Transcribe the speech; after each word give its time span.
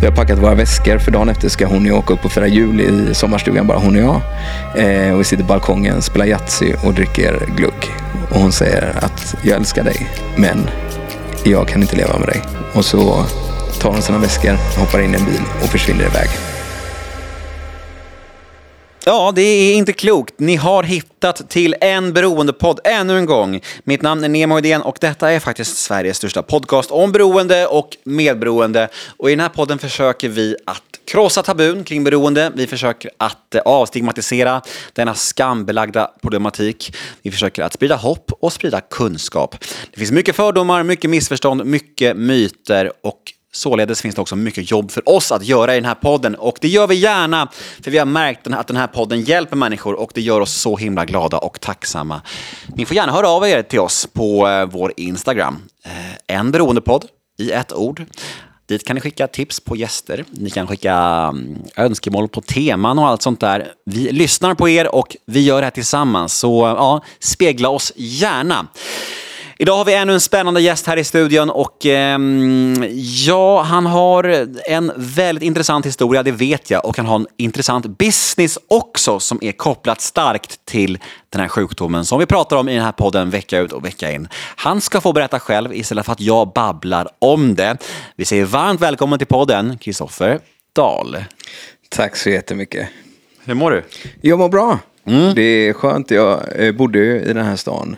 Vi 0.00 0.06
har 0.06 0.12
packat 0.12 0.38
våra 0.38 0.54
väskor 0.54 0.98
för 0.98 1.10
dagen 1.10 1.28
efter 1.28 1.48
ska 1.48 1.66
hon 1.66 1.82
och 1.82 1.88
jag 1.88 1.98
åka 1.98 2.14
upp 2.14 2.24
och 2.24 2.32
fira 2.32 2.46
jul 2.46 2.80
i 2.80 3.14
sommarstugan, 3.14 3.66
bara 3.66 3.78
hon 3.78 3.96
och 3.96 4.02
jag. 4.02 4.20
Eh, 4.84 5.12
och 5.12 5.20
vi 5.20 5.24
sitter 5.24 5.42
på 5.42 5.48
balkongen, 5.48 6.02
spelar 6.02 6.26
Yatzy 6.26 6.74
och 6.84 6.94
dricker 6.94 7.46
glugg. 7.56 7.90
Och 8.30 8.40
hon 8.40 8.52
säger 8.52 8.92
att 9.04 9.34
jag 9.42 9.56
älskar 9.56 9.84
dig, 9.84 10.06
men 10.36 10.70
jag 11.44 11.68
kan 11.68 11.82
inte 11.82 11.96
leva 11.96 12.18
med 12.18 12.28
dig. 12.28 12.42
Och 12.74 12.84
så 12.84 13.24
tar 13.80 13.90
hon 13.90 14.02
sina 14.02 14.18
väskor, 14.18 14.78
hoppar 14.80 15.00
in 15.00 15.14
i 15.14 15.18
en 15.18 15.24
bil 15.24 15.42
och 15.62 15.68
försvinner 15.68 16.04
iväg. 16.04 16.55
Ja, 19.08 19.32
det 19.34 19.42
är 19.42 19.74
inte 19.74 19.92
klokt. 19.92 20.34
Ni 20.38 20.56
har 20.56 20.82
hittat 20.82 21.50
till 21.50 21.74
en 21.80 22.12
beroendepodd 22.12 22.80
ännu 22.84 23.18
en 23.18 23.26
gång. 23.26 23.60
Mitt 23.84 24.02
namn 24.02 24.24
är 24.24 24.28
Nemo 24.28 24.58
Idén 24.58 24.82
och 24.82 24.98
detta 25.00 25.32
är 25.32 25.40
faktiskt 25.40 25.76
Sveriges 25.76 26.16
största 26.16 26.42
podcast 26.42 26.90
om 26.90 27.12
beroende 27.12 27.66
och 27.66 27.96
medberoende. 28.04 28.88
Och 29.16 29.30
i 29.30 29.32
den 29.32 29.40
här 29.40 29.48
podden 29.48 29.78
försöker 29.78 30.28
vi 30.28 30.56
att 30.66 30.82
krossa 31.06 31.42
tabun 31.42 31.84
kring 31.84 32.04
beroende. 32.04 32.52
Vi 32.54 32.66
försöker 32.66 33.10
att 33.16 33.54
eh, 33.54 33.60
avstigmatisera 33.60 34.62
denna 34.92 35.14
skambelagda 35.14 36.10
problematik. 36.22 36.96
Vi 37.22 37.30
försöker 37.30 37.62
att 37.62 37.72
sprida 37.72 37.96
hopp 37.96 38.32
och 38.40 38.52
sprida 38.52 38.80
kunskap. 38.80 39.56
Det 39.90 39.98
finns 39.98 40.12
mycket 40.12 40.36
fördomar, 40.36 40.82
mycket 40.82 41.10
missförstånd, 41.10 41.64
mycket 41.66 42.16
myter 42.16 42.92
och 43.02 43.32
Således 43.56 44.02
finns 44.02 44.14
det 44.14 44.20
också 44.20 44.36
mycket 44.36 44.70
jobb 44.70 44.90
för 44.90 45.08
oss 45.08 45.32
att 45.32 45.44
göra 45.44 45.72
i 45.72 45.76
den 45.76 45.84
här 45.84 45.94
podden 45.94 46.34
och 46.34 46.58
det 46.60 46.68
gör 46.68 46.86
vi 46.86 46.94
gärna 46.94 47.48
för 47.82 47.90
vi 47.90 47.98
har 47.98 48.06
märkt 48.06 48.46
att 48.46 48.66
den 48.66 48.76
här 48.76 48.86
podden 48.86 49.20
hjälper 49.20 49.56
människor 49.56 49.94
och 49.94 50.10
det 50.14 50.20
gör 50.20 50.40
oss 50.40 50.52
så 50.52 50.76
himla 50.76 51.04
glada 51.04 51.38
och 51.38 51.60
tacksamma. 51.60 52.22
Ni 52.66 52.86
får 52.86 52.96
gärna 52.96 53.12
höra 53.12 53.28
av 53.28 53.48
er 53.48 53.62
till 53.62 53.80
oss 53.80 54.08
på 54.12 54.48
eh, 54.48 54.66
vår 54.66 54.92
Instagram. 54.96 55.62
Eh, 55.84 56.36
en 56.36 56.50
beroendepodd 56.50 57.04
i 57.38 57.50
ett 57.50 57.72
ord. 57.72 58.04
Dit 58.66 58.86
kan 58.86 58.94
ni 58.94 59.00
skicka 59.00 59.26
tips 59.26 59.60
på 59.60 59.76
gäster. 59.76 60.24
Ni 60.30 60.50
kan 60.50 60.66
skicka 60.66 60.94
mm, 60.94 61.58
önskemål 61.76 62.28
på 62.28 62.40
teman 62.40 62.98
och 62.98 63.06
allt 63.06 63.22
sånt 63.22 63.40
där. 63.40 63.72
Vi 63.84 64.12
lyssnar 64.12 64.54
på 64.54 64.68
er 64.68 64.94
och 64.94 65.16
vi 65.26 65.40
gör 65.40 65.60
det 65.60 65.66
här 65.66 65.70
tillsammans. 65.70 66.38
Så 66.38 66.74
ja, 66.78 67.02
spegla 67.20 67.68
oss 67.68 67.92
gärna. 67.96 68.66
Idag 69.58 69.76
har 69.76 69.84
vi 69.84 69.94
ännu 69.94 70.12
en 70.12 70.20
spännande 70.20 70.60
gäst 70.60 70.86
här 70.86 70.96
i 70.96 71.04
studion 71.04 71.50
och 71.50 71.86
eh, 71.86 72.18
ja, 73.26 73.62
han 73.62 73.86
har 73.86 74.46
en 74.70 74.92
väldigt 74.96 75.44
intressant 75.44 75.86
historia, 75.86 76.22
det 76.22 76.32
vet 76.32 76.70
jag, 76.70 76.84
och 76.84 76.96
han 76.96 77.06
har 77.06 77.16
en 77.16 77.26
intressant 77.36 77.86
business 77.98 78.58
också 78.68 79.20
som 79.20 79.38
är 79.42 79.52
kopplat 79.52 80.00
starkt 80.00 80.64
till 80.64 80.98
den 81.30 81.40
här 81.40 81.48
sjukdomen 81.48 82.04
som 82.04 82.18
vi 82.18 82.26
pratar 82.26 82.56
om 82.56 82.68
i 82.68 82.74
den 82.74 82.84
här 82.84 82.92
podden 82.92 83.30
vecka 83.30 83.58
ut 83.58 83.72
och 83.72 83.84
vecka 83.84 84.12
in. 84.12 84.28
Han 84.56 84.80
ska 84.80 85.00
få 85.00 85.12
berätta 85.12 85.40
själv 85.40 85.74
istället 85.74 86.06
för 86.06 86.12
att 86.12 86.20
jag 86.20 86.52
babblar 86.52 87.08
om 87.18 87.54
det. 87.54 87.76
Vi 88.16 88.24
säger 88.24 88.44
varmt 88.44 88.80
välkommen 88.80 89.18
till 89.18 89.28
podden, 89.28 89.78
Kristoffer 89.78 90.38
Dahl. 90.72 91.16
Tack 91.88 92.16
så 92.16 92.30
jättemycket. 92.30 92.88
Hur 93.44 93.54
mår 93.54 93.70
du? 93.70 93.84
Jag 94.20 94.38
mår 94.38 94.48
bra. 94.48 94.78
Mm. 95.06 95.34
Det 95.34 95.42
är 95.42 95.72
skönt. 95.72 96.10
Jag 96.10 96.66
eh, 96.66 96.72
bodde 96.72 96.98
i 96.98 97.32
den 97.32 97.44
här 97.44 97.56
stan 97.56 97.96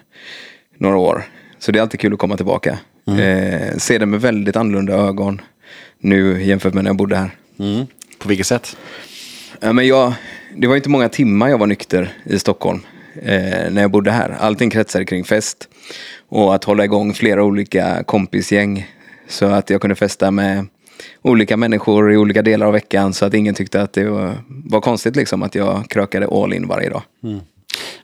några 0.78 0.96
år. 0.96 1.24
Så 1.58 1.72
det 1.72 1.78
är 1.78 1.82
alltid 1.82 2.00
kul 2.00 2.12
att 2.12 2.18
komma 2.18 2.36
tillbaka. 2.36 2.78
Mm. 3.06 3.20
Eh, 3.20 3.76
se 3.76 3.98
det 3.98 4.06
med 4.06 4.20
väldigt 4.20 4.56
annorlunda 4.56 4.92
ögon 4.92 5.40
nu 5.98 6.42
jämfört 6.42 6.74
med 6.74 6.84
när 6.84 6.90
jag 6.90 6.96
bodde 6.96 7.16
här. 7.16 7.30
Mm. 7.58 7.86
På 8.18 8.28
vilket 8.28 8.46
sätt? 8.46 8.76
Ja, 9.60 9.72
men 9.72 9.86
jag, 9.86 10.12
det 10.56 10.66
var 10.66 10.76
inte 10.76 10.88
många 10.88 11.08
timmar 11.08 11.48
jag 11.48 11.58
var 11.58 11.66
nykter 11.66 12.12
i 12.24 12.38
Stockholm 12.38 12.80
eh, 13.22 13.70
när 13.70 13.80
jag 13.80 13.90
bodde 13.90 14.10
här. 14.10 14.36
Allting 14.40 14.70
kretsade 14.70 15.04
kring 15.04 15.24
fest 15.24 15.68
och 16.28 16.54
att 16.54 16.64
hålla 16.64 16.84
igång 16.84 17.14
flera 17.14 17.44
olika 17.44 18.02
kompisgäng. 18.04 18.86
Så 19.28 19.46
att 19.46 19.70
jag 19.70 19.80
kunde 19.80 19.94
festa 19.94 20.30
med 20.30 20.66
olika 21.22 21.56
människor 21.56 22.12
i 22.12 22.16
olika 22.16 22.42
delar 22.42 22.66
av 22.66 22.72
veckan 22.72 23.12
så 23.12 23.24
att 23.26 23.34
ingen 23.34 23.54
tyckte 23.54 23.82
att 23.82 23.92
det 23.92 24.04
var, 24.04 24.34
var 24.46 24.80
konstigt 24.80 25.16
liksom 25.16 25.42
att 25.42 25.54
jag 25.54 25.90
krökade 25.90 26.26
all 26.26 26.52
in 26.52 26.68
varje 26.68 26.90
dag. 26.90 27.02
Mm. 27.22 27.40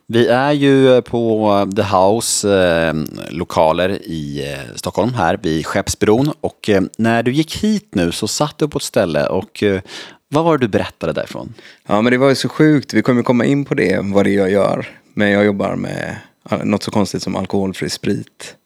Vi 0.07 0.27
är 0.29 0.53
ju 0.53 1.03
på 1.03 1.73
The 1.77 1.83
House 1.83 2.59
eh, 2.65 2.95
lokaler 3.31 4.03
i 4.03 4.53
eh, 4.53 4.75
Stockholm 4.75 5.15
här 5.15 5.39
vid 5.43 5.67
Skeppsbron 5.67 6.33
och 6.41 6.69
eh, 6.69 6.83
när 6.99 7.23
du 7.23 7.33
gick 7.33 7.57
hit 7.57 7.89
nu 7.95 8.13
så 8.13 8.29
satt 8.29 8.59
du 8.59 8.69
på 8.69 8.79
ett 8.79 8.85
ställe 8.85 9.27
och 9.27 9.63
eh, 9.63 9.81
vad 10.29 10.45
var 10.45 10.59
det 10.59 10.65
du 10.65 10.69
berättade 10.69 11.13
därifrån? 11.13 11.55
Ja 11.87 12.03
men 12.03 12.13
det 12.13 12.19
var 12.19 12.29
ju 12.29 12.35
så 12.35 12.49
sjukt, 12.49 12.95
vi 12.95 13.03
kommer 13.03 13.23
komma 13.23 13.45
in 13.45 13.65
på 13.65 13.75
det, 13.75 14.01
vad 14.03 14.25
det 14.25 14.31
är 14.31 14.39
jag 14.39 14.51
gör. 14.51 14.87
Men 15.15 15.31
jag 15.31 15.45
jobbar 15.45 15.77
med 15.77 16.17
något 16.63 16.83
så 16.83 16.91
konstigt 16.91 17.23
som 17.23 17.37
alkoholfri 17.37 17.91
sprit. 17.91 18.57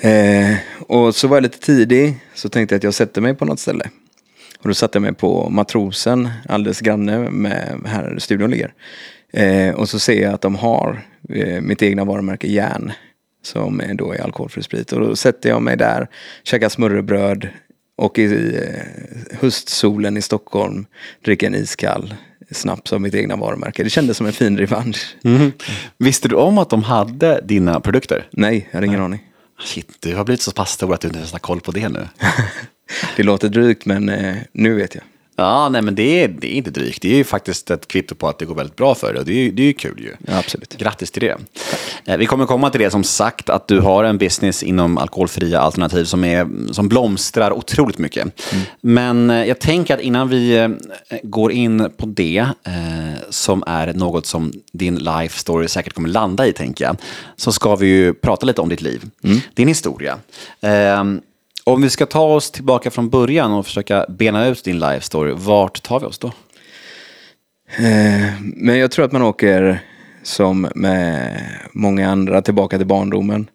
Mm. 0.00 0.56
och 0.80 1.14
så 1.14 1.28
var 1.28 1.36
jag 1.36 1.42
lite 1.42 1.58
tidig, 1.58 2.16
så 2.34 2.48
tänkte 2.48 2.74
jag 2.74 2.78
att 2.78 2.84
jag 2.84 2.94
sätter 2.94 3.20
mig 3.20 3.34
på 3.34 3.44
något 3.44 3.60
ställe. 3.60 3.90
Och 4.60 4.68
då 4.68 4.74
satte 4.74 4.96
jag 4.96 5.02
mig 5.02 5.14
på 5.14 5.50
Matrosen, 5.50 6.28
alldeles 6.48 6.80
granne 6.80 7.18
med 7.30 7.80
här 7.86 8.16
studion 8.18 8.50
ligger. 8.50 8.72
Eh, 9.32 9.74
och 9.74 9.88
så 9.88 9.98
ser 9.98 10.22
jag 10.22 10.34
att 10.34 10.40
de 10.40 10.54
har 10.54 11.02
eh, 11.28 11.60
mitt 11.60 11.82
egna 11.82 12.04
varumärke 12.04 12.46
Järn. 12.46 12.92
Som 13.42 13.80
är 13.80 13.94
då 13.94 14.12
är 14.12 14.22
alkoholfri 14.22 14.62
sprit. 14.62 14.92
Och 14.92 15.00
då 15.00 15.16
sätter 15.16 15.48
jag 15.48 15.62
mig 15.62 15.76
där, 15.76 16.08
käkar 16.42 16.68
smörrebröd 16.68 17.48
och 17.96 18.18
i 18.18 18.56
eh, 18.56 19.38
höstsolen 19.40 20.16
i 20.16 20.22
Stockholm 20.22 20.86
dricker 21.24 21.46
en 21.46 21.54
iskall 21.54 22.14
snaps 22.50 22.92
av 22.92 23.00
mitt 23.00 23.14
egna 23.14 23.36
varumärke. 23.36 23.84
Det 23.84 23.90
kändes 23.90 24.16
som 24.16 24.26
en 24.26 24.32
fin 24.32 24.58
revansch. 24.58 25.16
Mm. 25.24 25.52
Visste 25.98 26.28
du 26.28 26.34
om 26.34 26.58
att 26.58 26.70
de 26.70 26.82
hade 26.82 27.40
dina 27.44 27.80
produkter? 27.80 28.28
Nej, 28.30 28.66
jag 28.70 28.76
hade 28.76 28.86
ingen 28.86 28.98
Nej. 28.98 29.04
aning. 29.04 29.20
Shit, 29.60 29.96
du 30.00 30.14
har 30.14 30.24
blivit 30.24 30.42
så 30.42 30.52
pass 30.52 30.70
stor 30.70 30.94
att 30.94 31.00
du 31.00 31.08
inte 31.08 31.18
ens 31.18 31.32
har 31.32 31.38
koll 31.38 31.60
på 31.60 31.72
det 31.72 31.88
nu. 31.88 32.08
det 33.16 33.22
låter 33.22 33.48
drygt 33.48 33.86
men 33.86 34.08
eh, 34.08 34.36
nu 34.52 34.74
vet 34.74 34.94
jag. 34.94 35.04
Ja, 35.40 35.68
nej 35.68 35.82
men 35.82 35.94
det 35.94 36.22
är, 36.22 36.28
det 36.28 36.54
är 36.54 36.56
inte 36.56 36.70
drygt. 36.70 37.02
Det 37.02 37.12
är 37.12 37.16
ju 37.16 37.24
faktiskt 37.24 37.70
ett 37.70 37.88
kvitto 37.88 38.14
på 38.14 38.28
att 38.28 38.38
det 38.38 38.44
går 38.44 38.54
väldigt 38.54 38.76
bra 38.76 38.94
för 38.94 39.12
dig. 39.12 39.20
Och 39.20 39.26
det 39.26 39.32
är, 39.32 39.52
det 39.52 39.62
är 39.62 39.66
ju 39.66 39.72
kul 39.72 40.00
ju. 40.00 40.14
Ja, 40.26 40.38
absolut. 40.38 40.76
Grattis 40.78 41.10
till 41.10 41.22
det. 41.22 41.36
Eh, 42.04 42.16
vi 42.16 42.26
kommer 42.26 42.46
komma 42.46 42.70
till 42.70 42.80
det 42.80 42.90
som 42.90 43.04
sagt, 43.04 43.50
att 43.50 43.68
du 43.68 43.80
har 43.80 44.04
en 44.04 44.18
business 44.18 44.62
inom 44.62 44.98
alkoholfria 44.98 45.60
alternativ 45.60 46.04
som, 46.04 46.24
är, 46.24 46.48
som 46.72 46.88
blomstrar 46.88 47.52
otroligt 47.52 47.98
mycket. 47.98 48.52
Mm. 48.52 48.64
Men 48.80 49.30
eh, 49.30 49.44
jag 49.44 49.58
tänker 49.58 49.94
att 49.94 50.00
innan 50.00 50.28
vi 50.28 50.56
eh, 50.56 50.68
går 51.22 51.52
in 51.52 51.90
på 51.96 52.06
det, 52.06 52.46
som 53.30 53.64
är 53.66 53.92
något 53.92 54.26
som 54.26 54.52
din 54.72 54.96
life 54.96 55.38
story 55.38 55.68
säkert 55.68 55.92
kommer 55.92 56.08
landa 56.08 56.46
i, 56.46 56.52
tänker 56.52 56.84
jag, 56.84 56.96
så 57.36 57.52
ska 57.52 57.76
vi 57.76 57.86
ju 57.86 58.14
prata 58.14 58.46
lite 58.46 58.60
om 58.60 58.68
ditt 58.68 58.80
liv, 58.80 59.04
mm. 59.24 59.40
din 59.54 59.68
historia. 59.68 60.18
Om 61.68 61.82
vi 61.82 61.90
ska 61.90 62.06
ta 62.06 62.34
oss 62.34 62.50
tillbaka 62.50 62.90
från 62.90 63.08
början 63.08 63.52
och 63.52 63.66
försöka 63.66 64.06
bena 64.08 64.46
ut 64.46 64.64
din 64.64 64.78
life 64.78 65.00
story, 65.00 65.32
vart 65.36 65.82
tar 65.82 66.00
vi 66.00 66.06
oss 66.06 66.18
då? 66.18 66.28
Eh, 67.76 68.32
men 68.40 68.78
jag 68.78 68.90
tror 68.90 69.04
att 69.04 69.12
man 69.12 69.22
åker 69.22 69.82
som 70.22 70.68
med 70.74 71.40
många 71.72 72.10
andra 72.10 72.42
tillbaka 72.42 72.76
till 72.76 72.86
barndomen. 72.86 73.50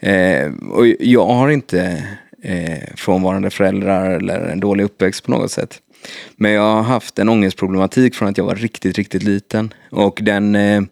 Eh, 0.00 0.52
och 0.70 0.86
jag 0.86 1.26
har 1.26 1.48
inte 1.50 2.04
eh, 2.42 2.94
frånvarande 2.96 3.50
föräldrar 3.50 4.10
eller 4.10 4.40
en 4.40 4.60
dålig 4.60 4.84
uppväxt 4.84 5.24
på 5.24 5.30
något 5.30 5.50
sätt. 5.50 5.78
Men 6.36 6.52
jag 6.52 6.62
har 6.62 6.82
haft 6.82 7.18
en 7.18 7.28
ångestproblematik 7.28 8.14
från 8.14 8.28
att 8.28 8.38
jag 8.38 8.44
var 8.44 8.54
riktigt, 8.54 8.98
riktigt 8.98 9.22
liten. 9.22 9.74
Och 9.90 10.18
den 10.22 10.54
eh, 10.54 10.82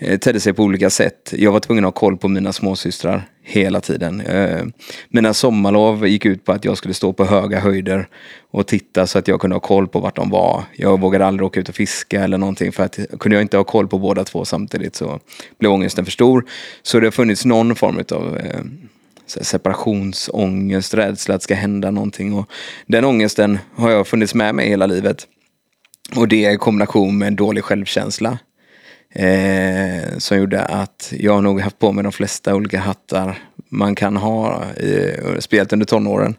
eh 0.00 0.18
tedde 0.18 0.40
sig 0.40 0.52
på 0.52 0.62
olika 0.62 0.90
sätt. 0.90 1.34
Jag 1.36 1.52
var 1.52 1.60
tvungen 1.60 1.84
att 1.84 1.94
ha 1.94 2.00
koll 2.00 2.16
på 2.16 2.28
mina 2.28 2.52
småsystrar 2.52 3.28
hela 3.42 3.80
tiden. 3.80 4.20
Eh, 4.20 4.64
mina 5.08 5.34
sommarlov 5.34 6.06
gick 6.06 6.24
ut 6.24 6.44
på 6.44 6.52
att 6.52 6.64
jag 6.64 6.76
skulle 6.76 6.94
stå 6.94 7.12
på 7.12 7.24
höga 7.24 7.60
höjder 7.60 8.08
och 8.50 8.66
titta 8.66 9.06
så 9.06 9.18
att 9.18 9.28
jag 9.28 9.40
kunde 9.40 9.56
ha 9.56 9.60
koll 9.60 9.88
på 9.88 10.00
vart 10.00 10.16
de 10.16 10.30
var. 10.30 10.64
Jag 10.76 11.00
vågade 11.00 11.26
aldrig 11.26 11.46
åka 11.46 11.60
ut 11.60 11.68
och 11.68 11.74
fiska 11.74 12.24
eller 12.24 12.38
någonting 12.38 12.72
för 12.72 12.82
att 12.82 12.98
kunde 13.18 13.36
jag 13.36 13.42
inte 13.42 13.56
ha 13.56 13.64
koll 13.64 13.88
på 13.88 13.98
båda 13.98 14.24
två 14.24 14.44
samtidigt 14.44 14.96
så 14.96 15.20
blev 15.58 15.72
ångesten 15.72 16.04
för 16.04 16.12
stor. 16.12 16.44
Så 16.82 17.00
det 17.00 17.06
har 17.06 17.10
funnits 17.10 17.44
någon 17.44 17.74
form 17.74 18.04
av 18.12 18.38
eh, 18.38 18.60
separationsångest, 19.26 20.94
rädsla 20.94 21.34
att 21.34 21.40
det 21.40 21.44
ska 21.44 21.54
hända 21.54 21.90
någonting. 21.90 22.34
Och 22.34 22.50
den 22.86 23.04
ångesten 23.04 23.58
har 23.74 23.90
jag 23.90 24.06
funnits 24.06 24.34
med 24.34 24.54
mig 24.54 24.68
hela 24.68 24.86
livet. 24.86 25.26
Och 26.16 26.28
det 26.28 26.52
i 26.52 26.56
kombination 26.56 27.18
med 27.18 27.28
en 27.28 27.36
dålig 27.36 27.64
självkänsla. 27.64 28.38
Eh, 29.14 30.18
som 30.18 30.38
gjorde 30.38 30.64
att 30.64 31.12
jag 31.16 31.42
nog 31.42 31.60
haft 31.60 31.78
på 31.78 31.92
mig 31.92 32.04
de 32.04 32.12
flesta 32.12 32.54
olika 32.54 32.80
hattar 32.80 33.38
man 33.68 33.94
kan 33.94 34.16
ha, 34.16 34.64
eh, 34.76 35.38
speciellt 35.38 35.72
under 35.72 35.86
tonåren. 35.86 36.34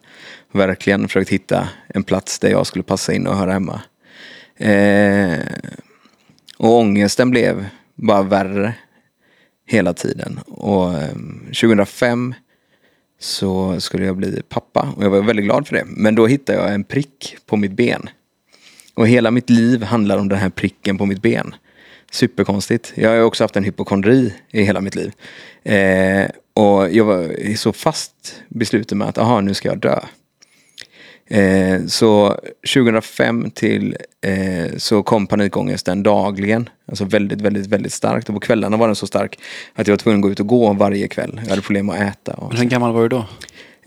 Verkligen 0.52 1.08
försökt 1.08 1.30
hitta 1.30 1.68
en 1.88 2.04
plats 2.04 2.38
där 2.38 2.50
jag 2.50 2.66
skulle 2.66 2.84
passa 2.84 3.12
in 3.12 3.26
och 3.26 3.36
höra 3.36 3.52
hemma. 3.52 3.80
Eh, 4.56 5.38
och 6.58 6.78
ångesten 6.78 7.30
blev 7.30 7.66
bara 7.94 8.22
värre 8.22 8.74
hela 9.66 9.94
tiden. 9.94 10.40
Och 10.46 10.94
eh, 10.94 11.14
2005 11.46 12.34
så 13.20 13.80
skulle 13.80 14.06
jag 14.06 14.16
bli 14.16 14.42
pappa 14.48 14.94
och 14.96 15.04
jag 15.04 15.10
var 15.10 15.22
väldigt 15.22 15.44
glad 15.44 15.68
för 15.68 15.76
det. 15.76 15.84
Men 15.86 16.14
då 16.14 16.26
hittade 16.26 16.58
jag 16.58 16.74
en 16.74 16.84
prick 16.84 17.36
på 17.46 17.56
mitt 17.56 17.72
ben. 17.72 18.08
Och 18.94 19.08
hela 19.08 19.30
mitt 19.30 19.50
liv 19.50 19.82
handlar 19.82 20.18
om 20.18 20.28
den 20.28 20.38
här 20.38 20.50
pricken 20.50 20.98
på 20.98 21.06
mitt 21.06 21.22
ben. 21.22 21.54
Superkonstigt. 22.14 22.92
Jag 22.94 23.10
har 23.10 23.20
också 23.20 23.44
haft 23.44 23.56
en 23.56 23.64
hypokondri 23.64 24.34
i 24.50 24.62
hela 24.62 24.80
mitt 24.80 24.94
liv. 24.94 25.12
Eh, 25.62 26.26
och 26.54 26.90
jag 26.90 27.04
var 27.04 27.56
så 27.56 27.72
fast 27.72 28.42
besluten 28.48 28.98
med 28.98 29.08
att 29.08 29.18
aha, 29.18 29.40
nu 29.40 29.54
ska 29.54 29.68
jag 29.68 29.78
dö. 29.78 30.00
Eh, 31.26 31.86
så 31.86 32.40
2005 32.74 33.50
till 33.50 33.96
eh, 34.26 34.76
så 34.76 35.02
kom 35.02 35.26
panikångesten 35.26 36.02
dagligen. 36.02 36.68
Alltså 36.88 37.04
väldigt, 37.04 37.40
väldigt, 37.40 37.66
väldigt 37.66 37.92
starkt. 37.92 38.28
Och 38.28 38.34
på 38.34 38.40
kvällarna 38.40 38.76
var 38.76 38.86
den 38.86 38.96
så 38.96 39.06
stark 39.06 39.38
att 39.74 39.86
jag 39.86 39.92
var 39.92 39.98
tvungen 39.98 40.18
att 40.18 40.22
gå 40.22 40.30
ut 40.30 40.40
och 40.40 40.46
gå 40.46 40.72
varje 40.72 41.08
kväll. 41.08 41.40
Jag 41.42 41.50
hade 41.50 41.62
problem 41.62 41.90
att 41.90 42.00
äta. 42.00 42.32
Och 42.32 42.48
Men 42.48 42.60
hur 42.60 42.68
gammal 42.68 42.92
var 42.92 43.02
du 43.02 43.08
då? 43.08 43.26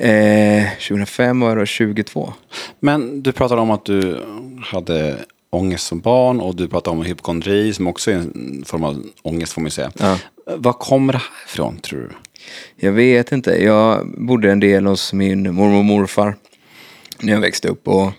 Eh, 0.05 0.63
2005 0.87 1.39
var 1.39 1.49
jag 1.49 1.57
då 1.57 1.65
22. 1.65 2.33
Men 2.79 3.23
du 3.23 3.31
pratade 3.31 3.61
om 3.61 3.71
att 3.71 3.85
du 3.85 4.25
hade 4.61 5.17
ångest 5.49 5.87
som 5.87 5.99
barn 5.99 6.39
och 6.39 6.55
du 6.55 6.67
pratade 6.67 6.97
om 6.97 7.05
hypokondri 7.05 7.73
som 7.73 7.87
också 7.87 8.11
är 8.11 8.15
en 8.15 8.63
form 8.65 8.83
av 8.83 9.03
ångest 9.21 9.53
får 9.53 9.61
man 9.61 9.67
ju 9.67 9.71
säga. 9.71 9.91
Ja. 9.99 10.17
Var 10.45 10.73
kommer 10.73 11.13
det 11.13 11.19
här 11.19 11.45
ifrån 11.47 11.77
tror 11.77 11.99
du? 11.99 12.09
Jag 12.75 12.91
vet 12.91 13.31
inte. 13.31 13.63
Jag 13.63 14.07
bodde 14.17 14.51
en 14.51 14.59
del 14.59 14.85
hos 14.85 15.13
min 15.13 15.55
mormor 15.55 15.77
och 15.77 15.85
morfar 15.85 16.35
när 17.19 17.33
jag 17.33 17.39
växte 17.39 17.67
upp. 17.67 17.87
Och, 17.87 18.11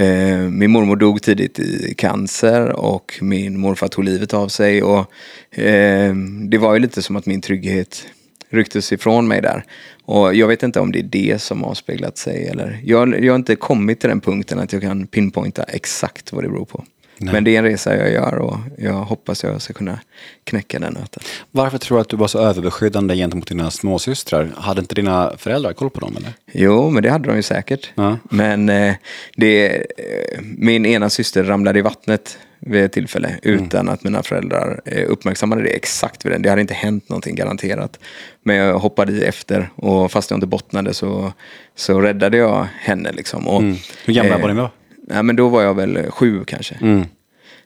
eh, 0.00 0.38
min 0.38 0.70
mormor 0.70 0.96
dog 0.96 1.22
tidigt 1.22 1.58
i 1.58 1.94
cancer 1.98 2.68
och 2.68 3.18
min 3.20 3.60
morfar 3.60 3.88
tog 3.88 4.04
livet 4.04 4.34
av 4.34 4.48
sig. 4.48 4.82
Och, 4.82 5.12
eh, 5.58 6.14
det 6.48 6.58
var 6.58 6.74
ju 6.74 6.80
lite 6.80 7.02
som 7.02 7.16
att 7.16 7.26
min 7.26 7.40
trygghet 7.40 8.06
rycktes 8.52 8.92
ifrån 8.92 9.28
mig 9.28 9.42
där. 9.42 9.64
Och 10.04 10.34
jag 10.34 10.48
vet 10.48 10.62
inte 10.62 10.80
om 10.80 10.92
det 10.92 10.98
är 10.98 11.02
det 11.02 11.42
som 11.42 11.62
har 11.62 11.74
speglat 11.74 12.18
sig. 12.18 12.48
Eller, 12.48 12.80
jag, 12.84 13.24
jag 13.24 13.32
har 13.32 13.38
inte 13.38 13.56
kommit 13.56 14.00
till 14.00 14.08
den 14.08 14.20
punkten 14.20 14.58
att 14.58 14.72
jag 14.72 14.82
kan 14.82 15.06
pinpointa 15.06 15.62
exakt 15.62 16.32
vad 16.32 16.44
det 16.44 16.48
beror 16.48 16.64
på. 16.64 16.84
Nej. 17.18 17.32
Men 17.32 17.44
det 17.44 17.54
är 17.54 17.58
en 17.58 17.64
resa 17.64 17.96
jag 17.96 18.12
gör 18.12 18.38
och 18.38 18.56
jag 18.78 18.92
hoppas 18.92 19.44
jag 19.44 19.62
ska 19.62 19.72
kunna 19.72 19.98
knäcka 20.44 20.78
den 20.78 20.92
nöten. 20.92 21.22
Varför 21.50 21.78
tror 21.78 21.98
du 21.98 22.02
att 22.02 22.08
du 22.08 22.16
var 22.16 22.28
så 22.28 22.38
överbeskyddande 22.38 23.16
gentemot 23.16 23.48
dina 23.48 23.70
småsystrar? 23.70 24.52
Hade 24.56 24.80
inte 24.80 24.94
dina 24.94 25.32
föräldrar 25.38 25.72
koll 25.72 25.90
på 25.90 26.00
dem 26.00 26.16
eller? 26.16 26.32
Jo, 26.52 26.90
men 26.90 27.02
det 27.02 27.10
hade 27.10 27.28
de 27.28 27.36
ju 27.36 27.42
säkert. 27.42 27.90
Ja. 27.94 28.18
Men 28.30 28.68
eh, 28.68 28.94
det, 29.36 29.76
eh, 29.76 30.40
min 30.42 30.86
ena 30.86 31.10
syster 31.10 31.44
ramlade 31.44 31.78
i 31.78 31.82
vattnet 31.82 32.38
vid 32.66 32.84
ett 32.84 32.92
tillfälle 32.92 33.38
utan 33.42 33.88
att 33.88 34.04
mina 34.04 34.22
föräldrar 34.22 34.80
uppmärksammade 35.06 35.62
det 35.62 35.68
exakt 35.68 36.24
vid 36.24 36.32
den. 36.32 36.42
Det 36.42 36.48
hade 36.48 36.60
inte 36.60 36.74
hänt 36.74 37.08
någonting 37.08 37.34
garanterat. 37.34 37.98
Men 38.42 38.56
jag 38.56 38.78
hoppade 38.78 39.12
i 39.12 39.24
efter 39.24 39.70
och 39.74 40.12
fast 40.12 40.30
jag 40.30 40.36
inte 40.36 40.46
bottnade 40.46 40.94
så, 40.94 41.32
så 41.76 42.00
räddade 42.00 42.36
jag 42.36 42.66
henne. 42.78 43.12
Liksom. 43.12 43.48
Och, 43.48 43.62
Mm. 43.62 43.76
Hur 44.04 44.14
gamla 44.14 44.34
eh, 44.34 44.40
var 44.40 44.48
ni 44.48 44.54
då? 44.54 44.70
Ja, 45.08 45.22
men 45.22 45.36
då 45.36 45.48
var 45.48 45.62
jag 45.62 45.74
väl 45.74 46.10
sju 46.10 46.44
kanske. 46.44 46.74
Mm. 46.80 47.04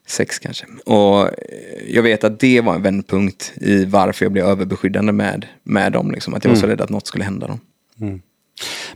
Sex 0.07 0.39
kanske. 0.39 0.67
Och 0.87 1.21
eh, 1.23 1.33
jag 1.89 2.03
vet 2.03 2.25
att 2.25 2.41
det 2.41 2.61
var 2.61 2.75
en 2.75 2.83
vändpunkt 2.83 3.53
i 3.57 3.85
varför 3.85 4.25
jag 4.25 4.33
blev 4.33 4.45
överbeskyddande 4.47 5.13
med, 5.13 5.47
med 5.63 5.93
dem. 5.93 6.11
Liksom. 6.11 6.35
Att 6.35 6.45
jag 6.45 6.51
var 6.51 6.59
så 6.59 6.67
rädd 6.67 6.81
att 6.81 6.91
något 6.91 7.07
skulle 7.07 7.25
hända 7.25 7.47
dem. 7.47 7.61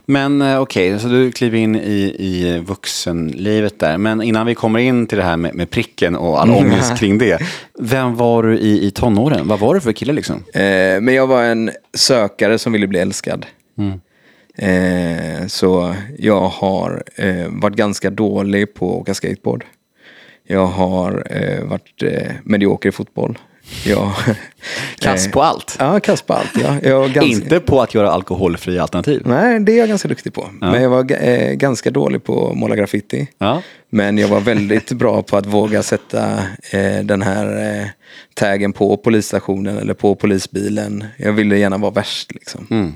Men 0.05 0.41
eh, 0.41 0.61
okej, 0.61 0.99
så 0.99 1.07
du 1.07 1.31
kliver 1.31 1.57
in 1.57 1.75
i, 1.75 2.15
i 2.19 2.59
vuxenlivet 2.65 3.79
där. 3.79 3.97
Men 3.97 4.21
innan 4.21 4.45
vi 4.45 4.55
kommer 4.55 4.79
in 4.79 5.07
till 5.07 5.17
det 5.17 5.23
här 5.23 5.37
med, 5.37 5.55
med 5.55 5.69
pricken 5.69 6.15
och 6.15 6.41
all 6.41 6.49
Mm. 6.49 6.65
ångest 6.65 6.99
kring 6.99 7.17
det. 7.17 7.41
Vem 7.79 8.15
var 8.15 8.43
du 8.43 8.57
i, 8.57 8.85
i 8.87 8.91
tonåren? 8.91 9.47
Vad 9.47 9.59
var 9.59 9.73
du 9.75 9.81
för 9.81 9.91
kille 9.93 10.13
liksom? 10.13 10.35
Eh, 10.53 10.61
men 11.01 11.13
jag 11.13 11.27
var 11.27 11.43
en 11.43 11.71
sökare 11.93 12.57
som 12.59 12.71
ville 12.73 12.87
bli 12.87 12.99
älskad. 12.99 13.45
Eh, 14.57 15.47
så 15.47 15.95
jag 16.17 16.41
har 16.47 17.03
eh, 17.15 17.47
varit 17.49 17.75
ganska 17.75 18.09
dålig 18.09 18.73
på 18.73 18.89
att 18.95 19.01
åka 19.01 19.13
skateboard. 19.13 19.63
Jag 20.47 20.65
har 20.65 21.27
eh, 21.29 21.63
varit 21.65 22.03
eh, 22.03 22.31
medioker 22.43 22.89
i 22.89 22.91
fotboll. 22.91 23.37
Jag, 23.85 24.13
Kass 24.99 25.25
eh, 25.25 25.31
på 25.31 25.41
allt. 25.41 25.75
Ja, 25.79 25.99
kass 25.99 26.21
på 26.21 26.33
allt. 26.33 26.51
Ja. 26.63 26.79
Jag 26.83 27.11
ganska, 27.11 27.25
Inte 27.25 27.59
på 27.59 27.81
att 27.81 27.93
göra 27.93 28.11
alkoholfria 28.11 28.81
alternativ. 28.81 29.21
Nej, 29.25 29.59
det 29.59 29.71
är 29.71 29.77
jag 29.77 29.87
ganska 29.87 30.07
duktig 30.07 30.33
på. 30.33 30.49
Men 30.61 30.81
jag 30.81 30.89
var 30.89 31.23
eh, 31.23 31.53
ganska 31.53 31.91
dålig 31.91 32.23
på 32.23 32.49
att 32.51 32.57
måla 32.57 32.75
graffiti. 32.75 33.27
Ja. 33.37 33.61
Men 33.89 34.17
jag 34.17 34.27
var 34.27 34.39
väldigt 34.39 34.91
bra 34.91 35.23
på 35.23 35.37
att 35.37 35.45
våga 35.45 35.83
sätta 35.83 36.37
eh, 36.71 36.99
den 37.03 37.21
här 37.21 37.77
eh, 37.81 37.87
taggen 38.33 38.73
på 38.73 38.97
polisstationen 38.97 39.77
eller 39.77 39.93
på 39.93 40.15
polisbilen. 40.15 41.05
Jag 41.17 41.33
ville 41.33 41.57
gärna 41.57 41.77
vara 41.77 41.91
värst 41.91 42.31
liksom. 42.33 42.67
Mm. 42.69 42.93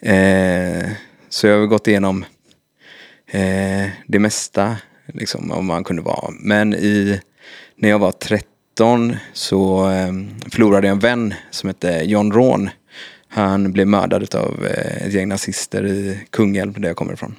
Eh, 0.00 0.88
så 1.28 1.46
jag 1.46 1.58
har 1.58 1.66
gått 1.66 1.88
igenom 1.88 2.24
eh, 3.30 3.88
det 4.06 4.18
mesta 4.18 4.76
liksom, 5.06 5.50
om 5.50 5.66
man 5.66 5.84
kunde 5.84 6.02
vara. 6.02 6.30
Men 6.30 6.74
i, 6.74 7.20
när 7.76 7.88
jag 7.88 7.98
var 7.98 8.12
13 8.74 9.16
så 9.32 9.90
eh, 9.90 10.12
förlorade 10.50 10.86
jag 10.86 10.92
en 10.92 10.98
vän 10.98 11.34
som 11.50 11.68
hette 11.68 12.02
John 12.04 12.32
Rån. 12.32 12.70
Han 13.28 13.72
blev 13.72 13.86
mördad 13.86 14.34
av 14.34 14.66
eh, 14.66 15.06
ett 15.06 15.12
gäng 15.12 15.28
nazister 15.28 15.86
i 15.86 16.18
Kungälv 16.30 16.80
där 16.80 16.88
jag 16.88 16.96
kommer 16.96 17.12
ifrån. 17.12 17.34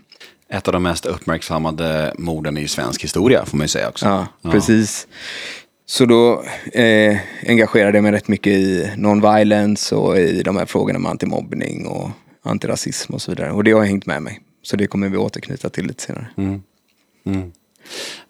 Ett 0.50 0.68
av 0.68 0.74
de 0.74 0.84
mest 0.84 1.06
uppmärksammade 1.06 2.14
morden 2.18 2.58
i 2.58 2.68
svensk 2.68 3.04
historia 3.04 3.46
får 3.46 3.58
man 3.58 3.64
ju 3.64 3.68
säga 3.68 3.90
också. 3.90 4.06
Ja, 4.06 4.52
precis. 4.52 5.08
Så 5.86 6.06
då 6.06 6.44
eh, 6.74 7.18
engagerade 7.48 7.98
jag 7.98 8.04
mig 8.04 8.12
rätt 8.12 8.28
mycket 8.28 8.54
i 8.54 8.92
non-violence 8.98 9.96
och 9.96 10.18
i 10.18 10.44
de 10.44 10.58
här 10.58 10.66
frågorna 10.66 11.00
med 11.00 11.12
antimobbning 11.12 11.88
och 11.88 12.10
antirasism 12.44 13.14
och 13.14 13.22
så 13.22 13.32
vidare. 13.32 13.52
Och 13.52 13.64
det 13.64 13.72
har 13.72 13.84
hängt 13.84 14.06
med 14.06 14.24
mig. 14.24 14.40
Så 14.64 14.76
det 14.76 14.88
kommer 14.88 15.10
vi 15.10 15.18
återknyta 15.18 15.70
till 15.70 15.88
lite 15.88 16.04
senare. 16.04 16.28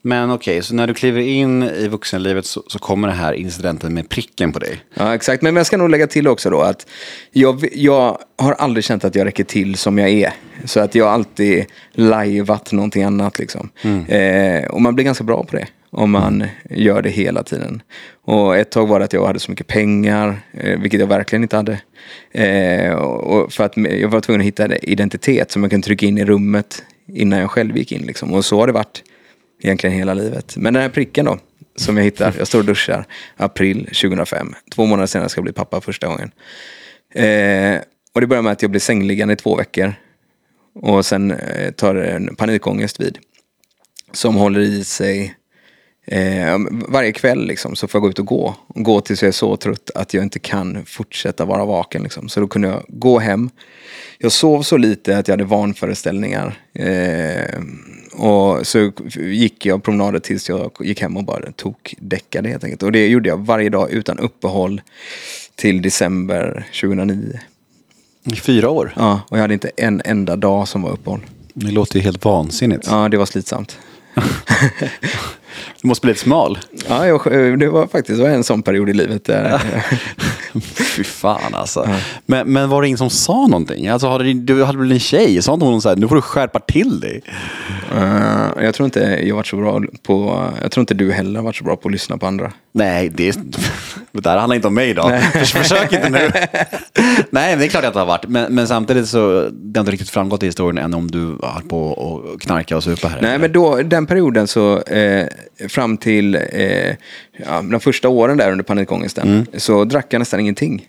Men 0.02 0.32
okej, 0.32 0.64
så 0.64 0.76
när 0.76 0.88
du 0.88 0.94
kliver 0.94 1.22
in 1.22 1.64
i 1.64 1.88
vuxenlivet 1.88 2.46
så, 2.46 2.64
så 2.68 2.80
kommer 2.80 3.08
det 3.08 3.14
här 3.14 3.34
incidenten 3.34 3.94
med 3.94 4.10
pricken 4.10 4.52
på 4.52 4.60
dig. 4.60 4.80
Ja, 4.94 5.16
exakt. 5.16 5.42
Men 5.44 5.56
jag 5.56 5.66
ska 5.66 5.78
nog 5.78 5.90
lägga 5.90 6.08
till 6.08 6.28
också 6.28 6.50
då 6.50 6.62
att 6.62 6.88
jag, 7.32 7.66
jag 7.74 8.18
har 8.38 8.54
aldrig 8.54 8.84
känt 8.84 9.06
att 9.06 9.16
jag 9.16 9.26
räcker 9.26 9.44
till 9.44 9.76
som 9.76 9.98
jag 9.98 10.10
är. 10.10 10.34
Så 10.66 10.80
att 10.80 10.96
jag 10.96 11.06
har 11.06 11.12
alltid 11.12 11.66
lajvat 11.92 12.72
någonting 12.72 13.04
annat 13.04 13.40
liksom. 13.40 13.70
Eh, 14.08 14.66
och 14.66 14.82
man 14.82 14.96
blir 14.96 15.06
ganska 15.06 15.24
bra 15.24 15.44
på 15.44 15.56
det. 15.56 15.68
Om 15.90 16.12
man 16.12 16.44
gör 16.70 17.02
det 17.02 17.10
hela 17.10 17.44
tiden. 17.44 17.82
Och 18.26 18.58
ett 18.58 18.72
tag 18.72 18.88
var 18.88 19.00
det 19.00 19.06
att 19.06 19.14
jag 19.14 19.28
hade 19.28 19.40
så 19.40 19.52
mycket 19.52 19.68
pengar, 19.68 20.40
eh, 20.54 20.80
vilket 20.80 21.00
jag 21.00 21.08
verkligen 21.08 21.44
inte 21.44 21.56
hade. 21.56 21.80
Eh, 22.32 22.94
och 22.94 23.36
och 23.36 23.54
för 23.54 23.64
att 23.64 23.78
jag 23.78 24.10
var 24.10 24.22
tvungen 24.22 24.42
att 24.42 24.48
hitta 24.48 24.66
en 24.66 24.74
identitet 24.82 25.52
som 25.52 25.64
jag 25.64 25.72
kunde 25.72 25.86
trycka 25.86 26.06
in 26.06 26.18
i 26.18 26.26
rummet 26.26 26.84
innan 27.08 27.40
jag 27.40 27.52
själv 27.52 27.78
gick 27.78 27.92
in. 27.92 28.02
Liksom. 28.02 28.34
Och 28.34 28.46
så 28.46 28.60
har 28.60 28.68
det 28.68 28.74
varit 28.74 29.04
egentligen 29.62 29.96
hela 29.96 30.14
livet. 30.14 30.58
Men 30.58 30.74
den 30.74 30.84
här 30.84 30.90
pricken 30.90 31.26
då, 31.26 31.38
som 31.76 31.98
jag 31.98 32.04
hittar, 32.04 32.36
jag 32.38 32.48
står 32.48 32.60
och 32.60 32.66
duschar, 32.66 33.06
april 33.38 33.86
2005. 33.86 34.54
Två 34.76 34.86
månader 34.86 35.08
senare 35.08 35.30
ska 35.30 35.40
jag 35.40 35.44
bli 35.44 35.54
pappa 35.54 35.82
första 35.82 36.08
gången. 36.08 36.32
Eh, 37.14 37.82
och 38.14 38.22
det 38.22 38.28
börjar 38.28 38.44
med 38.44 38.52
att 38.52 38.62
jag 38.62 38.72
blir 38.72 38.82
sängliggande 38.82 39.34
i 39.34 39.38
två 39.38 39.56
veckor. 39.56 39.94
Och 40.76 41.06
sen 41.06 41.32
eh, 41.32 41.72
tar 41.72 41.96
en 41.96 42.36
panikångest 42.36 43.00
vid. 43.00 43.18
Som 44.12 44.36
håller 44.36 44.60
i 44.60 44.84
sig 44.84 45.36
eh, 46.08 46.58
varje 46.88 47.12
kväll 47.12 47.48
liksom, 47.48 47.76
så 47.76 47.88
får 47.88 48.00
jag 48.00 48.04
gå 48.04 48.10
ut 48.10 48.20
och 48.20 48.26
gå. 48.26 48.56
Gå 48.68 49.02
tills 49.02 49.22
jag 49.22 49.28
är 49.28 49.32
så 49.32 49.58
trött 49.58 49.92
att 49.96 50.14
jag 50.14 50.24
inte 50.24 50.40
kan 50.40 50.86
fortsätta 50.86 51.46
vara 51.46 51.66
vaken. 51.66 52.04
Liksom. 52.04 52.30
Så 52.30 52.40
då 52.40 52.48
kunde 52.48 52.68
jag 52.68 52.86
gå 52.88 53.20
hem. 53.20 53.50
Jag 54.18 54.32
sov 54.32 54.62
så 54.62 54.78
lite 54.78 55.18
att 55.18 55.28
jag 55.28 55.34
hade 55.34 55.44
vanföreställningar. 55.44 56.60
Eh, 56.74 57.60
och 58.18 58.68
så 58.68 58.92
gick 59.16 59.66
jag 59.66 59.84
promenader 59.84 60.20
tills 60.20 60.50
jag 60.50 60.72
gick 60.80 61.02
hem 61.02 61.18
och 61.18 61.24
bara 61.24 61.52
tog 61.52 61.76
däckade 61.98 62.50
helt 62.50 62.64
enkelt. 62.64 62.84
Och 62.84 62.92
det 62.92 63.08
gjorde 63.08 63.30
jag 63.30 63.46
varje 63.46 63.70
dag 63.70 63.92
utan 63.92 64.20
uppehåll 64.20 64.82
till 65.56 65.82
december 65.82 66.68
2009. 66.82 67.40
I 68.24 68.36
fyra 68.36 68.70
år? 68.70 68.94
Ja, 68.96 69.22
och 69.30 69.38
jag 69.38 69.42
hade 69.42 69.54
inte 69.54 69.72
en 69.78 70.02
enda 70.06 70.36
dag 70.36 70.68
som 70.68 70.82
var 70.82 70.92
uppehåll. 70.92 71.22
Det 71.54 71.72
låter 71.72 71.96
ju 71.96 72.02
helt 72.02 72.26
vansinnigt. 72.26 72.88
Ja, 72.90 73.10
det 73.10 73.18
var 73.18 73.26
slitsamt. 73.26 73.78
Du 75.82 75.88
måste 75.88 76.06
bli 76.06 76.12
lite 76.14 76.24
smal. 76.24 76.58
Ja, 76.88 77.08
jag, 77.08 77.60
det 77.60 77.70
var 77.70 77.88
faktiskt 77.88 78.20
var 78.20 78.30
en 78.30 78.44
sån 78.44 78.64
period 78.64 78.90
i 78.90 78.94
livet 78.94 79.26
där. 79.26 79.62
Fy 80.96 81.04
fan 81.04 81.54
alltså. 81.56 81.90
Men, 82.26 82.54
men 82.54 82.70
var 82.70 82.82
det 82.82 82.88
ingen 82.88 82.98
som 82.98 83.10
sa 83.10 83.48
någonting? 83.48 83.88
Alltså, 83.88 84.08
hade, 84.08 84.34
du 84.34 84.64
hade 84.64 84.78
väl 84.78 84.92
en 84.92 85.00
tjej? 85.00 85.42
Sa 85.42 85.54
inte 85.54 85.66
hon 85.66 85.82
så 85.82 85.90
här, 85.90 85.96
nu 85.96 86.08
får 86.08 86.16
du 86.16 86.22
skärpa 86.22 86.60
till 86.60 87.00
dig? 87.00 87.22
Eh, 87.96 88.64
jag 88.64 88.74
tror 88.74 88.86
inte 88.86 89.00
jag 89.00 89.36
varit 89.36 89.48
så 89.48 89.58
bra 89.58 89.82
på, 90.04 90.48
jag 90.62 90.72
tror 90.72 90.82
inte 90.82 90.94
du 90.94 91.12
heller 91.12 91.42
varit 91.42 91.56
så 91.56 91.64
bra 91.64 91.76
på 91.76 91.88
att 91.88 91.92
lyssna 91.92 92.18
på 92.18 92.28
andra. 92.28 92.52
Nej, 92.78 93.10
det, 93.10 93.32
det 94.12 94.22
där 94.22 94.38
handlar 94.38 94.56
inte 94.56 94.68
om 94.68 94.74
mig 94.74 94.90
idag. 94.90 95.22
Förs- 95.34 95.54
Försök 95.54 95.92
inte 95.94 96.10
nu. 96.10 96.20
Nej, 97.30 97.56
det 97.56 97.66
är 97.66 97.70
klart 97.70 97.84
att 97.86 97.94
det 97.94 98.00
har 98.00 98.06
varit. 98.08 98.28
Men, 98.28 98.56
men 98.56 98.68
samtidigt 98.68 99.08
så 99.08 99.50
det 99.52 99.80
har 99.80 99.82
inte 99.82 99.92
riktigt 99.92 100.10
framgått 100.10 100.44
i 100.44 100.46
historien 100.46 100.78
än 100.86 100.94
om 100.94 101.12
du 101.12 101.26
har 101.26 101.62
på 101.70 101.88
och 101.88 102.42
knarka 102.42 102.78
och 102.78 102.84
supa 102.84 103.08
här. 103.08 103.22
Nej, 103.22 103.40
men 103.40 103.52
då, 103.52 103.82
den 103.82 104.06
perioden 104.06 104.48
så, 104.48 104.82
eh, 104.82 105.28
fram 105.70 105.98
till 105.98 106.36
eh, 106.36 106.96
ja, 107.46 107.62
de 107.72 107.80
första 107.80 108.10
åren 108.10 108.38
där 108.38 108.52
under 108.52 108.64
panikångesten, 108.64 109.48
så 109.58 109.84
drack 109.84 110.06
jag 110.10 110.20
nästan 110.20 110.40
ingenting. 110.40 110.86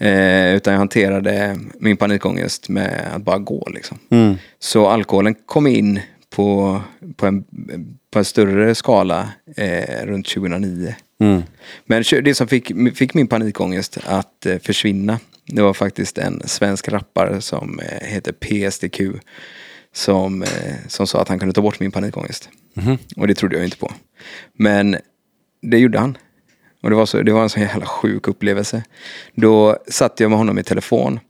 Eh, 0.00 0.54
utan 0.54 0.72
jag 0.72 0.78
hanterade 0.78 1.58
min 1.80 1.96
panikångest 1.96 2.68
med 2.68 3.00
att 3.16 3.22
bara 3.22 3.38
gå. 3.38 3.68
Liksom. 3.74 3.98
Så 4.58 4.86
alkoholen 4.88 5.34
kom 5.46 5.66
in 5.66 6.00
på, 6.36 6.80
på, 7.16 7.26
en, 7.26 7.44
på 8.12 8.18
en 8.18 8.24
större 8.24 8.74
skala 8.74 9.28
eh, 9.56 10.06
runt 10.06 10.28
2009. 10.28 10.94
Men 11.86 12.02
tjo- 12.04 12.20
det 12.20 12.34
som 12.34 12.48
fick, 12.48 12.96
fick 12.96 13.14
min 13.14 13.26
panikångest 13.26 13.98
att 14.06 14.46
eh, 14.46 14.58
försvinna, 14.58 15.18
det 15.46 15.62
var 15.62 15.74
faktiskt 15.74 16.18
en 16.18 16.42
svensk 16.44 16.88
rappare 16.88 17.40
som 17.40 17.80
eh, 17.80 18.06
heter 18.08 18.32
PSDQ. 18.32 19.00
som, 19.92 20.42
eh, 20.42 20.48
som 20.88 21.06
sa 21.06 21.20
att 21.22 21.28
han 21.28 21.38
kunde 21.38 21.52
ta 21.54 21.62
bort 21.62 21.80
min 21.80 21.90
panikångest. 21.92 22.48
Mhm. 22.74 22.98
Och 23.16 23.26
det 23.28 23.34
trodde 23.34 23.56
jag 23.56 23.64
inte 23.64 23.76
på. 23.76 23.92
Men 24.52 24.96
det 25.62 25.78
gjorde 25.78 25.98
han. 25.98 26.18
Och 26.82 26.90
det 26.90 26.96
var, 26.96 27.06
så, 27.06 27.22
det 27.22 27.32
var 27.32 27.42
en 27.42 27.48
så 27.48 27.60
jävla 27.60 27.86
sjuk 27.86 28.28
upplevelse. 28.28 28.82
Då 29.34 29.78
satt 29.88 30.20
jag 30.20 30.30
med 30.30 30.38
honom 30.38 30.58
i 30.58 30.62
telefon. 30.62 31.20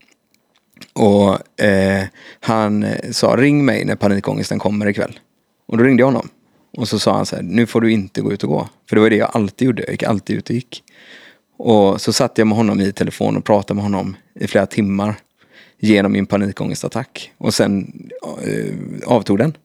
Och 0.93 1.61
eh, 1.63 2.03
han 2.39 2.85
sa 3.11 3.35
ring 3.35 3.65
mig 3.65 3.85
när 3.85 3.95
panikångesten 3.95 4.59
kommer 4.59 4.85
ikväll. 4.87 5.19
Och 5.67 5.77
då 5.77 5.83
ringde 5.83 6.01
jag 6.01 6.07
honom. 6.07 6.29
Och 6.77 6.87
så 6.87 6.99
sa 6.99 7.15
han 7.15 7.25
så 7.25 7.35
här, 7.35 7.43
nu 7.43 7.65
får 7.65 7.81
du 7.81 7.91
inte 7.91 8.21
gå 8.21 8.33
ut 8.33 8.43
och 8.43 8.49
gå. 8.49 8.69
För 8.89 8.95
det 8.95 9.01
var 9.01 9.09
det 9.09 9.15
jag 9.15 9.29
alltid 9.33 9.65
gjorde, 9.65 9.81
jag 9.81 9.91
gick 9.91 10.03
alltid 10.03 10.37
ut 10.37 10.49
och 10.49 10.55
gick. 10.55 10.83
Och 11.57 12.01
så 12.01 12.13
satt 12.13 12.37
jag 12.37 12.47
med 12.47 12.57
honom 12.57 12.81
i 12.81 12.91
telefon 12.91 13.37
och 13.37 13.45
pratade 13.45 13.75
med 13.75 13.83
honom 13.83 14.15
i 14.39 14.47
flera 14.47 14.65
timmar. 14.65 15.15
Genom 15.79 16.11
min 16.11 16.25
panikångestattack. 16.25 17.31
Och 17.37 17.53
sen 17.53 17.93
eh, 18.43 18.73
avtog 19.05 19.37
den. 19.37 19.57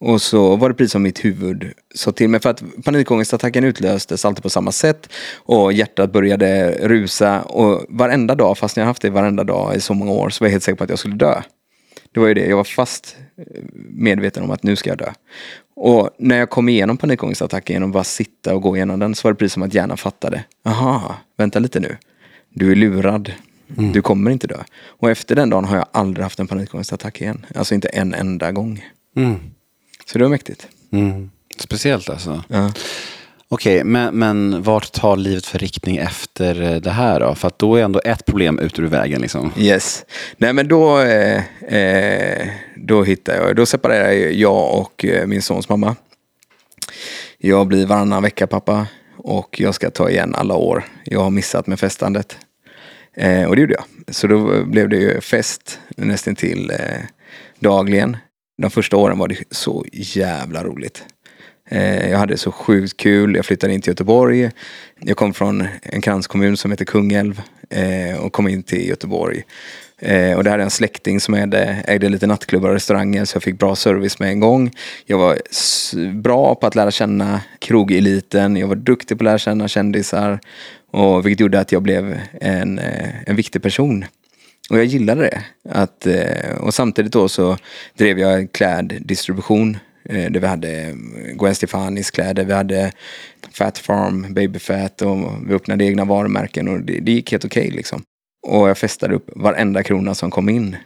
Och 0.00 0.22
så 0.22 0.56
var 0.56 0.68
det 0.68 0.74
precis 0.74 0.92
som 0.92 1.02
mitt 1.02 1.24
huvud 1.24 1.72
sa 1.94 2.12
till 2.12 2.28
mig. 2.28 2.40
För 2.40 2.50
att 2.50 2.62
panikångestattacken 2.84 3.64
utlöstes 3.64 4.24
alltid 4.24 4.42
på 4.42 4.50
samma 4.50 4.72
sätt. 4.72 5.08
Och 5.34 5.72
hjärtat 5.72 6.12
började 6.12 6.70
rusa. 6.88 7.42
Och 7.42 7.84
varenda 7.88 8.34
dag, 8.34 8.58
fast 8.58 8.76
jag 8.76 8.84
haft 8.84 9.02
det 9.02 9.10
varenda 9.10 9.44
dag 9.44 9.76
i 9.76 9.80
så 9.80 9.94
många 9.94 10.12
år, 10.12 10.30
så 10.30 10.44
var 10.44 10.46
jag 10.46 10.52
helt 10.52 10.64
säker 10.64 10.76
på 10.76 10.84
att 10.84 10.90
jag 10.90 10.98
skulle 10.98 11.16
dö. 11.16 11.42
Det 12.12 12.20
var 12.20 12.26
ju 12.26 12.34
det, 12.34 12.46
jag 12.46 12.56
var 12.56 12.64
fast 12.64 13.16
eh, 13.36 13.62
medveten 13.88 14.42
om 14.42 14.50
att 14.50 14.62
nu 14.62 14.76
ska 14.76 14.90
jag 14.90 14.98
dö. 14.98 15.12
Och 15.76 16.10
när 16.18 16.36
jag 16.36 16.50
kom 16.50 16.68
igenom 16.68 16.96
panikångestattacken 16.96 17.74
genom 17.74 17.90
att 17.90 17.94
bara 17.94 18.04
sitta 18.04 18.54
och 18.54 18.62
gå 18.62 18.76
igenom 18.76 18.98
den 18.98 19.14
så 19.14 19.28
var 19.28 19.32
det 19.32 19.38
precis 19.38 19.52
som 19.52 19.62
att 19.62 19.74
hjärnan 19.74 19.96
fattade. 19.96 20.44
Aha, 20.64 21.16
vänta 21.36 21.58
lite 21.58 21.80
nu. 21.80 21.96
Du 22.48 22.72
är 22.72 22.76
lurad. 22.76 23.32
Du 23.66 24.02
kommer 24.02 24.30
inte 24.30 24.46
dö. 24.46 24.62
Och 24.84 25.10
efter 25.10 25.36
den 25.36 25.50
dagen 25.50 25.64
har 25.64 25.76
jag 25.76 25.86
aldrig 25.92 26.22
haft 26.22 26.40
en 26.40 26.46
panikångestattack 26.46 27.20
igen. 27.20 27.46
Alltså 27.54 27.74
inte 27.74 27.88
en 27.88 28.14
enda 28.14 28.52
gång. 28.52 28.84
Mm. 29.16 29.36
Så 30.06 30.18
det 30.18 30.24
var 30.24 30.30
mäktigt. 30.30 30.68
Mm. 30.90 31.30
Speciellt 31.58 32.10
alltså. 32.10 32.44
Ja. 32.48 32.72
Okej, 33.48 33.84
men, 33.84 34.18
men 34.18 34.62
vart 34.62 34.92
tar 34.92 35.16
livet 35.16 35.46
för 35.46 35.58
riktning 35.58 35.96
efter 35.96 36.62
eh, 36.62 36.80
det 36.80 36.90
här 36.90 37.20
då? 37.20 37.34
För 37.34 37.48
att 37.48 37.58
då 37.58 37.76
är 37.76 37.82
ändå 37.82 38.00
ett 38.04 38.26
problem 38.26 38.58
ut 38.58 38.78
ur 38.78 38.86
vägen 38.86 39.20
liksom. 39.20 39.52
Yes. 39.58 40.04
Nej 40.36 40.52
men 40.52 40.68
då, 40.68 41.00
eh, 41.00 41.42
eh 41.74 42.48
då 42.76 43.02
hittar 43.02 43.34
jag, 43.34 43.56
då 43.56 43.66
separerar 43.66 44.10
jag 44.12 44.80
och 44.80 45.04
eh, 45.04 45.26
min 45.26 45.42
sons 45.42 45.68
mamma. 45.68 45.96
Jag 47.38 47.66
blir 47.66 47.86
varannan 47.86 48.22
vecka 48.22 48.46
pappa 48.46 48.86
och 49.16 49.60
jag 49.60 49.74
ska 49.74 49.90
ta 49.90 50.10
igen 50.10 50.34
alla 50.34 50.54
år 50.54 50.84
jag 51.04 51.20
har 51.20 51.30
missat 51.30 51.66
med 51.66 51.80
festandet. 51.80 52.36
Eh, 53.16 53.44
och 53.44 53.56
det 53.56 53.60
gjorde 53.60 53.74
jag. 53.74 54.14
Så 54.14 54.26
då 54.26 54.64
blev 54.64 54.88
det 54.88 54.96
ju 54.96 55.20
fest 55.20 55.80
nästan 55.96 56.36
till 56.36 56.70
eh, 56.70 57.02
dagligen. 57.58 58.16
De 58.62 58.70
första 58.70 58.96
åren 58.96 59.18
var 59.18 59.28
det 59.28 59.36
så 59.50 59.84
jävla 59.92 60.64
roligt. 60.64 61.04
Eh, 61.70 62.10
jag 62.10 62.18
hade 62.18 62.36
så 62.36 62.52
sjukt 62.52 62.96
kul. 62.96 63.36
Jag 63.36 63.46
flyttade 63.46 63.74
in 63.74 63.80
till 63.80 63.90
Göteborg. 63.90 64.50
Jag 65.00 65.16
kom 65.16 65.34
från 65.34 65.66
en 65.82 66.00
kranskommun 66.00 66.56
som 66.56 66.70
heter 66.70 66.84
Kungälv 66.84 67.42
eh, 67.70 68.18
och 68.18 68.32
kom 68.32 68.48
in 68.48 68.62
till 68.62 68.88
Göteborg. 68.88 69.42
Eh, 69.98 70.36
och 70.36 70.44
där 70.44 70.50
hade 70.50 70.60
jag 70.60 70.66
en 70.66 70.70
släkting 70.70 71.20
som 71.20 71.34
ägde, 71.34 71.82
ägde 71.86 72.08
lite 72.08 72.26
nattklubbar 72.26 72.68
och 72.68 72.74
restauranger 72.74 73.24
så 73.24 73.36
jag 73.36 73.42
fick 73.42 73.58
bra 73.58 73.76
service 73.76 74.18
med 74.18 74.28
en 74.28 74.40
gång. 74.40 74.70
Jag 75.06 75.18
var 75.18 75.38
bra 76.12 76.54
på 76.54 76.66
att 76.66 76.74
lära 76.74 76.90
känna 76.90 77.40
krogeliten. 77.58 78.56
Jag 78.56 78.66
var 78.66 78.76
duktig 78.76 79.18
på 79.18 79.22
att 79.22 79.24
lära 79.24 79.38
känna 79.38 79.68
kändisar. 79.68 80.40
Och 80.90 81.26
vilket 81.26 81.40
gjorde 81.40 81.60
att 81.60 81.72
jag 81.72 81.82
blev 81.82 82.20
en, 82.40 82.80
en 83.26 83.36
viktig 83.36 83.62
person. 83.62 84.04
Och 84.70 84.78
jag 84.78 84.84
gillade 84.84 85.22
det. 85.22 85.42
Att, 85.70 86.06
och 86.60 86.74
samtidigt 86.74 87.12
då 87.12 87.28
så 87.28 87.56
drev 87.96 88.18
jag 88.18 88.52
kläddistribution. 88.52 89.78
Eh, 90.04 90.30
där 90.30 90.40
vi 90.40 90.46
hade 90.46 90.80
eh, 90.80 90.94
Gwen 91.38 91.54
Stefanis 91.54 92.10
kläder, 92.10 92.44
vi 92.44 92.52
hade 92.52 92.92
Fat 93.52 93.78
Farm, 93.78 94.34
Baby 94.34 94.58
Fat 94.58 95.02
och 95.02 95.18
vi 95.46 95.54
öppnade 95.54 95.84
egna 95.84 96.04
varumärken 96.04 96.68
och 96.68 96.80
det, 96.80 97.00
det 97.00 97.12
gick 97.12 97.32
helt 97.32 97.44
okej 97.44 97.70
liksom. 97.70 98.02
Och 98.46 98.68
jag 98.68 98.78
festade 98.78 99.14
upp 99.14 99.30
varenda 99.36 99.82
krona 99.82 100.14
som 100.14 100.30
kom 100.30 100.48
in. 100.48 100.76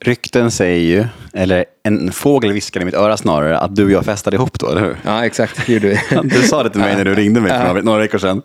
Rykten 0.00 0.50
säger 0.50 0.80
ju, 0.80 1.04
eller 1.34 1.64
en 1.82 2.12
fågel 2.12 2.52
viskade 2.52 2.82
i 2.82 2.86
mitt 2.86 2.94
öra 2.94 3.16
snarare, 3.16 3.58
att 3.58 3.76
du 3.76 3.84
och 3.84 3.90
jag 3.90 4.04
festade 4.04 4.36
ihop 4.36 4.58
då, 4.58 4.68
eller 4.68 4.80
hur? 4.80 4.96
Ja 5.04 5.26
exakt, 5.26 5.66
det 5.66 5.72
gjorde 5.72 5.88
vi. 5.88 5.98
Du 6.22 6.42
sa 6.42 6.62
det 6.62 6.70
till 6.70 6.80
mig 6.80 6.96
när 6.96 7.04
du 7.04 7.14
ringde 7.14 7.40
mig 7.40 7.50
för 7.50 7.82
några, 7.82 7.98
veckor 7.98 8.18
sedan. 8.18 8.42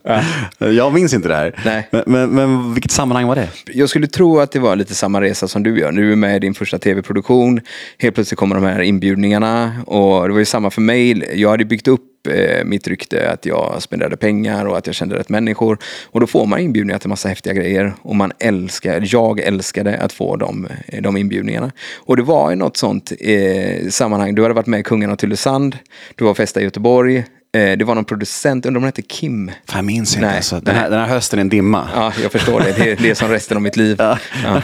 Jag 0.57 0.93
minns 0.93 1.13
inte 1.13 1.27
det 1.27 1.35
här. 1.35 1.59
Nej. 1.65 1.87
Men, 1.91 2.03
men, 2.07 2.29
men 2.29 2.73
vilket 2.73 2.91
sammanhang 2.91 3.27
var 3.27 3.35
det? 3.35 3.49
Jag 3.65 3.89
skulle 3.89 4.07
tro 4.07 4.39
att 4.39 4.51
det 4.51 4.59
var 4.59 4.75
lite 4.75 4.95
samma 4.95 5.21
resa 5.21 5.47
som 5.47 5.63
du 5.63 5.79
gör. 5.79 5.91
Du 5.91 6.11
är 6.11 6.15
med 6.15 6.35
i 6.35 6.39
din 6.39 6.53
första 6.53 6.79
tv-produktion. 6.79 7.61
Helt 7.97 8.15
plötsligt 8.15 8.39
kommer 8.39 8.55
de 8.55 8.63
här 8.63 8.81
inbjudningarna. 8.81 9.73
Och 9.85 10.27
det 10.27 10.33
var 10.33 10.39
ju 10.39 10.45
samma 10.45 10.69
för 10.69 10.81
mig. 10.81 11.31
Jag 11.41 11.49
hade 11.49 11.65
byggt 11.65 11.87
upp 11.87 12.10
eh, 12.27 12.65
mitt 12.65 12.87
rykte 12.87 13.29
att 13.31 13.45
jag 13.45 13.81
spenderade 13.81 14.17
pengar 14.17 14.65
och 14.65 14.77
att 14.77 14.85
jag 14.87 14.95
kände 14.95 15.15
rätt 15.15 15.29
människor. 15.29 15.77
Och 16.05 16.19
då 16.19 16.27
får 16.27 16.45
man 16.45 16.59
inbjudningar 16.59 16.99
till 16.99 17.09
massa 17.09 17.29
häftiga 17.29 17.53
grejer. 17.53 17.93
Och 18.01 18.15
man 18.15 18.31
älskar, 18.39 19.03
jag 19.05 19.39
älskade 19.39 19.97
att 19.97 20.13
få 20.13 20.35
de, 20.35 20.67
de 21.01 21.17
inbjudningarna. 21.17 21.71
Och 21.97 22.17
det 22.17 22.23
var 22.23 22.49
ju 22.49 22.55
något 22.55 22.77
sånt 22.77 23.11
eh, 23.19 23.89
sammanhang. 23.89 24.35
Du 24.35 24.41
hade 24.41 24.53
varit 24.53 24.67
med 24.67 24.79
i 24.79 24.83
Kungen 24.83 25.09
av 25.11 25.15
Tylösand. 25.15 25.77
Du 26.15 26.23
var 26.23 26.31
och 26.31 26.37
festade 26.37 26.63
i 26.63 26.65
Göteborg. 26.65 27.17
Eh, 27.53 27.77
det 27.77 27.83
var 27.83 27.95
någon 27.95 28.05
producent, 28.05 28.65
undrar 28.65 28.77
om 28.77 28.83
hon 28.83 28.87
hette 28.87 29.01
Kim. 29.01 29.51
Jag 29.73 29.85
minns 29.85 30.15
inte. 30.15 30.27
Nej, 30.27 30.35
alltså. 30.35 30.59
den, 30.59 30.75
här, 30.75 30.89
den 30.89 30.99
här 30.99 31.07
hösten 31.07 31.39
är 31.39 31.41
en 31.41 31.49
dimma. 31.49 31.89
Ja, 31.95 32.13
jag 32.23 32.31
förstår 32.31 32.59
det. 32.59 32.71
Det 32.77 32.91
är, 32.91 32.95
det 32.95 33.09
är 33.09 33.13
som 33.15 33.29
resten 33.29 33.57
av 33.57 33.63
mitt 33.63 33.77
liv. 33.77 33.95
Ja. 33.99 34.17
Ja. 34.43 34.61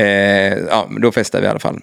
Eh, 0.00 0.54
ja, 0.70 0.88
då 1.00 1.12
festade 1.12 1.40
vi 1.42 1.46
i 1.46 1.50
alla 1.50 1.58
fall. 1.58 1.80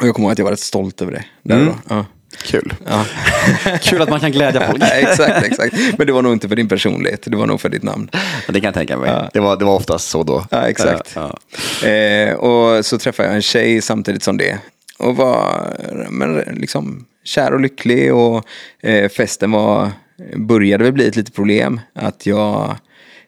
Och 0.00 0.06
jag 0.06 0.14
kommer 0.14 0.26
ihåg 0.26 0.32
att 0.32 0.38
jag 0.38 0.44
var 0.44 0.52
rätt 0.52 0.60
stolt 0.60 1.02
över 1.02 1.12
det. 1.12 1.24
Där 1.42 1.54
Mm. 1.56 1.66
då. 1.66 1.74
Ja. 1.94 2.06
Kul. 2.38 2.74
Ja. 2.86 3.04
Kul 3.82 4.02
att 4.02 4.08
man 4.08 4.20
kan 4.20 4.32
glädja 4.32 4.66
folk. 4.66 4.82
Ja, 4.82 4.86
exakt, 4.86 5.46
exakt. 5.46 5.76
Men 5.98 6.06
det 6.06 6.12
var 6.12 6.22
nog 6.22 6.32
inte 6.32 6.48
för 6.48 6.56
din 6.56 6.68
personlighet, 6.68 7.22
det 7.22 7.36
var 7.36 7.46
nog 7.46 7.60
för 7.60 7.68
ditt 7.68 7.82
namn. 7.82 8.10
Det 8.46 8.52
kan 8.52 8.64
jag 8.64 8.74
tänka 8.74 8.96
mig. 8.96 9.10
Ja. 9.10 9.30
Det, 9.32 9.40
var, 9.40 9.56
det 9.56 9.64
var 9.64 9.74
oftast 9.74 10.08
så 10.08 10.22
då. 10.22 10.46
Ja, 10.50 10.68
exakt. 10.68 11.12
Ja, 11.14 11.38
ja. 11.82 11.88
Eh, 11.88 12.34
och 12.34 12.84
så 12.86 12.98
träffade 12.98 13.28
jag 13.28 13.36
en 13.36 13.42
tjej 13.42 13.82
samtidigt 13.82 14.22
som 14.22 14.36
det. 14.36 14.58
Och 14.98 15.16
var 15.16 15.66
men, 16.10 16.34
liksom 16.36 17.06
kär 17.24 17.52
och 17.52 17.60
lycklig 17.60 18.14
och 18.14 18.46
eh, 18.82 19.08
festen 19.08 19.50
var, 19.50 19.90
började 20.36 20.84
väl 20.84 20.92
bli 20.92 21.08
ett 21.08 21.16
litet 21.16 21.34
problem. 21.34 21.80
Att 21.94 22.26
jag 22.26 22.76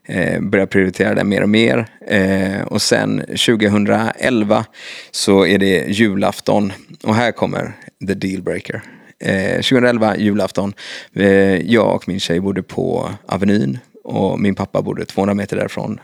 eh, 0.09 0.40
började 0.40 0.71
prioritera 0.71 1.14
det 1.14 1.25
mer 1.25 1.42
och 1.42 1.49
mer. 1.49 1.87
Eh, 2.06 2.62
och 2.62 2.82
sen 2.82 3.18
2011 3.18 4.64
så 5.11 5.47
är 5.47 5.59
det 5.59 5.85
julafton. 5.88 6.73
Och 7.02 7.14
här 7.14 7.32
kommer 7.32 7.73
the 8.06 8.14
dealbreaker. 8.14 8.82
Eh, 9.18 9.54
2011 9.54 10.16
julafton. 10.16 10.73
Eh, 11.14 11.26
jag 11.73 11.94
och 11.94 12.09
min 12.09 12.21
tjej 12.21 12.40
bodde 12.40 12.62
på 12.62 13.11
Avenyn. 13.26 13.78
Och 14.04 14.40
min 14.40 14.54
pappa 14.54 14.82
bodde 14.82 15.04
200 15.04 15.35
meter 15.35 15.56
därifrån. 15.56 16.00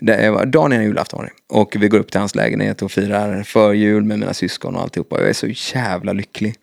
Det 0.00 0.30
var 0.30 0.46
dagen 0.46 0.72
innan 0.72 0.84
julafton. 0.84 1.18
var 1.18 1.24
det. 1.24 1.32
Och 1.54 1.76
vi 1.78 1.88
går 1.88 1.98
upp 1.98 2.10
till 2.10 2.20
hans 2.20 2.34
lägenhet 2.34 2.82
och 2.82 2.92
firar 2.92 3.42
förjul 3.42 4.04
med 4.04 4.18
mina 4.18 4.34
syskon 4.34 4.76
och 4.76 4.82
alltihopa. 4.82 5.20
Jag 5.20 5.28
är 5.28 5.32
så 5.32 5.76
jävla 5.76 6.12
lycklig. 6.12 6.54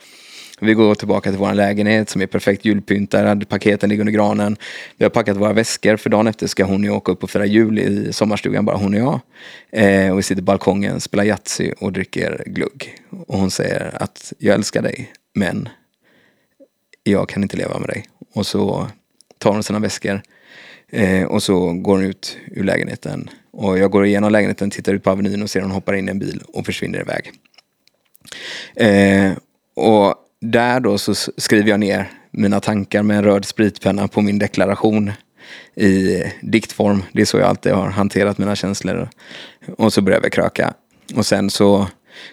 Vi 0.62 0.74
går 0.74 0.96
tillbaka 0.96 1.30
till 1.30 1.40
vår 1.40 1.54
lägenhet 1.54 2.10
som 2.10 2.22
är 2.22 2.28
perfekt 2.28 2.66
julpyntad. 2.66 3.50
Paketen 3.50 3.90
ligger 3.90 4.02
under 4.02 4.14
granen. 4.14 4.58
Vi 4.98 5.06
har 5.06 5.10
packat 5.10 5.38
våra 5.38 5.54
väskor 5.54 5.98
för 5.98 6.10
dagen 6.10 6.28
efter 6.28 6.48
ska 6.48 6.64
hon 6.64 6.84
ju 6.84 6.90
åka 6.90 7.12
upp 7.12 7.24
och 7.24 7.30
fira 7.30 7.46
jul 7.46 7.80
i 7.80 8.14
sommarstugan, 8.14 8.66
bara 8.66 8.78
hon 8.78 8.94
och 8.94 9.00
jag. 9.00 9.20
Eh, 9.72 10.12
och 10.12 10.18
vi 10.18 10.24
sitter 10.24 10.42
på 10.42 10.46
balkongen, 10.46 11.02
spelar 11.02 11.24
Yatzy 11.24 11.72
och 11.80 11.94
dricker 11.94 12.44
glugg. 12.46 12.96
Och 13.28 13.38
hon 13.38 13.52
säger 13.52 14.04
att 14.04 14.34
jag 14.40 14.56
älskar 14.56 14.82
dig, 14.82 15.12
men 15.34 15.70
jag 17.04 17.30
kan 17.30 17.44
inte 17.44 17.58
leva 17.58 17.80
med 17.80 17.90
dig. 17.90 18.06
Och 18.34 18.48
så 18.48 18.88
tar 19.38 19.52
hon 19.52 19.64
sina 19.64 19.80
väskor 19.80 20.22
eh, 20.92 21.24
och 21.24 21.44
så 21.44 21.74
går 21.74 21.96
hon 21.96 22.06
ut 22.06 22.38
ur 22.48 22.64
lägenheten. 22.64 23.30
Och 23.52 23.78
jag 23.78 23.92
går 23.92 24.06
igenom 24.06 24.32
lägenheten, 24.32 24.70
tittar 24.70 24.94
ut 24.94 25.04
på 25.04 25.12
Avenyn 25.12 25.42
och 25.42 25.50
ser 25.50 25.62
hon 25.62 25.72
hoppar 25.72 25.94
in 25.94 26.08
i 26.08 26.12
en 26.12 26.20
bil 26.20 26.42
och 26.54 26.66
försvinner 26.66 27.00
iväg. 27.00 27.32
Eh, 28.76 29.38
och 29.76 30.16
där 30.52 30.80
då 30.80 30.98
så 30.98 31.16
skriver 31.38 31.70
jag 31.70 31.80
ner 31.80 32.12
mina 32.32 32.60
tankar 32.60 33.04
med 33.04 33.18
en 33.18 33.24
röd 33.24 33.46
spritpenna 33.46 34.08
på 34.08 34.22
min 34.22 34.40
deklaration 34.40 35.12
i 35.76 36.24
diktform. 36.42 37.04
Det 37.14 37.22
är 37.22 37.26
så 37.26 37.38
jag 37.38 37.48
alltid 37.50 37.72
har 37.72 37.88
hanterat 37.88 38.38
mina 38.38 38.56
känslor. 38.56 39.10
Och 39.78 39.94
så 39.94 40.02
började 40.02 40.24
vi 40.24 40.30
kröka. 40.30 40.74
Och 41.16 41.26
sen 41.26 41.50
så 41.50 41.88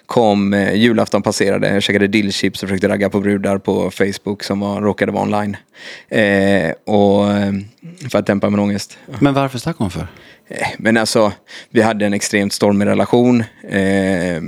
kom 0.07 0.55
eh, 0.55 0.75
julafton 0.75 1.23
passerade. 1.23 1.75
Jag 1.75 1.83
käkade 1.83 2.07
dillchips 2.07 2.63
och 2.63 2.69
försökte 2.69 2.89
ragga 2.89 3.11
på 3.11 3.21
brudar 3.21 3.59
på 3.59 3.91
Facebook 3.91 4.43
som 4.43 4.61
var, 4.61 4.81
råkade 4.81 5.13
vara 5.13 5.23
online. 5.23 5.57
Eh, 6.09 6.73
och 6.85 7.33
eh, 7.33 7.53
för 8.11 8.19
att 8.19 8.27
dämpa 8.27 8.51
min 8.51 8.61
ångest. 8.61 8.99
Men 9.21 9.35
varför 9.35 9.59
stack 9.59 9.77
hon 9.77 9.91
för? 9.91 10.07
Eh, 10.49 10.69
Men 10.79 10.97
alltså, 10.97 11.33
vi 11.71 11.83
hade 11.83 12.07
en 12.07 12.15
extremt 12.15 12.53
stormig 12.53 12.87
relation. 12.87 13.45
Eh, 13.69 14.43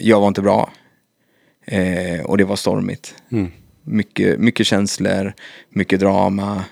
jag 0.00 0.20
var 0.20 0.28
inte 0.28 0.42
bra. 0.42 0.70
Eh, 1.72 2.24
och 2.24 2.38
det 2.38 2.44
var 2.44 2.56
stormigt. 2.56 3.14
Mycket, 3.82 4.40
mycket 4.40 4.66
känslor, 4.66 5.32
mycket 5.68 6.00
drama. 6.00 6.64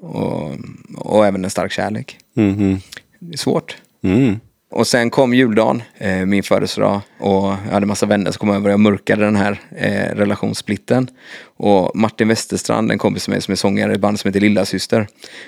Och, 0.00 0.54
och 0.96 1.26
även 1.26 1.44
en 1.44 1.50
stark 1.50 1.72
kärlek. 1.72 2.18
Mhm. 2.34 2.80
Det 3.18 3.32
är 3.34 3.38
svårt. 3.38 3.76
Mm. 4.02 4.40
Och 4.72 4.86
sen 4.86 5.10
kom 5.10 5.34
juldagen, 5.34 5.82
eh, 5.98 6.26
min 6.26 6.42
födelsedag. 6.42 7.00
Och 7.18 7.44
jag 7.44 7.72
hade 7.72 7.86
massa 7.86 8.06
vänner 8.06 8.30
som 8.30 8.38
kom 8.38 8.50
över 8.50 8.66
och 8.66 8.72
jag 8.72 8.80
mörkade 8.80 9.24
den 9.24 9.36
här 9.36 9.60
eh, 9.76 10.16
relationssplitten. 10.16 11.08
Och 11.56 11.96
Martin 11.96 12.28
Westerstrand, 12.28 12.92
en 12.92 12.98
kompis 12.98 13.28
med 13.28 13.34
mig 13.34 13.42
som 13.42 13.52
är 13.52 13.56
sångare 13.56 13.92
i 13.92 13.94
ett 13.94 14.00
band 14.00 14.20
som 14.20 14.28
heter 14.28 14.40
Lilla 14.40 14.64
Syster, 14.64 15.06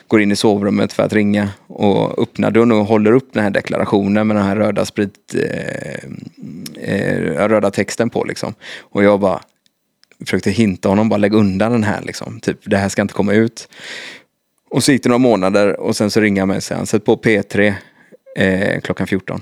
går 0.08 0.20
in 0.20 0.32
i 0.32 0.36
sovrummet 0.36 0.92
för 0.92 1.02
att 1.02 1.12
ringa 1.12 1.48
och 1.66 2.22
öppnar 2.22 2.50
dörren 2.50 2.72
och 2.72 2.86
håller 2.86 3.12
upp 3.12 3.28
den 3.32 3.42
här 3.42 3.50
deklarationen 3.50 4.26
med 4.26 4.36
den 4.36 4.44
här 4.44 4.56
röda 4.56 4.84
sprit, 4.84 5.34
eh, 5.34 6.94
eh, 6.94 7.48
röda 7.48 7.70
texten 7.70 8.10
på 8.10 8.24
liksom. 8.24 8.54
Och 8.80 9.04
jag 9.04 9.20
bara 9.20 9.40
försökte 10.20 10.50
hinta 10.50 10.88
honom, 10.88 11.08
bara 11.08 11.16
lägg 11.16 11.34
undan 11.34 11.72
den 11.72 11.84
här 11.84 12.02
liksom. 12.02 12.40
Typ, 12.40 12.58
det 12.64 12.76
här 12.76 12.88
ska 12.88 13.02
inte 13.02 13.14
komma 13.14 13.32
ut. 13.32 13.68
Och 14.70 14.84
så 14.84 14.92
gick 14.92 15.02
det 15.02 15.08
några 15.08 15.18
månader 15.18 15.80
och 15.80 15.96
sen 15.96 16.10
så 16.10 16.20
ringer 16.20 16.40
han 16.40 16.48
mig 16.48 16.56
och 16.56 16.62
säger, 16.62 16.84
sätt 16.84 17.04
på 17.04 17.16
P3 17.16 17.74
eh, 18.36 18.80
klockan 18.80 19.06
14. 19.06 19.40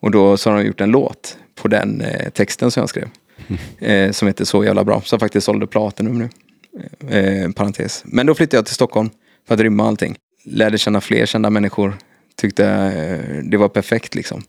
Och 0.00 0.10
då 0.10 0.36
så 0.36 0.50
har 0.50 0.56
de 0.58 0.64
gjort 0.66 0.80
en 0.80 0.90
låt 0.90 1.38
på 1.54 1.68
den 1.68 2.00
eh, 2.00 2.30
texten 2.30 2.70
som 2.70 2.80
jag 2.80 2.88
skrev. 2.88 3.08
Eh, 3.78 4.10
som 4.12 4.28
heter 4.28 4.44
Så 4.44 4.64
jävla 4.64 4.84
bra. 4.84 5.00
Som 5.04 5.20
faktiskt 5.20 5.44
sålde 5.44 5.66
Platinum 5.66 6.18
nu. 6.18 6.28
Eh, 7.10 7.50
parentes. 7.52 8.02
Men 8.06 8.26
då 8.26 8.34
flyttade 8.34 8.56
jag 8.56 8.66
till 8.66 8.74
Stockholm 8.74 9.10
för 9.48 9.54
att 9.54 9.60
rymma 9.60 9.88
allting. 9.88 10.16
Lärde 10.44 10.78
känna 10.78 11.00
fler 11.00 11.26
kända 11.26 11.50
människor. 11.50 11.96
Tyckte 12.36 12.66
eh, 12.68 13.42
det 13.44 13.56
var 13.56 13.68
perfekt 13.68 14.14
liksom. 14.14 14.42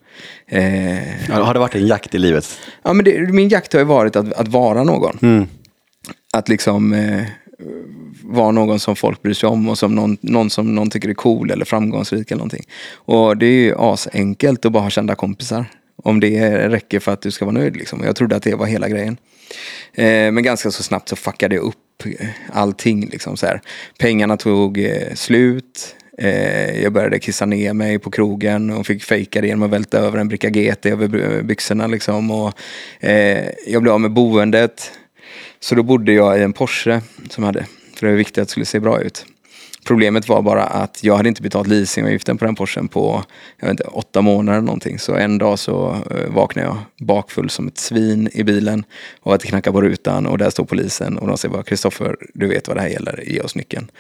Eh, 0.48 1.27
Ja, 1.29 1.43
Har 1.43 1.53
det 1.53 1.60
varit 1.60 1.75
en 1.75 1.88
jakt 1.88 2.15
i 2.15 2.17
livet? 2.17 2.46
ja, 2.84 2.93
men 2.93 3.05
det, 3.05 3.34
min 3.34 3.50
jakt 3.50 3.74
har 3.74 3.79
ju 3.79 3.86
varit 3.86 4.15
att, 4.15 4.34
att 4.34 4.48
vara 4.48 4.84
någon. 4.84 5.17
Mm. 5.22 5.46
Att 6.34 6.50
liksom 6.50 6.93
eh, 6.93 7.24
Eh, 7.60 7.66
vara 8.24 8.51
någon 8.51 8.80
som 8.80 8.96
folk 8.96 9.22
bryr 9.22 9.34
sig 9.34 9.50
om 9.50 9.70
och 9.70 9.78
som 9.78 9.96
någon, 9.96 10.18
någon 10.22 10.50
som 10.50 10.75
någon 10.75 10.89
tycker 10.89 11.10
är 11.10 11.13
cool 11.13 11.51
eller 11.51 11.66
framgångsrik 11.66 12.32
eller 12.32 12.39
någonting. 12.39 12.66
Och 12.94 13.38
det 13.38 13.46
är 13.46 13.63
ju 13.63 13.75
asenkelt 13.78 14.66
att 14.66 14.72
bara 14.72 14.84
ha 14.84 14.89
kända 14.89 15.16
kompisar. 15.16 15.66
Om 16.04 16.20
det 16.20 16.70
räcker 16.70 17.00
för 17.00 17.12
att 17.12 17.22
du 17.22 17.32
ska 17.32 17.46
vara 17.46 17.54
nöjd 17.54 17.75
liksom. 17.75 18.04
Jag 18.04 18.16
trodde 18.16 18.36
att 18.36 18.44
det 18.44 18.56
var 18.56 18.66
hela 18.66 18.89
grejen. 18.89 19.18
Eh, 19.94 20.32
men 20.32 20.44
ganska 20.44 20.72
så 20.72 20.84
snabbt 20.84 21.10
så 21.10 21.16
fuckade 21.16 21.56
jag 21.56 21.63
upp 21.63 22.06
eh, 22.20 22.28
allting 22.54 23.10
liksom 23.10 23.38
så 23.38 23.46
här. 23.46 23.62
Pengarna 23.98 24.38
tog 24.38 24.78
eh, 24.78 25.13
slut. 25.13 25.96
Eh, 26.18 26.82
jag 26.82 26.94
började 26.94 27.20
kissa 27.20 27.46
ner 27.46 27.74
mig 27.74 28.00
på 28.00 28.12
krogen 28.12 28.70
och 28.70 28.88
fick 28.88 29.04
fejka 29.04 29.42
det 29.42 29.48
genom 29.48 29.63
att 29.63 29.72
välta 29.72 29.98
över 29.98 30.18
en 30.18 30.28
bricka 30.28 30.50
GT 30.50 30.86
över 30.86 31.42
byxorna 31.42 31.88
liksom. 31.88 32.32
Och, 32.32 32.54
eh, 33.00 33.50
jag 33.68 33.82
blev 33.82 33.94
av 33.94 34.01
med 34.01 34.12
boendet. 34.12 34.92
Så 35.60 35.75
då 35.75 35.84
bodde 35.84 36.13
jag 36.13 36.39
i 36.39 36.44
en 36.44 36.54
Porsche 36.54 37.01
som 37.30 37.44
hade, 37.44 37.66
för 37.96 38.06
det 38.06 38.12
var 38.12 38.18
viktigt 38.18 38.38
att 38.38 38.48
det 38.48 38.51
skulle 38.51 38.66
se 38.66 38.80
bra 38.80 39.01
ut. 39.01 39.25
Problemet 39.86 40.30
var 40.30 40.42
bara 40.42 40.63
att 40.63 41.04
jag 41.04 41.18
hade 41.18 41.30
inte 41.30 41.42
betalt 41.42 41.68
leasingavgiften 41.68 42.38
på 42.38 42.46
den 42.46 42.56
Porschen 42.56 42.88
på 42.88 43.24
jag 43.58 43.68
vet 43.68 43.72
inte, 43.72 43.84
åtta 43.84 44.22
månader 44.22 44.58
eller 44.58 44.66
någonting. 44.66 45.00
Så 45.00 45.16
en 45.16 45.38
dag 45.38 45.60
så 45.60 45.98
eh, 46.12 46.34
vaknade 46.34 46.68
jag 46.68 46.78
bakfull 47.08 47.50
som 47.50 47.68
ett 47.68 47.78
svin 47.78 48.30
i 48.34 48.44
bilen 48.44 48.84
och 49.20 49.36
att 49.36 49.42
det 49.42 49.48
knackade 49.48 49.74
på 49.74 49.82
rutan 49.82 50.28
och 50.28 50.38
där 50.38 50.50
står 50.50 50.66
polisen 50.66 51.18
och 51.18 51.28
de 51.28 51.38
säger 51.38 51.54
bara 51.54 51.63
Kristoffer, 51.63 52.16
du 52.34 52.48
vet 52.48 52.68
vad 52.68 52.78
det 52.78 52.82
här 52.82 52.89
gäller, 52.89 53.24
ge 53.28 53.42
oss 53.42 53.56
nyckeln. 53.56 53.92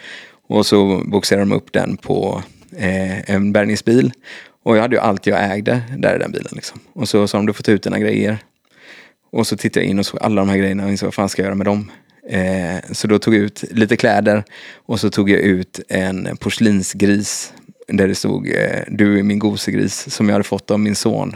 Och 0.47 0.65
så 0.65 1.01
boxerade 1.05 1.45
de 1.45 1.51
upp 1.51 1.73
den 1.73 1.97
på 1.97 2.43
eh, 2.77 3.29
en 3.29 3.51
bärgningsbil. 3.51 4.11
Och 4.63 4.77
jag 4.77 4.81
hade 4.81 4.95
ju 4.95 5.01
allt 5.01 5.27
jag 5.27 5.51
ägde 5.51 5.81
där 5.97 6.15
i 6.15 6.19
den 6.19 6.31
bilen 6.31 6.51
liksom. 6.51 6.79
Och 6.93 7.09
så 7.09 7.27
sa 7.27 7.37
de, 7.37 7.45
du 7.45 7.53
får 7.53 7.63
ta 7.63 7.71
ut 7.71 7.83
dina 7.83 7.99
grejer. 7.99 8.37
Och 9.31 9.47
så 9.47 9.57
tittade 9.57 9.85
jag 9.85 9.89
in 9.89 9.99
och 9.99 10.05
såg 10.05 10.19
alla 10.21 10.41
de 10.41 10.49
här 10.49 10.57
grejerna 10.57 10.85
och 10.85 10.91
insåg 10.91 11.07
vad 11.07 11.13
fan 11.13 11.29
ska 11.29 11.41
jag 11.41 11.47
göra 11.47 11.55
med 11.55 11.67
dem? 11.67 11.91
Eh, 12.29 12.91
så 12.91 13.07
då 13.07 13.19
tog 13.19 13.35
jag 13.35 13.41
ut 13.41 13.63
lite 13.71 13.97
kläder 13.97 14.43
och 14.75 14.99
så 14.99 15.09
tog 15.09 15.29
jag 15.29 15.39
ut 15.39 15.79
en 15.89 16.37
porslinsgris 16.39 17.53
där 17.87 18.07
det 18.07 18.15
stod 18.15 18.47
eh, 18.47 18.81
du 18.87 19.19
är 19.19 19.23
min 19.23 19.39
gosegris 19.39 20.13
som 20.13 20.27
jag 20.27 20.33
hade 20.33 20.43
fått 20.43 20.71
av 20.71 20.79
min 20.79 20.95
son 20.95 21.35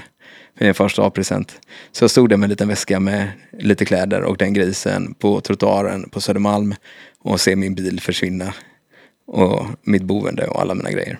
för 0.57 0.65
min 0.65 0.73
första 0.73 1.03
A-present. 1.03 1.59
Så 1.91 2.03
jag 2.03 2.11
stod 2.11 2.29
där 2.29 2.37
med 2.37 2.45
en 2.45 2.49
liten 2.49 2.67
väska 2.67 2.99
med 2.99 3.27
lite 3.59 3.85
kläder 3.85 4.21
och 4.21 4.37
den 4.37 4.53
grisen 4.53 5.13
på 5.13 5.41
trottoaren 5.41 6.09
på 6.09 6.21
Södermalm 6.21 6.75
och 7.19 7.41
ser 7.41 7.55
min 7.55 7.75
bil 7.75 7.99
försvinna 7.99 8.53
och 9.27 9.65
mitt 9.81 10.03
boende 10.03 10.47
och 10.47 10.61
alla 10.61 10.75
mina 10.75 10.91
grejer. 10.91 11.19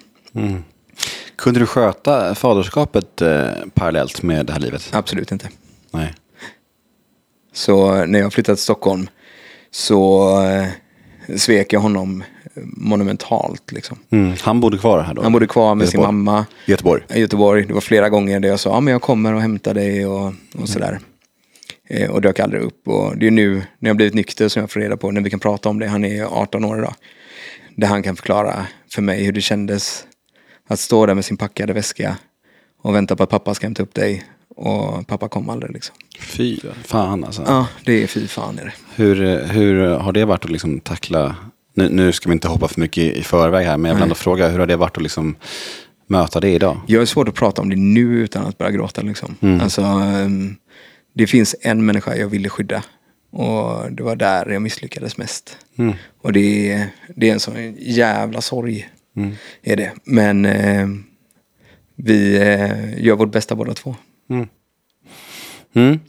Kunde 1.35 1.59
du 1.59 1.65
sköta 1.65 2.35
faderskapet 2.35 3.21
eh, 3.21 3.49
parallellt 3.73 4.21
med 4.21 4.45
det 4.45 4.53
här 4.53 4.59
livet? 4.59 4.89
Absolut 4.91 5.31
inte. 5.31 5.49
Nej. 5.91 6.13
Så 7.53 8.05
när 8.05 8.19
jag 8.19 8.33
flyttade 8.33 8.55
till 8.55 8.63
Stockholm 8.63 9.09
så 9.71 10.31
eh, 10.41 10.67
svek 11.37 11.73
jag 11.73 11.79
honom 11.79 12.23
monumentalt. 12.63 13.71
Liksom. 13.71 13.97
Mm. 14.09 14.33
Han 14.41 14.59
bodde 14.59 14.77
kvar 14.77 15.01
här 15.01 15.13
då? 15.13 15.21
Han 15.21 15.31
bodde 15.31 15.47
kvar 15.47 15.75
med 15.75 15.89
sin 15.89 15.99
Göteborg. 15.99 16.15
mamma 16.15 16.45
Göteborg? 16.65 17.03
i 17.13 17.19
Göteborg. 17.19 17.65
Det 17.65 17.73
var 17.73 17.81
flera 17.81 18.09
gånger 18.09 18.39
där 18.39 18.49
jag 18.49 18.59
sa, 18.59 18.69
ja 18.69 18.79
men 18.79 18.91
jag 18.91 19.01
kommer 19.01 19.33
och 19.33 19.41
hämtar 19.41 19.73
dig 19.73 20.05
och, 20.05 20.33
och 20.61 20.69
sådär. 20.69 20.99
Eh, 21.89 22.09
och 22.09 22.21
dök 22.21 22.39
aldrig 22.39 22.61
upp. 22.61 22.87
Och 22.87 23.17
det 23.17 23.27
är 23.27 23.31
nu 23.31 23.61
när 23.79 23.89
jag 23.89 23.95
blivit 23.95 24.13
nykter 24.13 24.47
som 24.47 24.59
jag 24.59 24.71
får 24.71 24.79
reda 24.79 24.97
på, 24.97 25.11
när 25.11 25.21
vi 25.21 25.29
kan 25.29 25.39
prata 25.39 25.69
om 25.69 25.79
det. 25.79 25.87
Han 25.87 26.05
är 26.05 26.23
18 26.23 26.65
år 26.65 26.79
idag. 26.79 26.95
Där 27.75 27.87
han 27.87 28.03
kan 28.03 28.15
förklara 28.15 28.67
för 28.91 29.01
mig 29.01 29.23
hur 29.23 29.31
det 29.31 29.41
kändes 29.41 30.05
att 30.67 30.79
stå 30.79 31.05
där 31.05 31.13
med 31.13 31.25
sin 31.25 31.37
packade 31.37 31.73
väska 31.73 32.17
och 32.81 32.95
vänta 32.95 33.15
på 33.15 33.23
att 33.23 33.29
pappa 33.29 33.53
ska 33.53 33.65
hämta 33.67 33.83
upp 33.83 33.93
dig. 33.93 34.23
Och 34.55 35.07
pappa 35.07 35.27
kom 35.27 35.49
aldrig 35.49 35.73
liksom. 35.73 35.95
Fy 36.19 36.59
fan 36.83 37.23
alltså. 37.23 37.43
Ja, 37.47 37.67
det 37.85 38.03
är 38.03 38.07
fy 38.07 38.27
fan 38.27 38.59
är 38.59 38.65
det. 38.65 38.73
Hur, 38.95 39.43
hur 39.43 39.87
har 39.87 40.11
det 40.11 40.25
varit 40.25 40.45
att 40.45 40.51
liksom 40.51 40.79
tackla, 40.79 41.35
nu, 41.73 41.89
nu 41.89 42.11
ska 42.11 42.29
vi 42.29 42.33
inte 42.33 42.47
hoppa 42.47 42.67
för 42.67 42.81
mycket 42.81 43.03
i, 43.03 43.23
förväg 43.23 43.65
här, 43.65 43.77
men 43.77 43.89
jag 43.89 43.95
vill 43.95 44.03
ändå 44.03 44.15
fråga, 44.15 44.47
hur 44.49 44.59
har 44.59 44.67
det 44.67 44.75
varit 44.75 44.97
att 44.97 45.03
liksom 45.03 45.35
möta 46.07 46.39
det 46.39 46.49
idag? 46.49 46.79
Jag 46.87 47.01
har 47.01 47.05
svårt 47.05 47.27
att 47.27 47.35
prata 47.35 47.61
om 47.61 47.69
det 47.69 47.75
nu 47.75 48.01
utan 48.01 48.45
att 48.45 48.57
börja 48.57 48.71
gråta. 48.71 49.01
Liksom. 49.01 49.35
Alltså, 49.61 49.81
ehm, 49.81 50.55
det 51.15 51.27
finns 51.27 51.55
en 51.61 51.85
människa 51.85 52.15
jag 52.15 52.27
ville 52.27 52.49
skydda. 52.49 52.83
Och 53.31 53.91
det 53.91 54.03
var 54.03 54.15
där 54.15 54.49
jag 54.49 54.61
misslyckades 54.61 55.17
mest. 55.17 55.57
Och 56.21 56.33
det 56.33 56.71
är, 56.71 56.87
det 57.15 57.29
är 57.29 57.33
en 57.33 57.39
sån 57.39 57.75
jävla 57.79 58.41
sorg. 58.41 58.89
Är 59.63 59.75
det. 59.75 59.91
Men 60.03 60.45
eh, 60.45 60.87
vi 61.95 62.35
eh, 62.37 63.03
gör 63.03 63.15
vårt 63.15 63.31
bästa 63.31 63.55
båda 63.55 63.73
två. 63.73 63.95
Mm. 65.75 65.99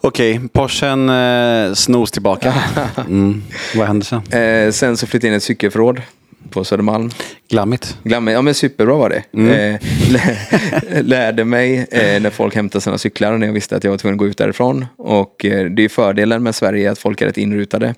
Okej, 0.00 0.40
Porschen 0.52 1.08
eh, 1.08 1.74
snos 1.74 2.10
tillbaka. 2.10 2.54
Mm. 3.06 3.42
Vad 3.76 3.86
hände 3.86 4.04
sen? 4.04 4.22
Eh, 4.40 4.70
sen 4.72 4.96
så 4.96 5.06
flyttade 5.06 5.26
jag 5.28 5.32
in 5.32 5.36
ett 5.36 5.42
cykelförråd 5.42 6.02
på 6.50 6.64
Södermalm. 6.64 7.10
Glammigt. 7.48 7.98
Glamme, 8.04 8.32
ja 8.32 8.42
men 8.42 8.54
superbra 8.54 8.94
var 8.96 9.10
det. 9.10 9.22
Eh, 9.50 9.80
lä- 10.10 11.02
lärde 11.02 11.44
mig 11.44 11.86
eh, 11.90 12.22
när 12.22 12.30
folk 12.30 12.54
hämtade 12.54 12.82
sina 12.82 12.98
cyklar 12.98 13.38
när 13.38 13.46
jag 13.46 13.54
visste 13.54 13.76
att 13.76 13.84
jag 13.84 13.90
var 13.90 13.98
tvungen 13.98 14.14
att 14.14 14.18
gå 14.18 14.26
ut 14.26 14.38
därifrån. 14.38 14.86
Och 14.96 15.44
eh, 15.44 15.64
det 15.70 15.84
är 15.84 15.88
fördelen 15.88 16.42
med 16.42 16.54
Sverige 16.54 16.90
att 16.90 16.98
folk 16.98 17.20
är 17.22 17.26
rätt 17.26 17.38
inrutade. 17.38 17.94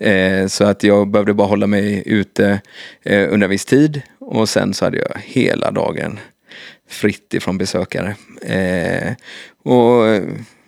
Eh, 0.00 0.46
så 0.46 0.64
att 0.64 0.82
jag 0.82 1.08
behövde 1.10 1.34
bara 1.34 1.48
hålla 1.48 1.66
mig 1.66 2.02
ute 2.06 2.60
eh, 3.04 3.32
under 3.32 3.44
en 3.44 3.50
viss 3.50 3.64
tid. 3.64 4.02
Och 4.20 4.48
sen 4.48 4.74
så 4.74 4.84
hade 4.84 4.96
jag 4.98 5.18
hela 5.24 5.70
dagen 5.70 6.18
fritt 6.88 7.34
ifrån 7.34 7.58
besökare. 7.58 8.16
Eh, 8.42 9.12
och 9.62 10.04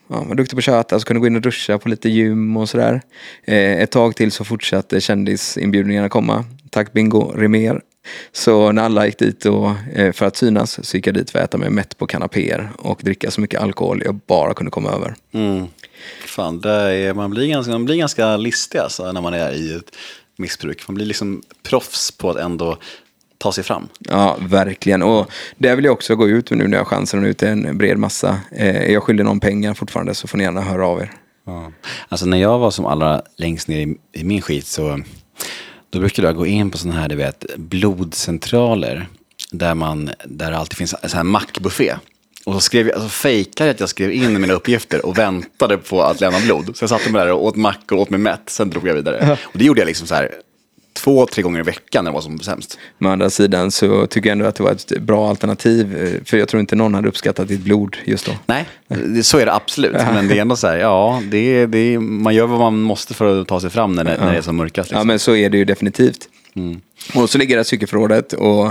ja, 0.08 0.24
var 0.24 0.34
duktig 0.34 0.56
på 0.56 0.60
att 0.60 0.64
köta, 0.64 1.00
så 1.00 1.06
kunde 1.06 1.20
gå 1.20 1.26
in 1.26 1.36
och 1.36 1.42
duscha 1.42 1.78
på 1.78 1.88
lite 1.88 2.08
gym 2.08 2.56
och 2.56 2.68
sådär. 2.68 3.02
Eh, 3.44 3.82
ett 3.82 3.90
tag 3.90 4.16
till 4.16 4.32
så 4.32 4.44
fortsatte 4.44 5.00
kändisinbjudningarna 5.00 6.08
komma. 6.08 6.44
Tack 6.70 6.92
Bingo 6.92 7.32
Rimér. 7.36 7.80
Så 8.32 8.72
när 8.72 8.82
alla 8.82 9.06
gick 9.06 9.18
dit 9.18 9.46
och, 9.46 9.70
eh, 9.94 10.12
för 10.12 10.26
att 10.26 10.36
synas 10.36 10.86
så 10.86 10.96
gick 10.96 11.06
jag 11.06 11.14
dit 11.14 11.30
för 11.30 11.38
att 11.38 11.44
äta 11.44 11.58
mig 11.58 11.70
mätt 11.70 11.98
på 11.98 12.06
kanapéer 12.06 12.70
och 12.78 13.00
dricka 13.02 13.30
så 13.30 13.40
mycket 13.40 13.60
alkohol 13.60 14.02
jag 14.04 14.14
bara 14.14 14.54
kunde 14.54 14.70
komma 14.70 14.90
över. 14.90 15.14
Mm. 15.32 15.66
Fan, 16.26 16.64
är, 16.64 17.14
man, 17.14 17.30
blir 17.30 17.46
ganska, 17.46 17.72
man 17.72 17.84
blir 17.84 17.96
ganska 17.96 18.36
listig 18.36 18.78
alltså, 18.78 19.12
när 19.12 19.20
man 19.20 19.34
är 19.34 19.52
i 19.52 19.74
ett 19.74 19.96
missbruk. 20.36 20.88
Man 20.88 20.94
blir 20.94 21.06
liksom 21.06 21.42
proffs 21.62 22.10
på 22.10 22.30
att 22.30 22.36
ändå 22.36 22.78
ta 23.38 23.52
sig 23.52 23.64
fram. 23.64 23.88
Ja, 23.98 24.36
verkligen. 24.40 25.02
Och 25.02 25.30
där 25.58 25.76
vill 25.76 25.84
jag 25.84 25.92
också 25.92 26.16
gå 26.16 26.28
ut 26.28 26.50
nu 26.50 26.68
när 26.68 26.76
jag 26.76 26.84
har 26.84 26.90
chansen 26.90 27.18
att 27.18 27.22
nå 27.22 27.30
ut 27.30 27.38
till 27.38 27.48
en 27.48 27.78
bred 27.78 27.98
massa. 27.98 28.40
Eh, 28.52 28.76
är 28.76 28.92
jag 28.92 29.02
skyldig 29.02 29.24
någon 29.24 29.40
pengar 29.40 29.74
fortfarande 29.74 30.14
så 30.14 30.28
får 30.28 30.38
ni 30.38 30.44
gärna 30.44 30.60
höra 30.60 30.86
av 30.86 31.00
er. 31.00 31.12
Alltså 32.08 32.26
när 32.26 32.38
jag 32.38 32.58
var 32.58 32.70
som 32.70 32.86
allra 32.86 33.22
längst 33.36 33.68
ner 33.68 33.86
i, 33.86 33.96
i 34.12 34.24
min 34.24 34.42
skit 34.42 34.66
så 34.66 35.00
då 35.90 35.98
brukade 35.98 36.28
jag 36.28 36.36
gå 36.36 36.46
in 36.46 36.70
på 36.70 36.78
sådana 36.78 37.00
här, 37.00 37.08
du 37.08 37.16
vet, 37.16 37.44
blodcentraler. 37.56 39.08
Där, 39.50 39.74
man, 39.74 40.10
där 40.24 40.50
det 40.50 40.58
alltid 40.58 40.76
finns 40.76 40.94
en 41.02 41.08
sån 41.08 41.16
här 41.16 41.24
mackbuffé. 41.24 41.94
Och 42.44 42.54
så 42.54 42.60
skrev 42.60 42.86
jag, 42.86 42.94
alltså 42.94 43.08
fejkade 43.08 43.68
jag 43.68 43.74
att 43.74 43.80
jag 43.80 43.88
skrev 43.88 44.12
in 44.12 44.40
mina 44.40 44.52
uppgifter 44.52 45.06
och 45.06 45.18
väntade 45.18 45.78
på 45.78 46.02
att 46.02 46.20
lämna 46.20 46.40
blod. 46.40 46.76
Så 46.76 46.82
jag 46.82 46.90
satte 46.90 47.12
mig 47.12 47.24
där 47.24 47.32
och 47.32 47.44
åt 47.44 47.56
mackor 47.56 47.96
och 47.96 48.02
åt 48.02 48.10
mig 48.10 48.20
mätt, 48.20 48.42
sen 48.46 48.70
drog 48.70 48.88
jag 48.88 48.94
vidare. 48.94 49.38
Och 49.44 49.58
det 49.58 49.64
gjorde 49.64 49.80
jag 49.80 49.86
liksom 49.86 50.06
så 50.06 50.14
här 50.14 50.32
två, 51.06 51.26
tre 51.26 51.42
gånger 51.42 51.60
i 51.60 51.62
veckan 51.62 52.04
när 52.04 52.10
det 52.10 52.14
var 52.14 52.20
som 52.20 52.38
sämst. 52.38 52.78
Men 52.98 53.08
å 53.08 53.12
andra 53.12 53.30
sidan 53.30 53.70
så 53.70 54.06
tycker 54.06 54.28
jag 54.28 54.32
ändå 54.32 54.44
att 54.46 54.54
det 54.54 54.62
var 54.62 54.70
ett 54.70 54.92
bra 55.00 55.28
alternativ. 55.28 55.96
eh, 55.96 56.24
För 56.24 56.36
jag 56.36 56.48
tror 56.48 56.60
inte 56.60 56.76
någon 56.76 56.94
hade 56.94 57.08
uppskattat 57.08 57.48
ditt 57.48 57.60
blod 57.60 57.96
just 58.04 58.26
då. 58.26 58.32
Nej, 58.46 58.64
så 59.22 59.38
är 59.38 59.46
det 59.46 59.52
absolut. 59.54 59.92
Men 60.14 60.28
det 60.28 60.36
är 60.38 60.40
ändå 60.40 60.56
så 60.56 60.66
här, 60.66 60.76
ja, 60.76 61.22
det 61.30 61.66
det 61.66 61.98
man 61.98 62.34
gör 62.34 62.46
vad 62.46 62.58
man 62.60 62.80
måste 62.80 63.14
för 63.14 63.40
att 63.40 63.48
ta 63.48 63.60
sig 63.60 63.70
fram 63.70 63.92
när 63.92 64.04
det, 64.04 64.16
när 64.20 64.32
det 64.32 64.38
är 64.38 64.42
som 64.42 64.56
mörkast. 64.56 64.90
Ja 64.90 64.94
Liksom. 64.96 65.06
men 65.08 65.18
så 65.18 65.36
är 65.36 65.50
det 65.50 65.58
ju 65.58 65.64
definitivt. 65.64 66.28
Och 67.14 67.30
så 67.30 67.38
ligger 67.38 67.56
det 67.56 67.62
i 67.62 67.64
cykelförrådet 67.64 68.32
och 68.32 68.66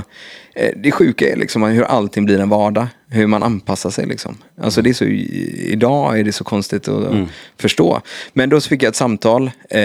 eh, 0.56 0.72
det 0.84 0.92
sjuka 0.92 1.30
är 1.30 1.36
liksom 1.36 1.64
hur 1.64 1.84
allting 1.84 2.26
blir 2.26 2.40
en 2.40 2.50
vardag. 2.50 2.88
Hur 3.10 3.28
man 3.28 3.44
anpassar 3.44 3.90
sig 3.90 4.06
liksom. 4.06 4.38
Alltså 4.62 4.82
det 4.82 4.90
är 4.90 4.94
så, 4.94 5.06
idag 5.06 6.20
är 6.20 6.24
det 6.24 6.32
så 6.32 6.44
konstigt 6.44 6.88
att 6.88 7.14
förstå. 7.60 8.02
Men 8.34 8.50
då 8.50 8.62
så 8.62 8.70
fick 8.70 8.84
jag 8.84 8.90
ett 8.90 8.96
samtal. 8.96 9.52
Eh, 9.70 9.82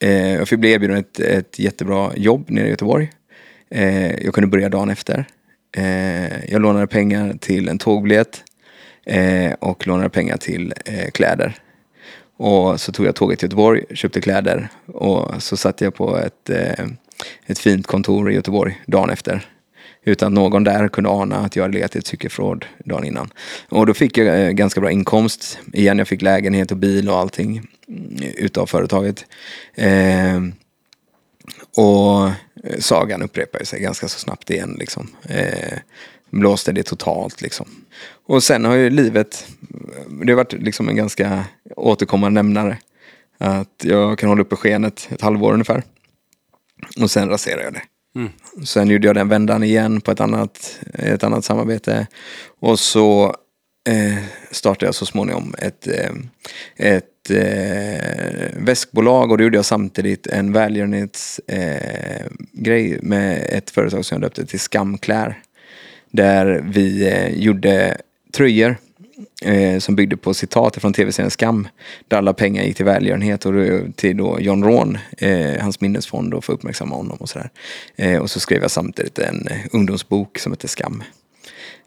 eh, 0.00 0.34
jag 0.34 0.48
fick 0.48 0.58
bli 0.58 0.72
erbjuden 0.72 0.96
ett, 0.96 1.20
ett 1.20 1.58
jättebra 1.58 2.12
jobb 2.16 2.50
nere 2.50 2.66
i 2.66 2.70
Göteborg. 2.70 3.10
Eh, 3.70 4.24
jag 4.24 4.34
kunde 4.34 4.48
börja 4.48 4.68
dagen 4.68 4.90
efter. 4.90 5.26
Eh, 5.76 6.50
jag 6.50 6.62
lånade 6.62 6.86
pengar 6.86 7.36
till 7.40 7.68
en 7.68 7.78
tågbiljett 7.78 8.44
eh, 9.06 9.52
och 9.52 9.86
lånade 9.86 10.08
pengar 10.08 10.36
till 10.36 10.74
eh, 10.84 11.10
kläder. 11.10 11.54
Och 12.36 12.80
så 12.80 12.92
tog 12.92 13.06
jag 13.06 13.14
tåget 13.14 13.38
till 13.38 13.46
Göteborg, 13.46 13.84
köpte 13.94 14.20
kläder 14.20 14.68
och 14.86 15.42
så 15.42 15.56
satt 15.56 15.80
jag 15.80 15.94
på 15.94 16.16
ett, 16.16 16.50
eh, 16.50 16.86
ett 17.46 17.58
fint 17.58 17.86
kontor 17.86 18.30
i 18.30 18.34
Göteborg 18.34 18.82
dagen 18.86 19.10
efter. 19.10 19.46
Utan 20.04 20.26
att 20.26 20.32
någon 20.32 20.64
där 20.64 20.88
kunde 20.88 21.10
ana 21.10 21.36
att 21.36 21.56
jag 21.56 21.62
hade 21.62 21.74
legat 21.74 21.96
i 21.96 21.98
ett 21.98 22.06
cykelförråd 22.06 22.64
dagen 22.84 23.04
innan. 23.04 23.30
Och 23.68 23.86
då 23.86 23.94
fick 23.94 24.18
jag 24.18 24.46
eh, 24.46 24.50
ganska 24.50 24.80
bra 24.80 24.90
inkomst. 24.90 25.58
Igen, 25.72 25.98
jag 25.98 26.08
fick 26.08 26.22
lägenhet 26.22 26.70
och 26.70 26.76
bil 26.76 27.08
och 27.08 27.18
allting 27.18 27.68
utav 28.36 28.66
företaget. 28.66 29.24
Eh, 29.74 30.40
och 31.76 32.30
sagan 32.78 33.22
upprepar 33.22 33.64
sig 33.64 33.80
ganska 33.80 34.08
så 34.08 34.18
snabbt 34.18 34.50
igen 34.50 34.76
liksom. 34.78 35.10
Eh, 35.28 35.78
blåste 36.30 36.72
det 36.72 36.82
totalt 36.82 37.42
liksom. 37.42 37.66
Och 38.26 38.42
sen 38.42 38.64
har 38.64 38.74
ju 38.74 38.90
livet, 38.90 39.46
det 40.24 40.32
har 40.32 40.36
varit 40.36 40.52
liksom 40.52 40.88
en 40.88 40.96
ganska 40.96 41.44
återkommande 41.76 42.42
nämnare. 42.42 42.78
Att 43.38 43.84
jag 43.84 44.18
kan 44.18 44.28
hålla 44.28 44.42
uppe 44.42 44.56
skenet 44.56 45.08
ett 45.10 45.20
halvår 45.20 45.52
ungefär. 45.52 45.82
Och 47.00 47.10
sen 47.10 47.28
raserar 47.28 47.62
jag 47.62 47.72
det. 47.72 47.82
Sen 48.66 48.88
gjorde 48.88 49.06
jag 49.06 49.14
den 49.14 49.28
vändan 49.28 49.62
igen 49.62 50.00
på 50.00 50.10
ett 50.10 50.20
annat, 50.20 50.78
ett 50.94 51.24
annat 51.24 51.44
samarbete. 51.44 52.06
Och 52.60 52.78
så 52.78 53.36
eh, 53.88 54.24
startade 54.50 54.86
jag 54.86 54.94
så 54.94 55.06
småningom 55.06 55.54
ett, 55.58 55.86
eh, 55.86 56.10
ett 56.76 57.04
eh, 57.30 57.98
väskbolag 58.56 59.30
och 59.30 59.38
då 59.38 59.44
gjorde 59.44 59.58
jag 59.58 59.64
samtidigt 59.64 60.26
en 60.26 60.52
välgörenhetsgrej 60.52 62.94
eh, 62.94 63.02
med 63.02 63.46
ett 63.48 63.70
företag 63.70 64.04
som 64.04 64.14
jag 64.14 64.22
döpte 64.22 64.46
till 64.46 64.60
Skamklär. 64.60 65.38
Där 66.10 66.64
vi 66.64 67.08
eh, 67.08 67.28
gjorde 67.28 67.96
tröjor 68.32 68.76
eh, 69.42 69.78
som 69.78 69.96
byggde 69.96 70.16
på 70.16 70.34
citat 70.34 70.76
från 70.76 70.92
tv-serien 70.92 71.30
Skam. 71.30 71.68
Där 72.08 72.16
alla 72.16 72.32
pengar 72.32 72.64
gick 72.64 72.76
till 72.76 72.84
välgörenhet 72.84 73.46
och 73.46 73.52
till 73.96 74.16
då 74.16 74.40
John 74.40 74.64
Ron, 74.64 74.98
eh, 75.18 75.60
hans 75.60 75.80
minnesfond, 75.80 76.34
och 76.34 76.44
för 76.44 76.52
att 76.52 76.58
uppmärksamma 76.58 76.96
honom 76.96 77.16
och 77.16 77.28
sådär. 77.28 77.50
Eh, 77.96 78.18
och 78.18 78.30
så 78.30 78.40
skrev 78.40 78.62
jag 78.62 78.70
samtidigt 78.70 79.18
en 79.18 79.48
eh, 79.48 79.56
ungdomsbok 79.72 80.38
som 80.38 80.52
heter 80.52 80.68
Skam. 80.68 81.02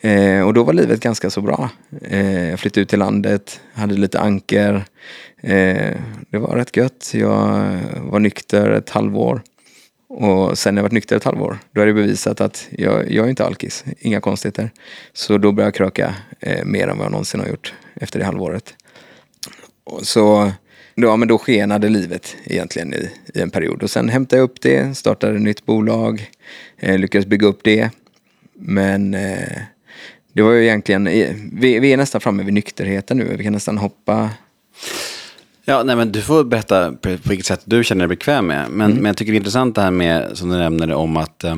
Eh, 0.02 0.42
och 0.42 0.54
då 0.54 0.64
var 0.64 0.74
livet 0.74 1.00
ganska 1.00 1.30
så 1.30 1.42
bra. 1.42 1.70
Eh, 2.02 2.50
jag 2.50 2.60
flyttade 2.60 2.82
ut 2.82 2.90
till 2.90 3.00
landet, 3.00 3.62
hade 3.74 3.94
lite 3.96 4.20
anker. 4.20 4.86
Eh, 5.42 5.96
det 6.30 6.38
var 6.38 6.56
rätt 6.56 6.78
gött. 6.78 7.12
Jag 7.14 7.78
var 7.98 8.20
nykter 8.20 8.70
ett 8.70 8.90
halvår. 8.90 9.42
Och 10.10 10.58
sen 10.58 10.76
när 10.76 10.80
jag 10.80 10.84
varit 10.84 10.94
nykter 10.94 11.16
ett 11.16 11.24
halvår, 11.24 11.58
då 11.72 11.82
är 11.82 11.86
det 11.86 11.94
bevisat 11.94 12.42
att 12.42 12.68
jag, 12.70 13.12
jag 13.12 13.26
är 13.26 13.30
inte 13.30 13.46
alkis. 13.46 13.86
Inga 14.00 14.22
konstigheter. 14.22 14.72
Så 15.14 15.38
då 15.38 15.52
började 15.52 15.68
jag 15.68 15.76
kröka 15.76 16.16
eh, 16.40 16.66
mer 16.66 16.88
än 16.88 16.98
vad 16.98 17.06
jag 17.06 17.12
någonsin 17.12 17.40
har 17.40 17.48
gjort 17.48 17.74
efter 17.96 18.20
det 18.20 18.26
halvåret. 18.26 18.74
Och 19.84 20.08
så 20.08 20.52
ja, 20.96 21.16
men 21.16 21.28
då 21.28 21.38
skenade 21.38 21.90
livet 21.90 22.36
egentligen 22.44 22.94
i, 22.94 23.10
i 23.34 23.42
en 23.42 23.50
period. 23.50 23.84
Och 23.84 23.90
sen 23.90 24.10
hämtade 24.10 24.40
jag 24.40 24.44
upp 24.44 24.62
det, 24.62 24.98
startade 24.98 25.36
ett 25.36 25.42
nytt 25.42 25.66
bolag, 25.66 26.32
eh, 26.78 26.98
lyckades 26.98 27.26
bygga 27.26 27.48
upp 27.48 27.60
det. 27.64 27.90
Men 28.54 29.14
eh, 29.14 29.62
det 30.40 30.44
var 30.44 30.52
ju 30.52 30.64
egentligen, 30.66 31.04
vi, 31.54 31.80
vi 31.80 31.94
är 31.94 31.98
nästan 31.98 32.22
framme 32.22 32.44
vid 32.44 32.54
nykterheten 32.54 33.18
nu. 33.18 33.36
Vi 33.38 33.44
kan 33.44 33.54
nästan 33.54 33.78
hoppa. 33.78 34.30
Ja, 35.66 35.84
nej, 35.84 35.96
men 35.96 36.12
du 36.12 36.22
får 36.22 36.44
berätta 36.44 36.92
på, 36.92 37.18
på 37.18 37.30
vilket 37.30 37.46
sätt 37.46 37.62
du 37.66 37.84
känner 37.84 38.08
dig 38.08 38.18
bekväm 38.18 38.48
med. 38.48 38.70
Men, 38.70 38.94
men 38.94 39.06
jag 39.06 39.18
tycker 39.18 39.32
det 39.32 39.36
är 39.36 39.40
intressant 39.40 39.76
det 39.76 39.82
här 39.82 39.92
med, 39.92 40.38
som 40.38 40.50
du 40.50 40.58
nämnde, 40.58 40.96
om 40.96 41.18
att 41.18 41.44
eh, 41.44 41.56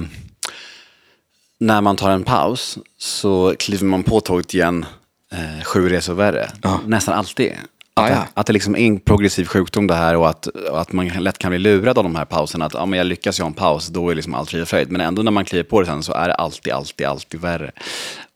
när 1.59 1.81
man 1.81 1.95
tar 1.95 2.09
en 2.09 2.23
paus 2.23 2.77
så 2.97 3.55
kliver 3.59 3.85
man 3.85 4.03
på 4.03 4.19
tåget 4.19 4.53
igen 4.53 4.85
eh, 5.31 5.63
sju 5.63 5.89
resor 5.89 6.13
värre. 6.13 6.49
Nästan 6.85 7.13
alltid. 7.13 7.51
Att, 7.51 7.59
Ah, 7.93 8.09
ja. 8.09 8.15
det, 8.15 8.27
att 8.33 8.45
det 8.45 8.53
liksom 8.53 8.75
är 8.75 8.79
en 8.79 8.99
progressiv 8.99 9.45
sjukdom 9.45 9.87
det 9.87 9.95
här 9.95 10.15
och 10.15 10.29
att, 10.29 10.47
och 10.47 10.81
att 10.81 10.91
man 10.91 11.07
lätt 11.07 11.37
kan 11.37 11.49
bli 11.49 11.59
lurad 11.59 11.97
av 11.97 12.03
de 12.03 12.15
här 12.15 12.25
pauserna. 12.25 12.65
Att 12.65 12.73
ja, 12.73 12.85
men 12.85 12.97
jag 12.97 13.07
lyckas 13.07 13.39
ju 13.39 13.43
ha 13.43 13.47
en 13.47 13.53
paus, 13.53 13.87
då 13.87 14.09
är 14.09 14.15
liksom 14.15 14.33
allt 14.33 14.49
frid 14.49 14.61
och 14.61 14.67
fröjd. 14.67 14.91
Men 14.91 15.01
ändå 15.01 15.21
när 15.23 15.31
man 15.31 15.45
kliver 15.45 15.63
på 15.63 15.79
det 15.79 15.85
sen 15.85 16.03
så 16.03 16.13
är 16.13 16.27
det 16.27 16.33
alltid, 16.33 16.73
alltid, 16.73 17.07
alltid 17.07 17.41
värre. 17.41 17.71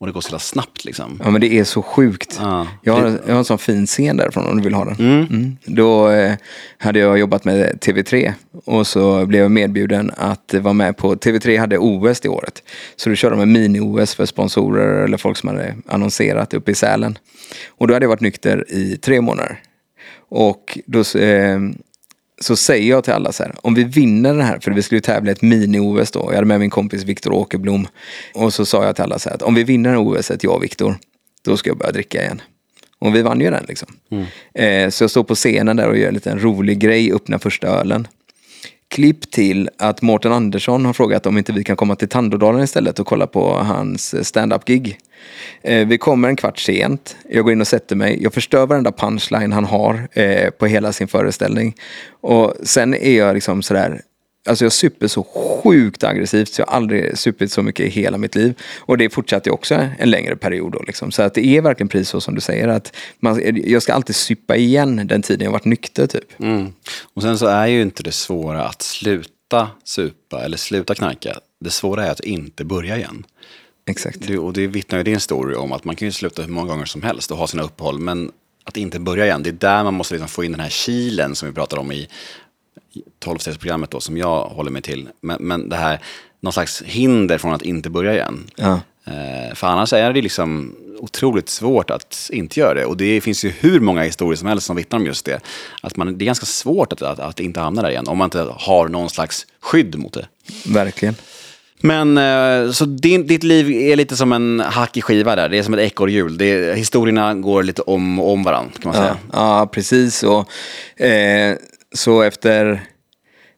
Och 0.05 0.07
det 0.07 0.13
går 0.13 0.21
så 0.21 0.27
jävla 0.27 0.39
snabbt 0.39 0.85
liksom. 0.85 1.21
Ja 1.23 1.29
men 1.29 1.41
det 1.41 1.53
är 1.53 1.63
så 1.63 1.81
sjukt. 1.81 2.39
Ja. 2.41 2.67
Jag, 2.81 2.93
har, 2.93 3.19
jag 3.25 3.33
har 3.33 3.37
en 3.37 3.45
sån 3.45 3.57
fin 3.57 3.85
scen 3.85 4.17
därifrån 4.17 4.45
om 4.45 4.57
du 4.57 4.63
vill 4.63 4.73
ha 4.73 4.85
den. 4.85 4.95
Mm. 4.99 5.57
Då 5.65 6.09
eh, 6.09 6.33
hade 6.77 6.99
jag 6.99 7.19
jobbat 7.19 7.45
med 7.45 7.79
TV3 7.81 8.33
och 8.65 8.87
så 8.87 9.25
blev 9.25 9.41
jag 9.41 9.51
medbjuden 9.51 10.11
att 10.17 10.53
vara 10.53 10.73
med 10.73 10.97
på, 10.97 11.15
TV3 11.15 11.59
hade 11.59 11.77
OS 11.77 12.19
det 12.19 12.29
året. 12.29 12.63
Så 12.95 13.09
då 13.09 13.15
körde 13.15 13.35
de 13.35 13.41
en 13.41 13.51
mini-OS 13.51 14.15
för 14.15 14.25
sponsorer 14.25 15.03
eller 15.03 15.17
folk 15.17 15.37
som 15.37 15.49
hade 15.49 15.75
annonserat 15.87 16.53
uppe 16.53 16.71
i 16.71 16.75
Sälen. 16.75 17.17
Och 17.69 17.87
då 17.87 17.93
hade 17.93 18.03
jag 18.03 18.09
varit 18.09 18.21
nykter 18.21 18.65
i 18.67 18.97
tre 18.97 19.21
månader. 19.21 19.59
Och 20.29 20.77
då 20.85 20.99
eh, 21.19 21.59
så 22.41 22.55
säger 22.55 22.89
jag 22.89 23.03
till 23.03 23.13
alla 23.13 23.31
så 23.31 23.43
här, 23.43 23.55
om 23.61 23.73
vi 23.73 23.83
vinner 23.83 24.33
den 24.33 24.45
här, 24.45 24.59
för 24.59 24.71
vi 24.71 24.81
skulle 24.81 24.97
ju 24.97 25.01
tävla 25.01 25.31
i 25.31 25.33
ett 25.33 25.41
mini-OS 25.41 26.11
då, 26.11 26.19
jag 26.27 26.35
hade 26.35 26.47
med 26.47 26.59
min 26.59 26.69
kompis 26.69 27.03
Viktor 27.03 27.33
Åkerblom. 27.33 27.87
Och 28.33 28.53
så 28.53 28.65
sa 28.65 28.85
jag 28.85 28.95
till 28.95 29.03
alla 29.03 29.19
så 29.19 29.29
här, 29.29 29.35
att 29.35 29.41
om 29.41 29.55
vi 29.55 29.63
vinner 29.63 29.89
den 29.89 29.99
OS, 29.99 30.31
jag 30.41 30.55
och 30.55 30.63
Viktor, 30.63 30.97
då 31.45 31.57
ska 31.57 31.69
jag 31.69 31.77
börja 31.77 31.91
dricka 31.91 32.21
igen. 32.21 32.41
Och 32.99 33.15
vi 33.15 33.21
vann 33.21 33.41
ju 33.41 33.49
den 33.49 33.65
liksom. 33.67 33.87
Eh, 34.53 34.89
så 34.89 35.03
jag 35.03 35.11
står 35.11 35.23
på 35.23 35.35
scenen 35.35 35.77
där 35.77 35.89
och 35.89 35.97
gör 35.97 36.07
en 36.07 36.13
liten 36.13 36.39
rolig 36.39 36.79
grej, 36.79 37.13
öppnar 37.13 37.37
första 37.37 37.67
ölen. 37.67 38.07
Klipp 38.87 39.31
till 39.31 39.69
att 39.77 40.01
Mårten 40.01 40.31
Andersson 40.31 40.85
har 40.85 40.93
frågat 40.93 41.25
om 41.25 41.37
inte 41.37 41.53
vi 41.53 41.63
kan 41.63 41.75
komma 41.75 41.95
till 41.95 42.09
Tandådalen 42.09 42.63
istället 42.63 42.99
och 42.99 43.07
kolla 43.07 43.27
på 43.27 43.53
hans 43.53 44.27
stand-up-gig. 44.27 44.97
Eh, 45.61 45.87
vi 45.87 45.97
kommer 45.97 46.29
en 46.29 46.35
kvart 46.35 46.59
sent. 46.59 47.15
Jag 47.29 47.43
går 47.43 47.53
in 47.53 47.61
och 47.61 47.67
sätter 47.67 47.95
mig. 47.95 48.23
Jag 48.23 48.33
förstör 48.33 48.65
varenda 48.65 48.91
punchline 48.91 49.53
han 49.53 49.65
har 49.65 50.07
eh, 50.11 50.49
på 50.49 50.65
hela 50.65 50.93
sin 50.93 51.07
föreställning. 51.07 51.75
Och 52.21 52.53
sen 52.63 52.93
är 52.93 53.17
jag 53.17 53.33
liksom 53.33 53.61
sådär, 53.61 54.01
Alltså 54.47 54.65
jag 54.65 54.71
super 54.71 55.07
så 55.07 55.23
sjukt 55.23 56.03
aggressivt 56.03 56.53
så 56.53 56.61
jag 56.61 56.67
har 56.67 56.73
aldrig 56.73 57.17
supit 57.17 57.51
så 57.51 57.61
mycket 57.61 57.85
i 57.85 57.89
hela 57.89 58.17
mitt 58.17 58.35
liv. 58.35 58.53
Och 58.77 58.97
det 58.97 59.09
fortsatte 59.09 59.51
också 59.51 59.87
en 59.99 60.09
längre 60.09 60.35
period 60.35 60.71
då 60.71 60.83
liksom. 60.87 61.11
Så 61.11 61.21
att 61.21 61.33
det 61.33 61.45
är 61.45 61.61
verkligen 61.61 61.89
precis 61.89 62.09
så 62.09 62.21
som 62.21 62.35
du 62.35 62.41
säger 62.41 62.67
att 62.67 62.95
man, 63.19 63.61
jag 63.63 63.81
ska 63.83 63.93
alltid 63.93 64.15
supa 64.15 64.55
igen 64.55 65.07
den 65.07 65.21
tiden 65.21 65.45
jag 65.45 65.51
varit 65.51 65.65
nykter 65.65 66.07
typ. 66.07 66.39
Mm. 66.39 66.73
Och 67.13 67.21
sen 67.21 67.37
så 67.37 67.45
är 67.45 67.67
ju 67.67 67.81
inte 67.81 68.03
det 68.03 68.11
svåra 68.11 68.63
att 68.63 68.81
sluta 68.81 69.69
supa 69.83 70.45
eller 70.45 70.57
sluta 70.57 70.95
knarka. 70.95 71.39
Det 71.59 71.69
svåra 71.69 72.05
är 72.05 72.11
att 72.11 72.19
inte 72.19 72.63
börja 72.65 72.97
igen. 72.97 73.25
Exakt. 73.89 74.27
Det, 74.27 74.37
och 74.37 74.53
det 74.53 74.67
vittnar 74.67 74.97
ju 74.97 75.03
din 75.03 75.19
story 75.19 75.55
om 75.55 75.71
att 75.71 75.83
man 75.83 75.95
kan 75.95 76.07
ju 76.07 76.11
sluta 76.11 76.41
hur 76.41 76.49
många 76.49 76.67
gånger 76.67 76.85
som 76.85 77.01
helst 77.01 77.31
och 77.31 77.37
ha 77.37 77.47
sina 77.47 77.63
uppehåll. 77.63 77.99
Men 77.99 78.31
att 78.63 78.77
inte 78.77 78.99
börja 78.99 79.25
igen, 79.25 79.43
det 79.43 79.49
är 79.49 79.53
där 79.53 79.83
man 79.83 79.93
måste 79.93 80.13
liksom 80.13 80.27
få 80.27 80.43
in 80.43 80.51
den 80.51 80.59
här 80.59 80.69
kilen 80.69 81.35
som 81.35 81.49
vi 81.49 81.55
pratar 81.55 81.77
om 81.77 81.91
i 81.91 82.07
12-stegsprogrammet 83.25 83.91
då, 83.91 83.99
som 83.99 84.17
jag 84.17 84.43
håller 84.43 84.71
mig 84.71 84.81
till. 84.81 85.09
Men, 85.21 85.37
men 85.39 85.69
det 85.69 85.75
här, 85.75 85.99
någon 86.39 86.53
slags 86.53 86.81
hinder 86.81 87.37
från 87.37 87.53
att 87.53 87.61
inte 87.61 87.89
börja 87.89 88.13
igen. 88.13 88.47
Ja. 88.55 88.79
Eh, 89.05 89.55
för 89.55 89.67
annars 89.67 89.93
är 89.93 90.13
det 90.13 90.21
liksom 90.21 90.75
otroligt 90.99 91.49
svårt 91.49 91.89
att 91.89 92.29
inte 92.33 92.59
göra 92.59 92.73
det. 92.73 92.85
Och 92.85 92.97
det 92.97 93.21
finns 93.21 93.45
ju 93.45 93.49
hur 93.49 93.79
många 93.79 94.03
historier 94.03 94.37
som 94.37 94.47
helst 94.47 94.67
som 94.67 94.75
vittnar 94.75 94.99
om 94.99 95.05
just 95.05 95.25
det. 95.25 95.39
Att 95.81 95.97
man, 95.97 96.17
det 96.17 96.23
är 96.23 96.25
ganska 96.25 96.45
svårt 96.45 96.93
att, 96.93 97.01
att, 97.01 97.19
att 97.19 97.39
inte 97.39 97.59
hamna 97.59 97.81
där 97.81 97.89
igen, 97.89 98.07
om 98.07 98.17
man 98.17 98.25
inte 98.25 98.47
har 98.51 98.87
någon 98.87 99.09
slags 99.09 99.45
skydd 99.59 99.95
mot 99.97 100.13
det. 100.13 100.27
Verkligen. 100.65 101.15
Men 101.81 102.17
eh, 102.17 102.71
så 102.71 102.85
din, 102.85 103.27
ditt 103.27 103.43
liv 103.43 103.71
är 103.71 103.95
lite 103.95 104.15
som 104.15 104.31
en 104.31 104.59
hackig 104.59 105.03
skiva 105.03 105.35
där. 105.35 105.49
Det 105.49 105.57
är 105.57 105.63
som 105.63 105.73
ett 105.73 105.79
ekorrhjul. 105.79 106.39
Historierna 106.75 107.33
går 107.33 107.63
lite 107.63 107.81
om 107.81 108.19
och 108.19 108.31
om 108.31 108.43
varandra 108.43 108.71
kan 108.79 108.89
man 108.89 109.01
säga. 109.01 109.17
Ja, 109.31 109.59
ja 109.59 109.67
precis. 109.67 110.23
Och, 110.23 111.01
eh, 111.01 111.57
så 111.95 112.21
efter 112.21 112.81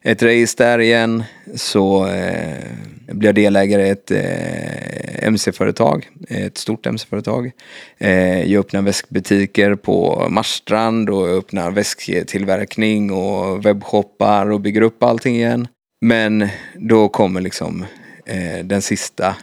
ett 0.02 0.22
race 0.22 0.54
där 0.58 0.78
igen 0.78 1.24
så 1.54 2.06
eh, 2.06 2.64
blev 3.06 3.28
jag 3.28 3.34
delägare 3.34 3.86
i 3.86 3.90
ett 3.90 4.10
eh, 4.10 5.26
MC-företag, 5.28 6.08
ett 6.28 6.58
stort 6.58 6.86
MC-företag. 6.86 7.50
Eh, 7.98 8.52
jag 8.52 8.60
öppnar 8.60 8.82
väskbutiker 8.82 9.74
på 9.74 10.26
Marstrand 10.30 11.10
och 11.10 11.28
öppnar 11.28 11.70
väsktillverkning 11.70 13.12
och 13.12 13.66
webbshoppar 13.66 14.50
och 14.50 14.60
bygger 14.60 14.82
upp 14.82 15.02
allting 15.02 15.36
igen. 15.36 15.68
Men 16.00 16.48
då 16.74 17.08
kommer 17.08 17.40
liksom 17.40 17.84
eh, 18.26 18.64
den 18.64 18.82
sista 18.82 19.36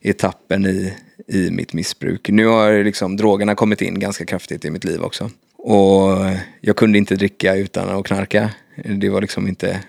etappen 0.00 0.66
i, 0.66 0.92
i 1.26 1.50
mitt 1.50 1.72
missbruk. 1.72 2.28
Nu 2.28 2.46
har 2.46 2.84
liksom 2.84 3.16
drogerna 3.16 3.54
kommit 3.54 3.82
in 3.82 3.98
ganska 3.98 4.24
kraftigt 4.24 4.64
i 4.64 4.70
mitt 4.70 4.84
liv 4.84 5.02
också. 5.02 5.30
Och 5.62 6.26
jag 6.60 6.76
kunde 6.76 6.98
inte 6.98 7.16
dricka 7.16 7.54
utan 7.54 7.88
att 7.88 8.06
knarka. 8.06 8.50
Det 8.84 9.08
var 9.08 9.20
liksom 9.20 9.48
inte 9.48 9.80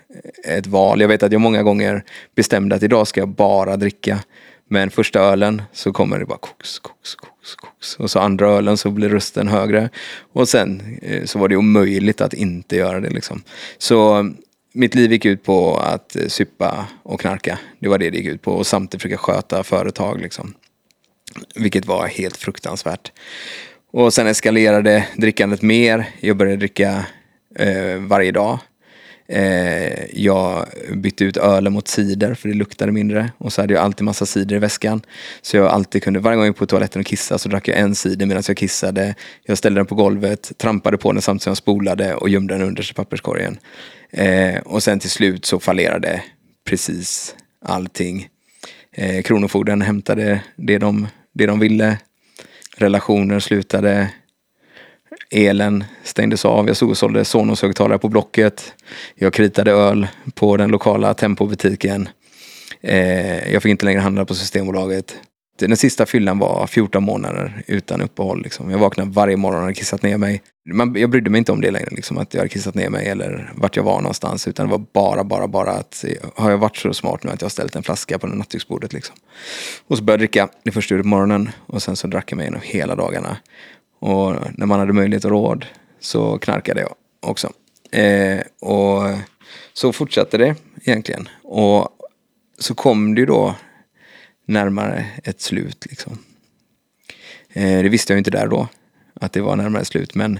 ett 0.44 0.68
val. 0.68 1.02
Jag 1.02 1.08
vet 1.08 1.24
att 1.24 1.32
jag 1.32 1.42
många 1.42 1.64
gånger 1.64 2.04
bestämde 2.36 2.76
att 2.76 2.84
idag 2.84 3.08
ska 3.08 3.20
jag 3.20 3.30
bara 3.30 3.78
dricka. 3.78 4.20
Men 4.68 4.90
första 4.90 5.20
ölen 5.20 5.62
så 5.74 5.94
kommer 5.94 6.20
det 6.20 6.26
bara 6.26 6.38
koks, 6.38 6.80
koks, 6.80 7.16
koks, 7.16 7.56
koks. 7.56 7.96
Och 7.96 8.12
så 8.12 8.20
andra 8.20 8.50
ölen 8.50 8.78
så 8.78 8.92
blir 8.92 9.10
rösten 9.10 9.48
högre. 9.48 9.90
Och 10.34 10.50
sen 10.50 11.00
eh, 11.02 11.26
så 11.26 11.40
var 11.40 11.48
det 11.48 11.56
omöjligt 11.56 12.22
att 12.22 12.34
inte 12.34 12.76
göra 12.76 13.00
det 13.00 13.10
liksom. 13.10 13.44
Så 13.78 14.20
eh, 14.20 14.24
mitt 14.74 14.96
liv 14.96 15.12
gick 15.12 15.26
ut 15.26 15.44
på 15.44 15.78
att 15.78 16.12
supa 16.12 16.30
suppa 16.30 16.86
och 17.04 17.20
knarka. 17.20 17.60
Det 17.80 17.90
var 17.90 17.98
det 17.98 18.10
det 18.10 18.18
gick 18.18 18.28
ut 18.28 18.42
på. 18.42 18.52
Och 18.52 18.68
samtidigt 18.68 19.02
försöka 19.02 19.18
sköta 19.18 19.64
företag 19.64 20.22
liksom. 20.22 20.54
Vilket 21.56 21.86
var 21.86 22.08
helt 22.08 22.38
fruktansvärt. 22.38 23.12
Och 23.94 24.14
sen 24.14 24.28
eskalerade 24.28 25.08
drickandet 25.18 25.62
mer. 25.62 26.06
Jag 26.20 26.38
började 26.38 26.58
dricka 26.58 27.06
eh, 27.56 27.98
varje 27.98 28.32
dag. 28.32 28.60
Eh, 29.28 30.06
jag 30.14 30.66
bytte 30.96 31.24
ut 31.24 31.38
ölen 31.38 31.74
mot 31.74 31.88
cider 31.88 32.34
för 32.34 32.50
det 32.50 32.56
luktade 32.56 32.92
mindre. 32.92 33.32
Och 33.38 33.54
så 33.54 33.62
hade 33.62 33.74
jag 33.74 33.84
alltid 33.84 34.06
massa 34.06 34.26
cider 34.26 34.56
i 34.56 34.60
väskan. 34.60 35.02
Så 35.42 35.58
jag 35.58 35.68
alltid 35.68 36.04
kunde, 36.04 36.20
varje 36.20 36.36
gång 36.36 36.46
jag 36.46 36.52
gick 36.52 36.58
på 36.58 36.66
toaletten 36.66 37.00
och 37.00 37.06
kissade 37.06 37.40
så 37.40 37.50
drack 37.50 37.68
jag 37.68 37.78
en 37.78 37.96
cider 37.96 38.26
medan 38.26 38.44
jag 38.48 38.58
kissade. 38.58 39.16
Jag 39.44 39.58
ställde 39.58 39.80
den 39.80 39.86
på 39.86 39.96
golvet, 39.96 40.52
trampade 40.58 40.98
på 40.98 41.12
den 41.12 41.22
samtidigt 41.22 41.44
som 41.44 41.52
jag 41.52 41.58
spolade 41.58 42.16
och 42.16 42.30
gömde 42.30 42.54
den 42.54 42.68
under 42.68 42.94
papperskorgen. 42.96 43.58
Eh, 44.12 44.60
och 44.66 44.84
sen 44.84 45.00
till 45.00 45.10
slut 45.10 45.46
så 45.46 45.60
fallerade 45.60 46.24
precis 46.66 47.36
allting. 47.66 48.28
Eh, 48.94 49.22
Kronofogden 49.22 49.82
hämtade 49.82 50.42
det 50.56 50.78
de, 50.78 51.08
det 51.34 51.46
de 51.46 51.60
ville. 51.60 51.98
Relationer 52.78 53.40
slutade. 53.40 54.10
Elen 55.32 55.84
stängdes 56.04 56.46
av. 56.46 56.68
Jag 56.68 56.76
stod 56.76 56.90
och 56.90 56.98
sålde 56.98 57.26
Sonos-högtalare 57.26 57.98
på 57.98 58.10
Blocket. 58.10 58.74
Jag 59.16 59.34
kritade 59.34 59.72
öl 59.72 60.08
på 60.36 60.58
den 60.58 60.70
lokala 60.70 61.14
Tempo-butiken. 61.14 62.10
Eh, 62.82 63.54
jag 63.54 63.64
fick 63.64 63.70
inte 63.70 63.86
längre 63.86 64.00
handla 64.00 64.26
på 64.26 64.36
Systembolaget. 64.36 65.16
Den 65.60 65.78
sista 65.78 66.06
fyllan 66.06 66.40
var 66.40 66.68
14 66.68 67.04
månader 67.04 67.64
utan 67.68 68.02
uppehåll. 68.02 68.42
Liksom. 68.44 68.72
Jag 68.72 68.80
vaknade 68.80 69.12
varje 69.12 69.38
morgon 69.38 69.58
och 69.58 69.64
hade 69.64 69.74
kissat 69.74 70.04
ner 70.04 70.18
mig. 70.18 70.42
Man, 70.74 70.96
jag 70.96 71.10
brydde 71.10 71.30
mig 71.30 71.40
inte 71.40 71.52
om 71.52 71.62
det 71.62 71.72
längre, 71.72 71.90
liksom, 71.92 72.18
att 72.18 72.34
jag 72.34 72.42
hade 72.42 72.50
kissat 72.50 72.76
ner 72.76 72.90
mig 72.90 73.08
eller 73.08 73.54
vart 73.56 73.76
jag 73.76 73.84
var 73.84 74.02
någonstans. 74.02 74.48
Utan 74.48 74.66
det 74.66 74.72
var 74.72 74.86
bara, 74.94 75.24
bara, 75.24 75.48
bara 75.48 75.72
att 75.72 76.06
har 76.36 76.52
jag 76.52 76.58
varit 76.58 76.78
så 76.78 76.94
smart 76.94 77.24
nu 77.24 77.32
att 77.32 77.42
jag 77.42 77.46
har 77.46 77.50
ställt 77.50 77.76
en 77.76 77.84
flaska 77.84 78.20
på 78.20 78.28
nattduksbordet. 78.28 78.94
Liksom. 78.94 79.16
Och 79.88 79.98
så 79.98 80.04
började 80.04 80.24
jag 80.24 80.30
dricka 80.30 80.50
det 80.64 80.72
första 80.72 80.98
på 80.98 81.08
morgonen 81.08 81.50
och 81.66 81.84
sen 81.84 81.96
så 81.96 82.08
drack 82.08 82.32
jag 82.32 82.38
mig 82.38 82.46
genom 82.46 82.62
hela 82.64 82.96
dagarna. 82.96 83.38
Och 84.00 84.36
när 84.52 84.66
man 84.66 84.80
hade 84.80 84.94
möjlighet 84.94 85.26
och 85.26 85.32
råd 85.32 85.66
så 86.00 86.38
knarkade 86.38 86.82
jag 86.82 86.94
också. 87.20 87.52
Eh, 87.92 88.40
och 88.62 89.04
så 89.74 89.94
fortsatte 89.94 90.38
det 90.38 90.56
egentligen. 90.84 91.30
Och 91.44 91.90
så 92.60 92.76
kom 92.76 93.16
det 93.16 93.22
ju 93.22 93.26
då 93.26 93.56
närmare 94.46 95.06
ett 95.24 95.42
slut. 95.42 95.86
Liksom. 95.90 96.18
Eh, 97.54 97.84
det 97.84 97.90
visste 97.90 98.14
jag 98.14 98.18
inte 98.18 98.32
där 98.32 98.48
då, 98.48 98.68
att 99.14 99.34
det 99.34 99.42
var 99.42 99.56
närmare 99.56 99.86
slut. 99.86 100.16
Men 100.16 100.40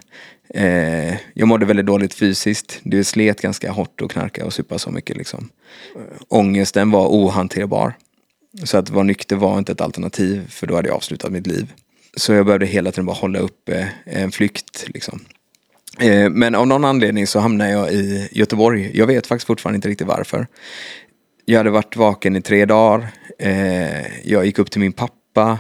eh, 0.50 1.14
jag 1.34 1.48
mådde 1.48 1.66
väldigt 1.66 1.86
dåligt 1.86 2.14
fysiskt. 2.14 2.80
Det 2.84 3.04
slet 3.04 3.42
ganska 3.42 3.72
hårt 3.72 4.02
att 4.02 4.12
knarka 4.12 4.46
och 4.46 4.54
supa 4.54 4.80
så 4.80 4.92
mycket. 4.92 5.18
Liksom. 5.18 5.50
Eh, 5.96 6.22
ångesten 6.28 6.92
var 6.92 7.08
ohanterbar. 7.08 7.94
Så 8.64 8.78
att 8.78 8.90
vara 8.90 9.04
nykter 9.04 9.36
var 9.36 9.60
inte 9.60 9.72
ett 9.72 9.82
alternativ, 9.82 10.50
för 10.50 10.68
då 10.68 10.76
hade 10.76 10.88
jag 10.88 10.96
avslutat 10.96 11.32
mitt 11.32 11.48
liv. 11.48 11.74
Så 12.16 12.34
jag 12.34 12.46
behövde 12.46 12.66
hela 12.66 12.92
tiden 12.92 13.06
bara 13.06 13.16
hålla 13.16 13.40
uppe 13.40 13.92
eh, 14.06 14.24
en 14.24 14.32
flykt. 14.32 14.86
Liksom. 14.88 15.20
Eh, 16.00 16.30
men 16.30 16.56
av 16.56 16.68
någon 16.68 16.86
anledning 16.86 17.28
så 17.28 17.40
hamnade 17.40 17.72
jag 17.72 17.94
i 17.94 18.30
Göteborg. 18.32 18.92
Jag 18.94 19.08
vet 19.08 19.28
faktiskt 19.28 19.48
fortfarande 19.48 19.76
inte 19.76 19.90
riktigt 19.90 20.08
varför. 20.08 20.48
Jag 21.45 21.58
hade 21.58 21.69
varit 21.69 21.95
vaken 21.95 22.36
i 22.36 22.41
tre 22.41 22.65
dagar. 22.65 23.08
Eh, 23.39 24.27
jag 24.27 24.45
gick 24.45 24.60
upp 24.60 24.71
till 24.71 24.82
min 24.82 24.93
pappa. 24.93 25.60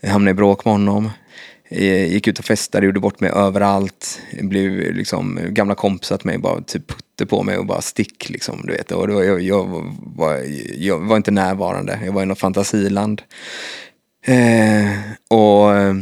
Jag 0.00 0.10
hamnade 0.10 0.30
i 0.30 0.34
bråk 0.34 0.64
med 0.64 0.74
honom. 0.74 1.10
Eh, 1.68 2.12
gick 2.12 2.28
ut 2.28 2.38
och 2.38 2.44
festade, 2.44 2.86
gjorde 2.86 3.00
bort 3.00 3.20
mig 3.20 3.30
överallt. 3.30 4.20
Blev 4.40 4.94
liksom, 4.94 5.40
gamla 5.48 5.74
kompisar 5.74 6.16
till 6.16 6.26
mig 6.26 6.38
bara 6.38 6.60
typ 6.60 6.88
putte 6.88 7.26
på 7.26 7.42
mig 7.42 7.58
och 7.58 7.66
bara 7.66 7.80
stick 7.80 8.30
liksom. 8.30 8.62
Du 8.64 8.72
vet. 8.72 8.92
Och 8.92 9.08
då, 9.08 9.24
jag, 9.24 9.40
jag, 9.40 9.94
var, 10.16 10.42
jag 10.76 10.98
var 10.98 11.16
inte 11.16 11.30
närvarande, 11.30 12.00
jag 12.04 12.12
var 12.12 12.22
i 12.22 12.26
något 12.26 12.38
fantasiland. 12.38 13.22
Eh, 14.26 14.98
och 15.28 15.74
eh, 15.74 15.94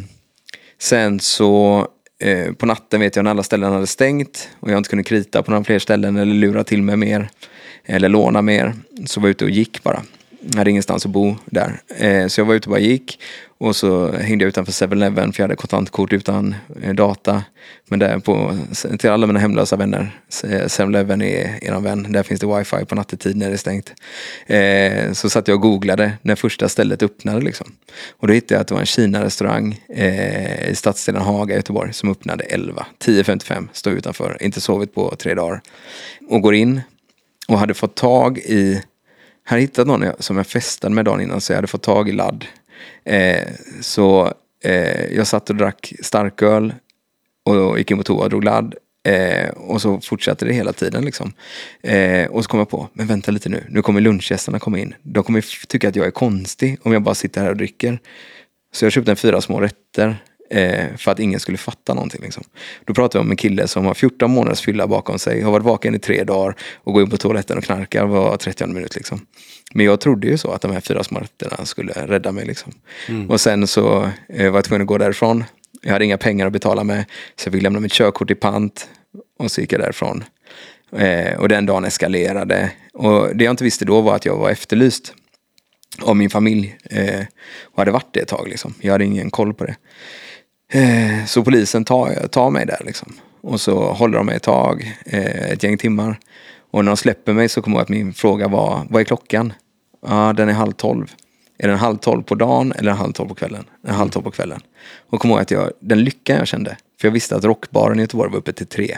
sen 0.78 1.20
så 1.20 1.86
eh, 2.20 2.52
på 2.52 2.66
natten 2.66 3.00
vet 3.00 3.16
jag 3.16 3.22
när 3.22 3.30
alla 3.30 3.42
ställen 3.42 3.72
hade 3.72 3.86
stängt 3.86 4.48
och 4.60 4.70
jag 4.70 4.78
inte 4.78 4.90
kunde 4.90 5.04
krita 5.04 5.42
på 5.42 5.50
några 5.50 5.64
fler 5.64 5.78
ställen 5.78 6.16
eller 6.16 6.34
lura 6.34 6.64
till 6.64 6.82
mig 6.82 6.96
mer 6.96 7.30
eller 7.86 8.08
låna 8.08 8.42
mer. 8.42 8.74
Så 9.06 9.20
var 9.20 9.28
jag 9.28 9.30
ute 9.30 9.44
och 9.44 9.50
gick 9.50 9.82
bara. 9.82 10.02
Jag 10.50 10.58
hade 10.58 10.70
ingenstans 10.70 11.06
att 11.06 11.12
bo 11.12 11.36
där. 11.44 11.80
Eh, 11.98 12.26
så 12.26 12.40
jag 12.40 12.46
var 12.46 12.54
ute 12.54 12.66
och 12.66 12.70
bara 12.70 12.80
gick. 12.80 13.18
Och 13.58 13.76
så 13.76 14.12
hängde 14.12 14.44
jag 14.44 14.48
utanför 14.48 14.72
7-Eleven 14.72 15.32
för 15.32 15.42
jag 15.42 15.44
hade 15.44 15.56
kontantkort 15.56 16.12
utan 16.12 16.54
eh, 16.82 16.94
data. 16.94 17.44
Men 17.88 17.98
där 17.98 18.18
på, 18.18 18.58
till 18.98 19.10
alla 19.10 19.26
mina 19.26 19.38
hemlösa 19.38 19.76
vänner, 19.76 20.20
7-Eleven 20.30 21.22
eh, 21.22 21.28
är 21.28 21.64
er 21.64 21.80
vän. 21.80 22.12
Där 22.12 22.22
finns 22.22 22.40
det 22.40 22.58
wifi 22.58 22.84
på 22.84 22.94
nattetid 22.94 23.36
när 23.36 23.48
det 23.48 23.52
är 23.52 23.56
stängt. 23.56 23.92
Eh, 24.46 25.12
så 25.12 25.30
satt 25.30 25.48
jag 25.48 25.54
och 25.54 25.62
googlade 25.62 26.12
när 26.22 26.34
första 26.34 26.68
stället 26.68 27.02
öppnade 27.02 27.40
liksom. 27.40 27.72
Och 28.10 28.28
då 28.28 28.34
hittade 28.34 28.54
jag 28.54 28.60
att 28.60 28.68
det 28.68 28.74
var 28.74 28.80
en 28.80 28.86
Kina-restaurang 28.86 29.80
i 30.68 30.74
stadsdelen 30.74 31.22
Haga 31.22 31.54
i 31.54 31.56
Göteborg 31.56 31.92
som 31.92 32.10
öppnade 32.10 32.44
11. 32.44 32.86
10.55, 33.04 33.68
står 33.72 33.92
utanför, 33.92 34.36
inte 34.40 34.60
sovit 34.60 34.94
på 34.94 35.16
tre 35.16 35.34
dagar. 35.34 35.60
Och 36.28 36.40
går 36.40 36.54
in 36.54 36.80
och 37.48 37.58
hade 37.58 37.74
fått 37.74 37.94
tag 37.94 38.38
i 38.38 38.82
här 39.44 39.58
hittat 39.58 39.86
någon 39.86 40.04
som 40.18 40.36
jag 40.36 40.46
festade 40.46 40.94
med 40.94 41.04
dagen 41.04 41.20
innan 41.20 41.40
så 41.40 41.52
jag 41.52 41.56
hade 41.56 41.66
fått 41.68 41.82
tag 41.82 42.08
i 42.08 42.12
ladd. 42.12 42.44
Eh, 43.04 43.48
så 43.80 44.32
eh, 44.64 45.14
jag 45.14 45.26
satt 45.26 45.50
och 45.50 45.56
drack 45.56 45.92
starköl 46.02 46.74
och 47.44 47.78
gick 47.78 47.90
in 47.90 47.96
på 47.96 48.02
toa 48.02 48.24
och 48.24 48.30
drog 48.30 48.44
ladd. 48.44 48.74
Eh, 49.06 49.48
och 49.48 49.82
så 49.82 50.00
fortsatte 50.00 50.44
det 50.44 50.52
hela 50.52 50.72
tiden 50.72 51.04
liksom. 51.04 51.32
Eh, 51.82 52.26
och 52.26 52.44
så 52.44 52.50
kom 52.50 52.58
jag 52.58 52.68
på, 52.68 52.88
men 52.92 53.06
vänta 53.06 53.30
lite 53.30 53.48
nu, 53.48 53.64
nu 53.68 53.82
kommer 53.82 54.00
lunchgästerna 54.00 54.58
komma 54.58 54.78
in. 54.78 54.94
De 55.02 55.24
kommer 55.24 55.66
tycka 55.66 55.88
att 55.88 55.96
jag 55.96 56.06
är 56.06 56.10
konstig 56.10 56.78
om 56.82 56.92
jag 56.92 57.02
bara 57.02 57.14
sitter 57.14 57.40
här 57.40 57.50
och 57.50 57.56
dricker. 57.56 57.98
Så 58.72 58.84
jag 58.84 58.92
köpte 58.92 59.10
en 59.10 59.16
fyra 59.16 59.40
små 59.40 59.60
rätter 59.60 60.16
Eh, 60.50 60.96
för 60.96 61.10
att 61.10 61.18
ingen 61.18 61.40
skulle 61.40 61.58
fatta 61.58 61.94
någonting. 61.94 62.22
Liksom. 62.22 62.44
Då 62.84 62.94
pratar 62.94 63.18
vi 63.18 63.24
om 63.24 63.30
en 63.30 63.36
kille 63.36 63.68
som 63.68 63.84
har 63.84 63.94
14 63.94 64.30
månaders 64.30 64.60
fylla 64.60 64.86
bakom 64.86 65.18
sig, 65.18 65.42
har 65.42 65.52
varit 65.52 65.66
vaken 65.66 65.94
i 65.94 65.98
tre 65.98 66.24
dagar 66.24 66.56
och 66.74 66.92
går 66.92 67.02
in 67.02 67.10
på 67.10 67.16
toaletten 67.16 67.58
och 67.58 67.64
knarkar 67.64 68.06
var 68.06 68.36
30 68.36 68.66
minut. 68.66 68.96
Liksom. 68.96 69.26
Men 69.74 69.86
jag 69.86 70.00
trodde 70.00 70.26
ju 70.26 70.38
så 70.38 70.50
att 70.50 70.60
de 70.60 70.72
här 70.72 70.80
fyra 70.80 71.04
smarterna 71.04 71.64
skulle 71.64 71.92
rädda 71.92 72.32
mig. 72.32 72.44
Liksom. 72.44 72.72
Mm. 73.08 73.30
Och 73.30 73.40
sen 73.40 73.66
så 73.66 74.10
eh, 74.28 74.50
var 74.50 74.58
jag 74.58 74.64
tvungen 74.64 74.82
att 74.82 74.88
gå 74.88 74.98
därifrån. 74.98 75.44
Jag 75.82 75.92
hade 75.92 76.04
inga 76.04 76.18
pengar 76.18 76.46
att 76.46 76.52
betala 76.52 76.84
med, 76.84 77.04
så 77.36 77.46
jag 77.46 77.52
fick 77.52 77.62
lämna 77.62 77.80
mitt 77.80 77.92
körkort 77.92 78.30
i 78.30 78.34
pant. 78.34 78.88
Och 79.38 79.50
så 79.50 79.60
gick 79.60 79.72
jag 79.72 79.80
därifrån. 79.80 80.24
Eh, 80.96 81.40
och 81.40 81.48
den 81.48 81.66
dagen 81.66 81.84
eskalerade. 81.84 82.70
Och 82.92 83.36
det 83.36 83.44
jag 83.44 83.52
inte 83.52 83.64
visste 83.64 83.84
då 83.84 84.00
var 84.00 84.16
att 84.16 84.26
jag 84.26 84.36
var 84.36 84.50
efterlyst 84.50 85.14
av 86.02 86.16
min 86.16 86.30
familj. 86.30 86.76
Eh, 86.90 87.24
och 87.62 87.78
hade 87.78 87.90
varit 87.90 88.12
det 88.14 88.20
ett 88.20 88.28
tag. 88.28 88.48
Liksom. 88.48 88.74
Jag 88.80 88.92
hade 88.92 89.04
ingen 89.04 89.30
koll 89.30 89.54
på 89.54 89.64
det. 89.64 89.76
Eh, 90.74 91.24
så 91.26 91.44
polisen 91.44 91.84
tar, 91.84 92.28
tar 92.28 92.50
mig 92.50 92.66
där 92.66 92.82
liksom. 92.84 93.12
Och 93.40 93.60
så 93.60 93.92
håller 93.92 94.16
de 94.16 94.26
mig 94.26 94.36
ett 94.36 94.42
tag, 94.42 94.96
eh, 95.06 95.50
ett 95.50 95.62
gäng 95.62 95.78
timmar. 95.78 96.18
Och 96.70 96.84
när 96.84 96.90
de 96.90 96.96
släpper 96.96 97.32
mig 97.32 97.48
så 97.48 97.62
kommer 97.62 97.76
jag 97.76 97.82
att 97.82 97.88
min 97.88 98.12
fråga 98.12 98.48
var, 98.48 98.86
vad 98.90 99.00
är 99.00 99.04
klockan? 99.04 99.52
Ja, 100.06 100.32
den 100.32 100.48
är 100.48 100.52
halv 100.52 100.72
tolv. 100.72 101.12
Är 101.58 101.68
den 101.68 101.78
halv 101.78 101.96
tolv 101.96 102.22
på 102.22 102.34
dagen 102.34 102.72
eller 102.72 102.92
halv 102.92 103.12
tolv 103.12 103.28
på 103.28 103.34
kvällen? 103.34 103.64
Den 103.82 103.90
är 103.90 103.96
halv 103.96 104.10
tolv 104.10 104.24
på 104.24 104.30
kvällen. 104.30 104.60
Och 105.10 105.20
kom 105.20 105.30
ihåg 105.30 105.40
att 105.40 105.50
jag, 105.50 105.70
den 105.80 106.04
lyckan 106.04 106.36
jag 106.36 106.46
kände, 106.46 106.76
för 107.00 107.08
jag 107.08 107.12
visste 107.12 107.36
att 107.36 107.44
rockbaren 107.44 107.98
i 107.98 108.02
Göteborg 108.02 108.30
var 108.30 108.38
uppe 108.38 108.52
till 108.52 108.66
tre. 108.66 108.96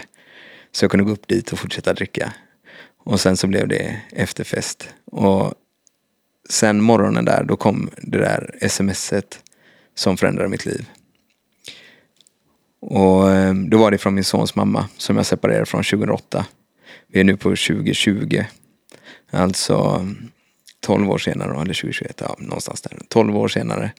Så 0.73 0.85
jag 0.85 0.91
kunde 0.91 1.05
gå 1.05 1.13
upp 1.13 1.29
dit 1.29 1.53
och 1.53 1.59
fortsätta 1.59 1.93
dricka. 1.93 2.33
Och 3.05 3.21
sen 3.21 3.37
så 3.37 3.47
blev 3.47 3.69
det 3.69 4.01
efterfest. 4.13 4.89
Och 5.13 5.55
sen 6.51 6.83
morgonen 6.83 7.25
där, 7.25 7.45
då 7.45 7.57
kom 7.57 7.91
det 7.97 8.19
där 8.19 8.69
smset 8.69 9.39
som 9.95 10.17
förändrade 10.17 10.49
mitt 10.49 10.67
liv. 10.67 10.87
Och 12.89 13.31
ehm, 13.31 13.71
då 13.71 13.79
var 13.79 13.91
det 13.91 13.99
från 13.99 14.15
min 14.15 14.25
sons 14.25 14.55
mamma 14.55 14.89
som 14.97 15.17
jag 15.17 15.27
separerade 15.27 15.67
från 15.67 15.83
2008. 15.83 16.47
Vi 17.09 17.21
är 17.21 17.25
nu 17.25 17.37
på 17.37 17.49
2020. 17.49 18.45
Alltså 19.31 20.07
12 20.81 21.11
år 21.11 21.19
senare, 21.19 21.51
eller 21.51 21.75
2021, 21.75 22.21
ja 22.21 22.37
någonstans 22.39 22.81
där. 22.81 22.99
12 23.09 23.37
år 23.37 23.49
senare 23.49 23.93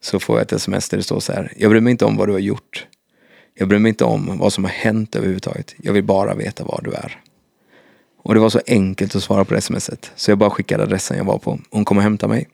så 0.00 0.20
får 0.20 0.36
jag 0.36 0.42
ett 0.42 0.52
sms 0.52 0.88
där 0.88 0.96
det 0.96 1.02
står 1.02 1.20
så 1.20 1.32
här. 1.32 1.52
Jag 1.56 1.70
bryr 1.70 1.80
mig 1.80 1.90
inte 1.90 2.04
om 2.04 2.16
vad 2.16 2.28
du 2.28 2.32
har 2.32 2.38
gjort. 2.38 2.86
Jag 3.54 3.68
bryr 3.68 3.78
mig 3.78 3.88
inte 3.88 4.04
om 4.04 4.38
vad 4.38 4.52
som 4.52 4.64
har 4.64 4.70
hänt 4.70 5.16
överhuvudtaget. 5.16 5.74
Jag 5.76 5.92
vill 5.92 6.04
bara 6.04 6.34
veta 6.34 6.64
var 6.64 6.80
du 6.84 6.92
är. 6.92 7.20
Och 8.22 8.34
det 8.34 8.40
var 8.40 8.50
så 8.50 8.60
enkelt 8.66 9.16
att 9.16 9.22
svara 9.22 9.44
på 9.44 9.54
det 9.54 9.60
smset. 9.60 10.10
Så 10.16 10.30
jag 10.30 10.38
bara 10.38 10.50
skickade 10.50 10.82
adressen 10.82 11.16
jag 11.16 11.24
var 11.24 11.38
på. 11.38 11.58
Hon 11.70 11.84
kom 11.84 11.96
och 11.96 12.02
hämtade 12.02 12.32
mig. 12.34 12.48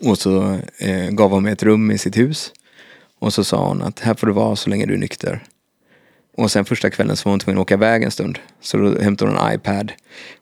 Och 0.00 0.18
så 0.18 0.58
eh, 0.78 1.10
gav 1.10 1.30
hon 1.30 1.42
mig 1.42 1.52
ett 1.52 1.62
rum 1.62 1.90
i 1.90 1.98
sitt 1.98 2.16
hus. 2.16 2.52
Och 3.24 3.32
så 3.32 3.44
sa 3.44 3.68
hon 3.68 3.82
att 3.82 4.00
här 4.00 4.14
får 4.14 4.26
du 4.26 4.32
vara 4.32 4.56
så 4.56 4.70
länge 4.70 4.86
du 4.86 4.94
är 4.94 4.98
nykter. 4.98 5.42
Och 6.36 6.50
sen 6.50 6.64
första 6.64 6.90
kvällen 6.90 7.16
så 7.16 7.28
var 7.28 7.32
hon 7.32 7.40
tvungen 7.40 7.58
att 7.58 7.62
åka 7.62 7.74
iväg 7.74 8.02
en 8.02 8.10
stund. 8.10 8.38
Så 8.60 8.76
då 8.76 9.00
hämtade 9.00 9.30
hon 9.30 9.40
en 9.40 9.54
iPad 9.54 9.92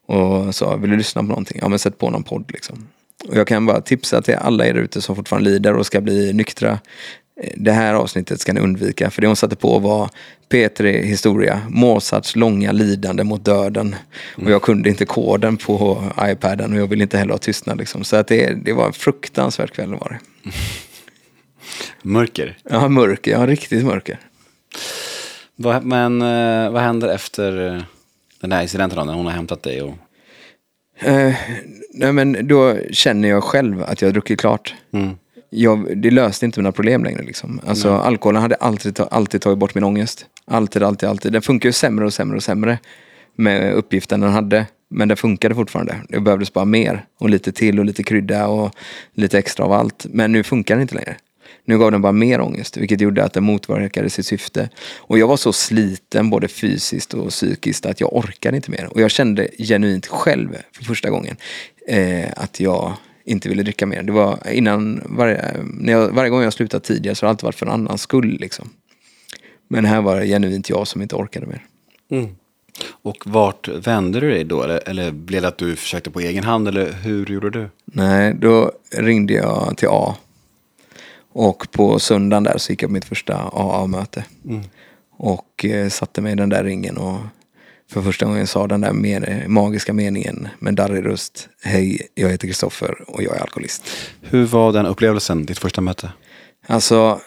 och 0.06 0.54
sa, 0.54 0.76
vill 0.76 0.90
du 0.90 0.96
lyssna 0.96 1.22
på 1.22 1.28
någonting? 1.28 1.58
Ja 1.60 1.68
men 1.68 1.78
sätt 1.78 1.98
på 1.98 2.10
någon 2.10 2.22
podd 2.22 2.50
liksom. 2.52 2.88
Och 3.28 3.36
jag 3.36 3.46
kan 3.46 3.66
bara 3.66 3.80
tipsa 3.80 4.22
till 4.22 4.34
alla 4.34 4.66
er 4.66 4.74
ute 4.74 5.02
som 5.02 5.16
fortfarande 5.16 5.50
lider 5.50 5.76
och 5.76 5.86
ska 5.86 6.00
bli 6.00 6.32
nyktra. 6.32 6.78
Eh, 7.40 7.52
det 7.56 7.72
här 7.72 7.94
avsnittet 7.94 8.40
ska 8.40 8.52
ni 8.52 8.60
undvika, 8.60 9.10
för 9.10 9.20
det 9.20 9.26
hon 9.26 9.36
satte 9.36 9.56
på 9.56 9.78
var 9.78 10.10
P3 10.50 11.02
Historia, 11.02 11.60
Mozarts 11.68 12.36
långa 12.36 12.72
lidande 12.72 13.24
mot 13.24 13.44
döden. 13.44 13.96
Och 14.36 14.50
jag 14.50 14.62
kunde 14.62 14.88
inte 14.88 15.04
koden 15.04 15.56
på 15.56 16.04
iPaden 16.20 16.72
och 16.72 16.78
jag 16.78 16.86
ville 16.86 17.02
inte 17.02 17.18
heller 17.18 17.32
ha 17.32 17.38
tystnad. 17.38 17.78
Liksom. 17.78 18.04
Så 18.04 18.16
att 18.16 18.26
det, 18.26 18.54
det 18.64 18.72
var 18.72 18.86
en 18.86 18.92
fruktansvärd 18.92 19.70
kväll 19.70 19.94
var 19.94 20.18
det. 20.44 20.50
Mörker. 22.02 22.56
Ja, 22.64 22.88
mörker, 22.88 23.30
ja 23.30 23.46
riktigt 23.46 23.84
mörker. 23.84 24.18
Men 25.82 26.22
eh, 26.22 26.70
vad 26.70 26.82
händer 26.82 27.08
efter 27.08 27.74
eh, 27.74 27.82
den 28.40 28.52
här 28.52 28.62
incidenten 28.62 28.98
då, 28.98 29.04
när 29.04 29.14
hon 29.14 29.26
har 29.26 29.32
hämtat 29.32 29.62
dig? 29.62 29.82
Och... 29.82 29.94
Eh, 30.98 31.34
nej 31.94 32.12
men 32.12 32.48
då 32.48 32.76
känner 32.90 33.28
jag 33.28 33.44
själv 33.44 33.82
att 33.82 34.02
jag 34.02 34.08
har 34.08 34.12
druckit 34.12 34.40
klart. 34.40 34.74
Mm. 34.92 35.10
Jag, 35.50 35.98
det 35.98 36.10
löste 36.10 36.46
inte 36.46 36.60
mina 36.60 36.72
problem 36.72 37.04
längre. 37.04 37.22
Liksom. 37.22 37.60
Alltså, 37.66 37.92
alkoholen 37.94 38.42
hade 38.42 38.54
alltid, 38.54 39.00
alltid 39.10 39.40
tagit 39.40 39.58
bort 39.58 39.74
min 39.74 39.84
ångest. 39.84 40.26
Alltid, 40.44 40.82
alltid, 40.82 41.08
alltid. 41.08 41.32
Den 41.32 41.42
funkar 41.42 41.68
ju 41.68 41.72
sämre 41.72 42.04
och 42.04 42.14
sämre 42.14 42.36
och 42.36 42.42
sämre 42.42 42.78
med 43.34 43.72
uppgiften 43.72 44.20
den 44.20 44.32
hade. 44.32 44.66
Men 44.88 45.08
den 45.08 45.16
funkade 45.16 45.54
fortfarande. 45.54 45.96
Det 46.08 46.20
behövdes 46.20 46.52
bara 46.52 46.64
mer. 46.64 47.04
Och 47.18 47.30
lite 47.30 47.52
till 47.52 47.78
och 47.78 47.84
lite 47.84 48.02
krydda 48.02 48.46
och 48.46 48.74
lite 49.14 49.38
extra 49.38 49.64
av 49.64 49.72
allt. 49.72 50.06
Men 50.10 50.32
nu 50.32 50.42
funkar 50.42 50.74
den 50.74 50.82
inte 50.82 50.94
längre. 50.94 51.16
Nu 51.64 51.78
gav 51.78 51.90
den 51.92 52.02
bara 52.02 52.12
mer 52.12 52.40
ångest, 52.40 52.76
vilket 52.76 53.00
gjorde 53.00 53.24
att 53.24 53.32
den 53.32 53.44
motverkade 53.44 54.10
sitt 54.10 54.26
syfte. 54.26 54.68
Och 54.98 55.18
jag 55.18 55.26
var 55.26 55.36
så 55.36 55.52
sliten, 55.52 56.30
både 56.30 56.48
fysiskt 56.48 57.14
och 57.14 57.28
psykiskt, 57.28 57.86
att 57.86 58.00
jag 58.00 58.16
orkade 58.16 58.56
inte 58.56 58.70
mer. 58.70 58.88
Och 58.92 59.00
jag 59.00 59.10
kände 59.10 59.48
genuint 59.58 60.06
själv, 60.06 60.56
för 60.72 60.84
första 60.84 61.10
gången, 61.10 61.36
eh, 61.88 62.28
att 62.36 62.60
jag 62.60 62.94
inte 63.24 63.48
ville 63.48 63.62
dricka 63.62 63.86
mer. 63.86 64.02
Det 64.02 64.12
var 64.12 64.38
innan, 64.52 65.02
varje, 65.04 65.56
när 65.62 65.92
jag, 65.92 66.08
varje 66.08 66.30
gång 66.30 66.42
jag 66.42 66.52
slutat 66.52 66.84
tidigare 66.84 67.14
så 67.14 67.26
har 67.26 67.28
det 67.28 67.30
alltid 67.30 67.44
varit 67.44 67.54
för 67.54 67.66
en 67.66 67.72
annans 67.72 68.02
skull. 68.02 68.38
Liksom. 68.40 68.70
Men 69.68 69.84
här 69.84 70.00
var 70.00 70.20
det 70.20 70.26
genuint 70.26 70.70
jag 70.70 70.88
som 70.88 71.02
inte 71.02 71.16
orkade 71.16 71.46
mer. 71.46 71.64
Och 73.02 73.16
vart 73.26 73.68
vände 73.68 74.20
du 74.20 74.30
dig 74.30 74.44
då? 74.44 74.62
Eller, 74.62 74.88
eller 74.88 75.10
blev 75.10 75.42
det 75.42 75.48
att 75.48 75.58
du 75.58 75.76
försökte 75.76 76.10
på 76.10 76.20
egen 76.20 76.44
hand? 76.44 76.68
Eller 76.68 76.92
hur 76.92 77.26
gjorde 77.26 77.50
du? 77.50 77.68
Nej, 77.84 78.34
då 78.34 78.72
ringde 78.96 79.32
jag 79.32 79.76
till 79.76 79.88
A. 79.90 80.16
Och 81.32 81.68
på 81.72 81.98
söndagen 81.98 82.44
där 82.44 82.58
så 82.58 82.72
gick 82.72 82.82
jag 82.82 82.88
på 82.88 82.92
mitt 82.92 83.04
första 83.04 83.34
AA-möte. 83.52 84.24
Och 85.16 85.64
eh, 85.64 85.88
satte 85.88 86.20
mig 86.20 86.32
i 86.32 86.36
den 86.36 86.48
där 86.48 86.64
ringen 86.64 86.96
och 86.96 87.18
för 87.92 88.02
första 88.02 88.26
gången 88.26 88.46
sa 88.46 88.66
den 88.66 88.80
där 88.80 88.92
men- 88.92 89.52
magiska 89.52 89.92
meningen 89.92 90.48
med 90.58 90.74
darrig 90.74 91.04
röst. 91.06 91.48
Hej, 91.62 92.08
jag 92.14 92.28
heter 92.28 92.46
Kristoffer 92.46 93.10
och 93.10 93.22
jag 93.22 93.36
är 93.36 93.40
alkoholist. 93.40 93.84
Hur 94.20 94.44
var 94.44 94.72
den 94.72 94.86
upplevelsen, 94.86 95.46
ditt 95.46 95.58
första 95.58 95.80
möte? 95.80 96.12
Alltså, 96.66 97.20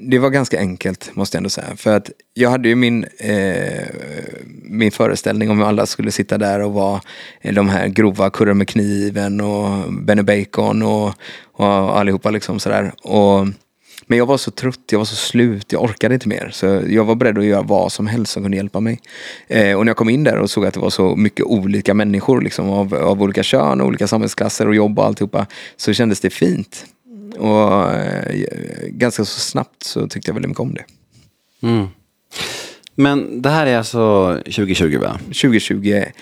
det 0.00 0.18
var 0.18 0.30
ganska 0.30 0.58
enkelt 0.58 1.16
måste 1.16 1.36
jag 1.36 1.40
ändå 1.40 1.50
säga. 1.50 1.76
För 1.76 1.96
att 1.96 2.10
jag 2.34 2.50
hade 2.50 2.68
ju 2.68 2.74
min, 2.74 3.04
eh, 3.18 3.86
min 4.62 4.92
föreställning 4.92 5.50
om 5.50 5.58
hur 5.58 5.66
alla 5.66 5.86
skulle 5.86 6.10
sitta 6.10 6.38
där 6.38 6.60
och 6.60 6.72
vara 6.72 7.00
eh, 7.40 7.54
de 7.54 7.68
här 7.68 7.88
grova 7.88 8.30
kurrar 8.30 8.54
med 8.54 8.68
kniven 8.68 9.40
och 9.40 9.92
Benny 9.92 10.22
Bacon 10.22 10.82
och, 10.82 11.14
och 11.52 11.98
allihopa 11.98 12.30
liksom 12.30 12.60
sådär. 12.60 12.92
Och, 13.02 13.46
men 14.06 14.18
jag 14.18 14.26
var 14.26 14.36
så 14.36 14.50
trött, 14.50 14.80
jag 14.90 14.98
var 14.98 15.06
så 15.06 15.16
slut, 15.16 15.72
jag 15.72 15.82
orkade 15.82 16.14
inte 16.14 16.28
mer. 16.28 16.50
Så 16.52 16.82
jag 16.88 17.04
var 17.04 17.14
beredd 17.14 17.38
att 17.38 17.44
göra 17.44 17.62
vad 17.62 17.92
som 17.92 18.06
helst 18.06 18.32
som 18.32 18.42
kunde 18.42 18.56
hjälpa 18.56 18.80
mig. 18.80 19.00
Eh, 19.48 19.76
och 19.76 19.84
när 19.84 19.90
jag 19.90 19.96
kom 19.96 20.08
in 20.08 20.24
där 20.24 20.38
och 20.38 20.50
såg 20.50 20.66
att 20.66 20.74
det 20.74 20.80
var 20.80 20.90
så 20.90 21.16
mycket 21.16 21.46
olika 21.46 21.94
människor 21.94 22.40
liksom, 22.40 22.70
av, 22.70 22.94
av 22.94 23.22
olika 23.22 23.42
kön 23.42 23.80
olika 23.80 24.06
samhällsklasser 24.06 24.68
och 24.68 24.74
jobb 24.74 24.98
och 24.98 25.04
alltihopa. 25.04 25.46
Så 25.76 25.92
kändes 25.92 26.20
det 26.20 26.30
fint. 26.30 26.86
Och 27.38 27.92
eh, 27.94 28.86
ganska 28.88 29.24
så 29.24 29.40
snabbt 29.40 29.82
så 29.82 30.08
tyckte 30.08 30.28
jag 30.28 30.34
väldigt 30.34 30.48
mycket 30.48 30.60
om 30.60 30.74
det. 30.74 30.84
Mm. 31.62 31.86
Men 32.94 33.42
det 33.42 33.50
här 33.50 33.66
är 33.66 33.78
alltså 33.78 34.34
2020 34.44 34.98
va? 34.98 35.18
2021 35.24 36.14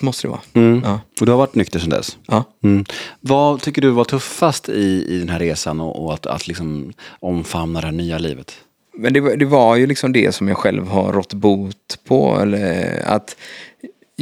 måste 0.00 0.26
det 0.26 0.30
vara. 0.30 0.40
Mm. 0.52 0.80
Ja. 0.84 1.00
Och 1.20 1.26
du 1.26 1.32
har 1.32 1.38
varit 1.38 1.54
nykter 1.54 1.78
sedan 1.78 1.90
dess? 1.90 2.18
Ja. 2.26 2.44
Mm. 2.64 2.84
Vad 3.20 3.60
tycker 3.62 3.82
du 3.82 3.90
var 3.90 4.04
tuffast 4.04 4.68
i, 4.68 5.06
i 5.08 5.18
den 5.18 5.28
här 5.28 5.38
resan 5.38 5.80
och, 5.80 6.04
och 6.04 6.14
att, 6.14 6.26
att 6.26 6.48
liksom 6.48 6.92
omfamna 7.20 7.80
det 7.80 7.86
här 7.86 7.92
nya 7.92 8.18
livet? 8.18 8.52
Men 8.98 9.12
det, 9.12 9.20
var- 9.20 9.36
det 9.36 9.44
var 9.44 9.76
ju 9.76 9.86
liksom 9.86 10.12
det 10.12 10.32
som 10.34 10.48
jag 10.48 10.56
själv 10.56 10.86
har 10.88 11.12
rått 11.12 11.34
bot 11.34 11.98
på. 12.04 12.38
Eller 12.42 13.02
att 13.06 13.36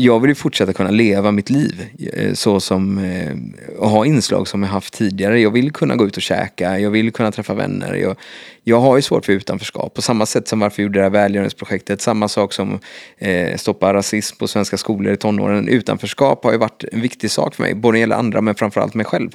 jag 0.05 0.21
vill 0.21 0.29
ju 0.29 0.35
fortsätta 0.35 0.73
kunna 0.73 0.91
leva 0.91 1.33
mitt 1.33 1.51
liv 1.51 1.87
eh, 2.13 2.33
så 2.33 2.61
som 2.61 2.99
eh, 2.99 3.37
och 3.79 3.91
ha 3.91 4.07
inslag 4.07 4.49
som 4.49 4.63
jag 4.63 4.71
haft 4.71 4.95
tidigare. 4.95 5.41
Jag 5.41 5.51
vill 5.51 5.73
kunna 5.73 5.97
gå 5.97 6.07
ut 6.07 6.17
och 6.17 6.23
käka, 6.23 6.79
jag 6.79 6.91
vill 6.91 7.13
kunna 7.13 7.33
träffa 7.33 7.55
vänner. 7.55 7.95
Jag, 7.95 8.17
jag 8.65 8.81
har 8.81 8.97
ju 8.97 9.03
svårt 9.03 9.25
för 9.25 9.33
utanförskap. 9.33 9.95
På 9.95 10.03
samma 10.03 10.27
sätt 10.27 10.49
som 10.49 10.61
varför 10.61 10.83
jag 10.83 10.85
gjorde 10.85 10.99
det 10.99 11.03
här 11.03 11.11
välgörenhetsprojektet. 11.11 12.01
Samma 12.01 12.29
sak 12.29 12.53
som 12.53 12.79
eh, 13.19 13.57
stoppa 13.57 13.95
rasism 13.95 14.37
på 14.37 14.49
svenska 14.49 14.77
skolor 14.77 15.13
i 15.13 15.17
tonåren. 15.17 15.69
Utanförskap 15.69 16.45
har 16.45 16.53
ju 16.53 16.59
varit 16.59 16.85
en 16.93 17.01
viktig 17.01 17.31
sak 17.31 17.55
för 17.55 17.63
mig. 17.63 17.75
Både 17.75 17.93
när 17.93 17.93
det 17.93 18.01
gäller 18.01 18.17
andra 18.17 18.41
men 18.41 18.55
framförallt 18.55 18.95
mig 18.95 19.07
själv. 19.07 19.31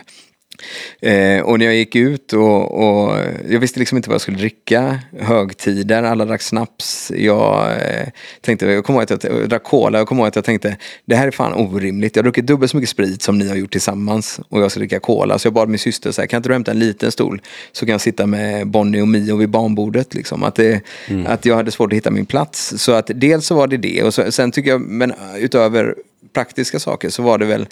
Eh, 1.01 1.41
och 1.41 1.59
när 1.59 1.65
jag 1.65 1.75
gick 1.75 1.95
ut 1.95 2.33
och, 2.33 2.71
och 2.71 3.17
jag 3.49 3.59
visste 3.59 3.79
liksom 3.79 3.97
inte 3.97 4.09
vad 4.09 4.13
jag 4.13 4.21
skulle 4.21 4.37
dricka. 4.37 4.99
Högtider, 5.19 6.03
alla 6.03 6.25
drack 6.25 6.41
snaps. 6.41 7.11
Jag 7.15 7.71
eh, 7.71 8.07
tänkte, 8.41 8.65
jag 8.65 8.85
kommer 8.85 8.99
ihåg 8.99 9.13
att 9.13 9.23
jag, 9.23 9.49
drack 9.49 9.63
cola. 9.63 9.97
Jag 9.97 10.07
kommer 10.07 10.21
ihåg 10.21 10.27
att 10.27 10.35
jag 10.35 10.45
tänkte, 10.45 10.77
det 11.05 11.15
här 11.15 11.27
är 11.27 11.31
fan 11.31 11.53
orimligt. 11.53 12.15
Jag 12.15 12.23
har 12.23 12.23
druckit 12.23 12.47
dubbelt 12.47 12.71
så 12.71 12.77
mycket 12.77 12.89
sprit 12.89 13.21
som 13.21 13.37
ni 13.37 13.49
har 13.49 13.55
gjort 13.55 13.71
tillsammans. 13.71 14.39
Och 14.49 14.61
jag 14.61 14.71
ska 14.71 14.79
dricka 14.79 14.99
cola. 14.99 15.39
Så 15.39 15.47
jag 15.47 15.53
bad 15.53 15.69
min 15.69 15.79
syster, 15.79 16.11
så 16.11 16.21
här, 16.21 16.27
kan 16.27 16.37
inte 16.37 16.49
du 16.49 16.53
hämta 16.53 16.71
en 16.71 16.79
liten 16.79 17.11
stol? 17.11 17.41
Så 17.71 17.85
kan 17.85 17.91
jag 17.91 18.01
sitta 18.01 18.25
med 18.25 18.67
Bonnie 18.67 19.01
och 19.01 19.07
Mio 19.07 19.35
vid 19.35 19.49
barnbordet. 19.49 20.13
Liksom. 20.13 20.43
Att, 20.43 20.55
det, 20.55 20.81
att 21.25 21.45
jag 21.45 21.55
hade 21.55 21.71
svårt 21.71 21.91
att 21.91 21.97
hitta 21.97 22.11
min 22.11 22.25
plats. 22.25 22.73
Så 22.77 22.91
att 22.91 23.11
dels 23.15 23.45
så 23.45 23.55
var 23.55 23.67
det 23.67 23.77
det. 23.77 24.03
Och 24.03 24.13
så, 24.13 24.31
sen 24.31 24.51
tycker 24.51 24.69
jag, 24.69 24.81
men 24.81 25.13
utöver 25.37 25.95
praktiska 26.33 26.79
saker 26.79 27.09
så 27.09 27.23
var 27.23 27.37
det 27.37 27.45
väl 27.45 27.67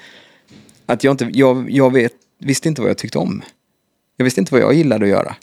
att 0.85 1.03
jag 1.03 1.13
inte, 1.13 1.29
jag, 1.33 1.69
jag 1.69 1.93
vet, 1.93 2.13
visste 2.43 2.67
inte 2.67 2.81
vad 2.81 2.89
jag 2.89 2.97
tyckte 2.97 3.17
om. 3.17 3.41
Jag 4.17 4.23
visste 4.23 4.41
inte 4.41 4.53
vad 4.53 4.61
jag 4.61 4.73
gillade 4.73 5.05
att 5.05 5.11
göra. 5.11 5.35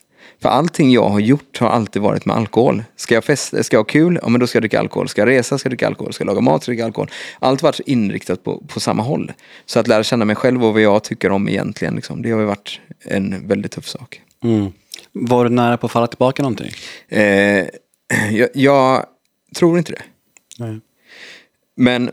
För 0.42 0.48
allting 0.48 0.92
jag 0.92 1.08
har 1.08 1.20
gjort 1.20 1.58
har 1.58 1.68
alltid 1.68 2.02
varit 2.02 2.24
med 2.24 2.36
alkohol. 2.36 2.82
Ska 2.96 3.14
jag 3.14 3.24
festa, 3.24 3.62
ska 3.62 3.76
jag 3.76 3.80
ha 3.80 3.84
kul, 3.84 4.18
ja 4.22 4.28
men 4.28 4.40
då 4.40 4.46
ska 4.46 4.56
jag 4.56 4.62
dricka 4.62 4.80
alkohol. 4.80 5.08
Ska 5.08 5.20
jag 5.20 5.28
resa, 5.28 5.58
ska 5.58 5.66
jag 5.66 5.70
dricka 5.70 5.86
alkohol. 5.86 6.12
Ska 6.12 6.22
jag 6.22 6.26
laga 6.26 6.40
mat, 6.40 6.62
ska 6.62 6.72
jag 6.72 6.76
dricka 6.76 6.84
alkohol. 6.84 7.10
Allt 7.38 7.60
har 7.60 7.68
varit 7.68 7.80
inriktat 7.80 8.44
på, 8.44 8.62
på 8.68 8.80
samma 8.80 9.02
håll. 9.02 9.32
Så 9.66 9.80
att 9.80 9.88
lära 9.88 10.02
känna 10.02 10.24
mig 10.24 10.36
själv 10.36 10.64
och 10.64 10.72
vad 10.72 10.82
jag 10.82 11.04
tycker 11.04 11.32
om 11.32 11.48
egentligen, 11.48 11.94
liksom, 11.94 12.22
det 12.22 12.30
har 12.30 12.40
ju 12.40 12.46
varit 12.46 12.80
en 13.04 13.48
väldigt 13.48 13.72
tuff 13.72 13.88
sak. 13.88 14.22
Mm. 14.44 14.72
Var 15.12 15.44
du 15.44 15.50
nära 15.50 15.76
på 15.76 15.86
att 15.86 15.92
falla 15.92 16.06
tillbaka 16.06 16.42
någonting? 16.42 16.70
Eh, 17.08 17.66
jag, 18.30 18.48
jag 18.54 19.04
tror 19.56 19.78
inte 19.78 19.92
det. 19.92 20.02
Nej. 20.58 20.80
Men 21.76 22.10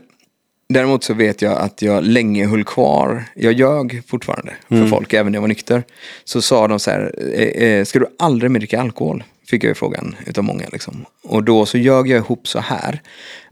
däremot 0.68 1.04
så 1.04 1.14
vet 1.14 1.42
jag 1.42 1.58
att 1.58 1.82
jag 1.82 2.04
länge 2.04 2.46
höll 2.46 2.64
kvar. 2.64 3.24
Jag 3.34 3.52
ljög 3.52 4.02
fortfarande 4.06 4.52
för 4.68 4.86
folk, 4.86 5.12
även 5.12 5.32
när 5.32 5.36
jag 5.36 5.40
var 5.40 5.48
nykter. 5.48 5.84
Så 6.24 6.42
sa 6.42 6.68
de 6.68 6.78
så 6.78 6.90
här, 6.90 7.14
eh, 7.34 7.68
eh, 7.68 7.84
ska 7.84 7.98
du 7.98 8.06
aldrig 8.18 8.50
mer 8.50 8.60
dricka 8.60 8.80
alkohol? 8.80 9.24
Fick 9.46 9.64
jag 9.64 9.68
ju 9.68 9.74
frågan 9.74 10.16
utav 10.26 10.44
många. 10.44 10.66
Liksom. 10.72 11.04
Och 11.22 11.44
då 11.44 11.66
så 11.66 11.78
ljög 11.78 12.08
jag 12.08 12.18
ihop 12.18 12.48
så 12.48 12.58
här. 12.58 13.02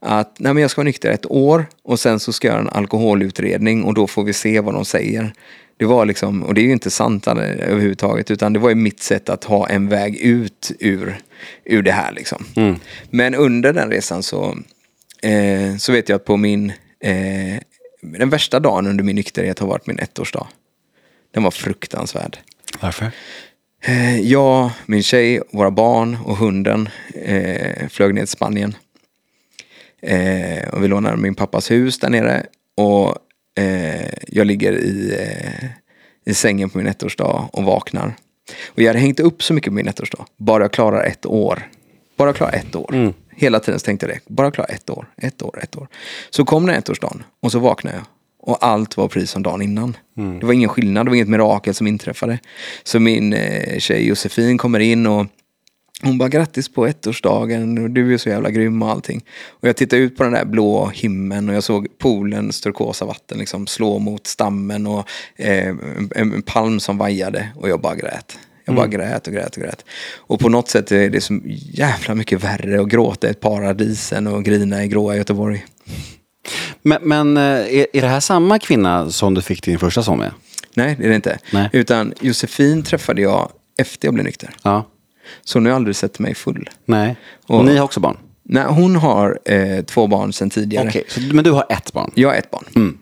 Att 0.00 0.36
nej, 0.38 0.54
men 0.54 0.60
jag 0.60 0.70
ska 0.70 0.80
vara 0.80 0.84
nykter 0.84 1.10
ett 1.10 1.30
år 1.30 1.66
och 1.82 2.00
sen 2.00 2.20
så 2.20 2.32
ska 2.32 2.48
jag 2.48 2.52
göra 2.52 2.62
en 2.62 2.68
alkoholutredning 2.68 3.84
och 3.84 3.94
då 3.94 4.06
får 4.06 4.24
vi 4.24 4.32
se 4.32 4.60
vad 4.60 4.74
de 4.74 4.84
säger. 4.84 5.32
Det 5.78 5.84
var 5.84 6.06
liksom, 6.06 6.42
och 6.42 6.54
det 6.54 6.60
är 6.60 6.64
ju 6.64 6.72
inte 6.72 6.90
sant 6.90 7.26
överhuvudtaget, 7.26 8.30
utan 8.30 8.52
det 8.52 8.58
var 8.58 8.68
ju 8.68 8.74
mitt 8.74 9.02
sätt 9.02 9.28
att 9.28 9.44
ha 9.44 9.68
en 9.68 9.88
väg 9.88 10.16
ut 10.16 10.72
ur, 10.80 11.18
ur 11.64 11.82
det 11.82 11.92
här. 11.92 12.12
Liksom. 12.12 12.44
Men 13.10 13.34
under 13.34 13.72
den 13.72 13.90
resan 13.90 14.22
så, 14.22 14.58
eh, 15.22 15.76
så 15.78 15.92
vet 15.92 16.08
jag 16.08 16.16
att 16.16 16.24
på 16.24 16.36
min, 16.36 16.72
eh, 17.00 17.60
den 18.00 18.30
värsta 18.30 18.60
dagen 18.60 18.86
under 18.86 19.04
min 19.04 19.16
nykterhet 19.16 19.58
har 19.58 19.66
varit 19.66 19.86
min 19.86 19.98
ettårsdag. 19.98 20.46
Den 21.30 21.42
var 21.42 21.50
fruktansvärd. 21.50 22.38
Varför? 22.80 23.10
Eh, 23.82 24.20
jag, 24.20 24.70
min 24.86 25.02
tjej, 25.02 25.40
våra 25.52 25.70
barn 25.70 26.18
och 26.24 26.36
hunden 26.36 26.88
eh, 27.14 27.88
flög 27.88 28.14
ner 28.14 28.22
till 28.22 28.28
Spanien. 28.28 28.76
Eh, 30.02 30.68
och 30.68 30.84
vi 30.84 30.88
lånade 30.88 31.16
min 31.16 31.34
pappas 31.34 31.70
hus 31.70 31.98
där 31.98 32.10
nere. 32.10 32.46
Och 32.76 33.16
eh, 33.62 34.08
jag 34.26 34.46
ligger 34.46 34.72
i, 34.72 35.16
eh, 35.20 35.68
i 36.24 36.34
sängen 36.34 36.70
på 36.70 36.78
min 36.78 36.86
ettårsdag 36.86 37.48
och 37.52 37.64
vaknar. 37.64 38.14
Och 38.66 38.82
jag 38.82 38.86
hade 38.86 38.98
hängt 38.98 39.20
upp 39.20 39.42
så 39.42 39.54
mycket 39.54 39.70
på 39.70 39.74
min 39.74 39.88
ettårsdag. 39.88 40.26
Bara 40.36 40.64
jag 40.64 40.72
klarar 40.72 41.04
ett 41.04 41.26
år. 41.26 41.70
Bara 42.16 42.28
jag 42.28 42.36
klarar 42.36 42.52
ett 42.52 42.76
år. 42.76 43.14
Hela 43.36 43.60
tiden 43.60 43.80
så 43.80 43.84
tänkte 43.84 44.06
jag 44.06 44.16
det. 44.16 44.20
Bara 44.26 44.46
jag 44.46 44.54
klarar 44.54 44.70
ett 44.70 44.90
år, 44.90 45.06
ett 45.16 45.42
år, 45.42 45.60
ett 45.62 45.76
år. 45.76 45.88
Så 46.30 46.44
kom 46.44 46.66
den 46.66 46.74
ettårsdagen 46.74 47.22
och 47.42 47.52
så 47.52 47.58
vaknade 47.58 47.96
jag. 47.96 48.06
Och 48.40 48.58
allt 48.60 48.96
var 48.96 49.08
precis 49.08 49.30
som 49.30 49.42
dagen 49.42 49.62
innan. 49.62 49.96
Det 50.40 50.46
var 50.46 50.52
ingen 50.52 50.68
skillnad, 50.68 51.06
det 51.06 51.10
var 51.10 51.16
inget 51.16 51.28
mirakel 51.28 51.74
som 51.74 51.86
inträffade. 51.86 52.38
Så 52.84 53.00
min 53.00 53.32
eh, 53.32 53.78
tjej 53.78 54.08
Josefin 54.08 54.58
kommer 54.58 54.80
in 54.80 55.06
och 55.06 55.26
Hon 56.02 56.18
bara 56.18 56.28
grattis 56.28 56.68
på 56.68 56.86
ettårsdagen 56.86 57.78
och 57.78 57.90
du 57.90 58.14
är 58.14 58.18
så 58.18 58.28
jävla 58.28 58.50
grym 58.50 58.82
och 58.82 58.90
allting. 58.90 59.24
Och 59.46 59.68
jag 59.68 59.76
tittade 59.76 60.02
ut 60.02 60.16
på 60.16 60.22
den 60.22 60.32
där 60.32 60.44
blå 60.44 60.90
himlen 60.94 61.48
och 61.48 61.54
jag 61.54 61.64
såg 61.64 61.98
poolens 61.98 62.60
turkosa 62.60 63.04
vatten 63.04 63.38
liksom 63.38 63.66
slå 63.66 63.98
mot 63.98 64.26
stammen 64.26 64.86
och 64.86 65.08
eh, 65.36 65.68
en, 65.68 66.10
en 66.14 66.42
palm 66.42 66.80
som 66.80 66.98
vajade 66.98 67.48
och 67.56 67.68
jag 67.68 67.80
bara 67.80 67.94
grät. 67.94 68.38
Jag 68.66 68.74
bara 68.74 68.86
grät 68.86 69.26
och 69.26 69.32
grät 69.32 69.56
och 69.56 69.62
grät. 69.62 69.84
Och 70.16 70.40
på 70.40 70.48
något 70.48 70.68
sätt 70.68 70.92
är 70.92 71.10
det 71.10 71.20
så 71.20 71.40
jävla 71.72 72.14
mycket 72.14 72.44
värre 72.44 72.80
att 72.80 72.88
gråta 72.88 73.26
i 73.26 73.30
ett 73.30 73.40
paradis 73.40 74.12
än 74.12 74.26
att 74.26 74.44
grina 74.44 74.84
i 74.84 74.88
gråa 74.88 75.16
Göteborg. 75.16 75.66
Men, 76.82 76.98
men 77.02 77.36
eh, 77.36 77.42
är, 77.42 77.86
är 77.92 78.00
det 78.02 78.08
här 78.08 78.20
samma 78.20 78.58
kvinna 78.58 79.10
som 79.10 79.34
du 79.34 79.42
fick 79.42 79.62
din 79.64 79.78
första 79.78 80.02
son 80.02 80.18
med? 80.18 80.30
Nej, 80.74 80.96
det 80.98 81.04
är 81.04 81.08
det 81.08 81.14
inte. 81.16 81.38
Nej. 81.52 81.68
Utan 81.72 82.12
Josefin 82.20 82.82
träffade 82.82 83.22
jag 83.22 83.50
efter 83.78 84.06
jag 84.08 84.14
blev 84.14 84.24
nykter. 84.24 84.50
Ja. 84.62 84.86
Så 85.44 85.58
hon 85.58 85.66
har 85.66 85.72
aldrig 85.72 85.96
sett 85.96 86.18
mig 86.18 86.34
full. 86.34 86.70
Nej. 86.84 87.16
Och 87.46 87.58
Och- 87.58 87.64
ni 87.64 87.76
har 87.76 87.84
också 87.84 88.00
barn? 88.00 88.16
Nej, 88.48 88.64
hon 88.68 88.96
har 88.96 89.38
eh, 89.44 89.84
två 89.84 90.06
barn 90.06 90.32
sedan 90.32 90.50
tidigare. 90.50 90.88
Okej, 90.88 91.04
så- 91.08 91.20
men 91.20 91.44
du 91.44 91.50
har 91.50 91.66
ett 91.70 91.92
barn? 91.92 92.10
Jag 92.14 92.28
har 92.28 92.34
ett 92.36 92.50
barn. 92.50 92.64
Mm. 92.76 92.98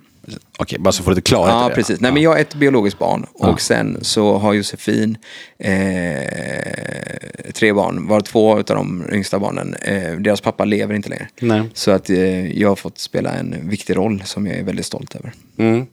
Okej, 0.59 0.79
bara 0.79 0.93
så 0.93 1.03
får 1.03 1.11
du 1.11 1.14
lite 1.14 1.29
klarhet 1.29 1.55
Ja, 1.55 1.70
precis. 1.75 2.01
Nej, 2.01 2.09
Ja. 2.09 2.14
men 2.14 2.22
jag 2.22 2.37
är 2.37 2.41
ett 2.43 2.55
biologiskt 2.55 2.99
barn. 2.99 3.27
Ja. 3.39 3.49
Och 3.49 3.61
sen 3.61 3.99
så 4.03 4.39
har 4.39 4.53
Josefin 4.53 5.18
eh, 5.59 7.53
tre 7.55 7.72
barn. 7.72 8.09
Var 8.09 8.20
två 8.20 8.53
av 8.53 8.64
de 8.64 9.05
yngsta 9.12 9.39
barnen, 9.39 9.75
eh, 9.75 10.12
deras 10.18 10.41
pappa 10.41 10.64
lever 10.64 10.95
inte 10.95 11.09
längre. 11.09 11.29
Nej. 11.41 11.62
Så 11.75 11.91
att 11.91 12.11
eh, 12.11 12.53
jag 12.59 12.68
har 12.68 12.77
fått 12.77 12.99
spela 12.99 13.33
en 13.33 13.68
viktig 13.68 13.97
roll 13.97 14.22
som 14.25 14.47
jag 14.47 14.57
är 14.59 14.62
väldigt 14.64 14.87
stolt 14.87 15.14
över. 15.16 15.33
Mm. 15.59 15.87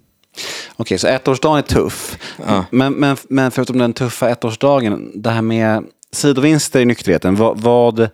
Okej, 0.75 0.97
så 0.97 1.07
ettårsdagen 1.07 1.57
är 1.57 1.61
tuff. 1.61 2.17
Ja. 2.47 2.65
Men, 2.71 2.93
men, 2.93 3.17
men 3.29 3.51
förutom 3.51 3.77
den 3.77 3.93
tuffa 3.93 4.29
ettårsdagen, 4.29 5.11
det 5.15 5.29
här 5.29 5.41
med 5.41 5.83
sidovinster 6.11 6.79
i 6.79 6.85
nykterheten, 6.85 7.35
vad, 7.35 7.59
vad, 7.59 8.09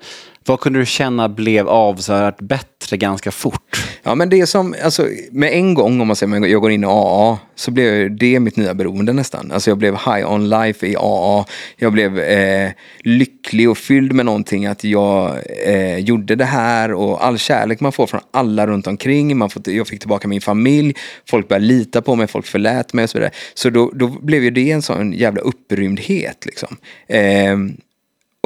vad 0.46 0.60
kunde 0.60 0.80
du 0.80 0.86
känna 0.86 1.30
blev 1.30 1.70
avsevärt 1.70 2.42
bättre 2.42 2.98
ganska 2.98 3.32
fort? 3.32 3.87
Ja 4.08 4.16
men 4.16 4.30
det 4.30 4.40
är 4.40 4.46
som, 4.46 4.76
alltså 4.84 5.08
med 5.32 5.54
en 5.54 5.74
gång 5.74 6.02
om 6.02 6.08
man 6.08 6.16
säger 6.16 6.42
att 6.42 6.50
jag 6.50 6.62
går 6.62 6.72
in 6.72 6.84
i 6.84 6.88
AA 6.88 7.38
så 7.56 7.72
blev 7.72 8.18
det 8.18 8.40
mitt 8.40 8.58
nya 8.58 8.74
beroende 8.74 9.14
nästan. 9.14 9.52
Alltså 9.52 9.72
jag 9.72 9.78
blev 9.78 9.94
high 9.94 10.32
on 10.32 10.50
life 10.50 10.88
i 10.88 10.96
AA. 11.00 11.46
Jag 11.78 11.94
blev 11.94 12.20
eh, 12.20 12.72
lycklig 13.00 13.70
och 13.70 13.78
fylld 13.78 14.14
med 14.14 14.26
någonting 14.26 14.66
att 14.66 14.84
jag 14.84 15.38
eh, 15.66 15.98
gjorde 15.98 16.36
det 16.36 16.46
här 16.46 16.94
och 16.94 17.26
all 17.26 17.38
kärlek 17.38 17.80
man 17.80 17.92
får 17.92 18.08
från 18.08 18.22
alla 18.32 18.68
runt 18.68 18.88
omkring. 18.88 19.38
Man 19.38 19.50
får, 19.50 19.70
jag 19.70 19.88
fick 19.88 20.00
tillbaka 20.00 20.28
min 20.28 20.42
familj, 20.42 20.96
folk 21.30 21.48
började 21.48 21.66
lita 21.66 22.02
på 22.02 22.16
mig, 22.16 22.28
folk 22.28 22.46
förlät 22.46 22.94
mig 22.94 23.04
och 23.04 23.10
så 23.10 23.18
vidare. 23.18 23.32
Så 23.54 23.70
då, 23.70 23.92
då 23.94 24.08
blev 24.08 24.44
ju 24.44 24.50
det 24.50 24.72
en 24.72 24.82
sån 24.82 25.14
jävla 25.14 25.42
upprymdhet 25.42 26.46
liksom. 26.46 26.78
Eh, 27.08 27.58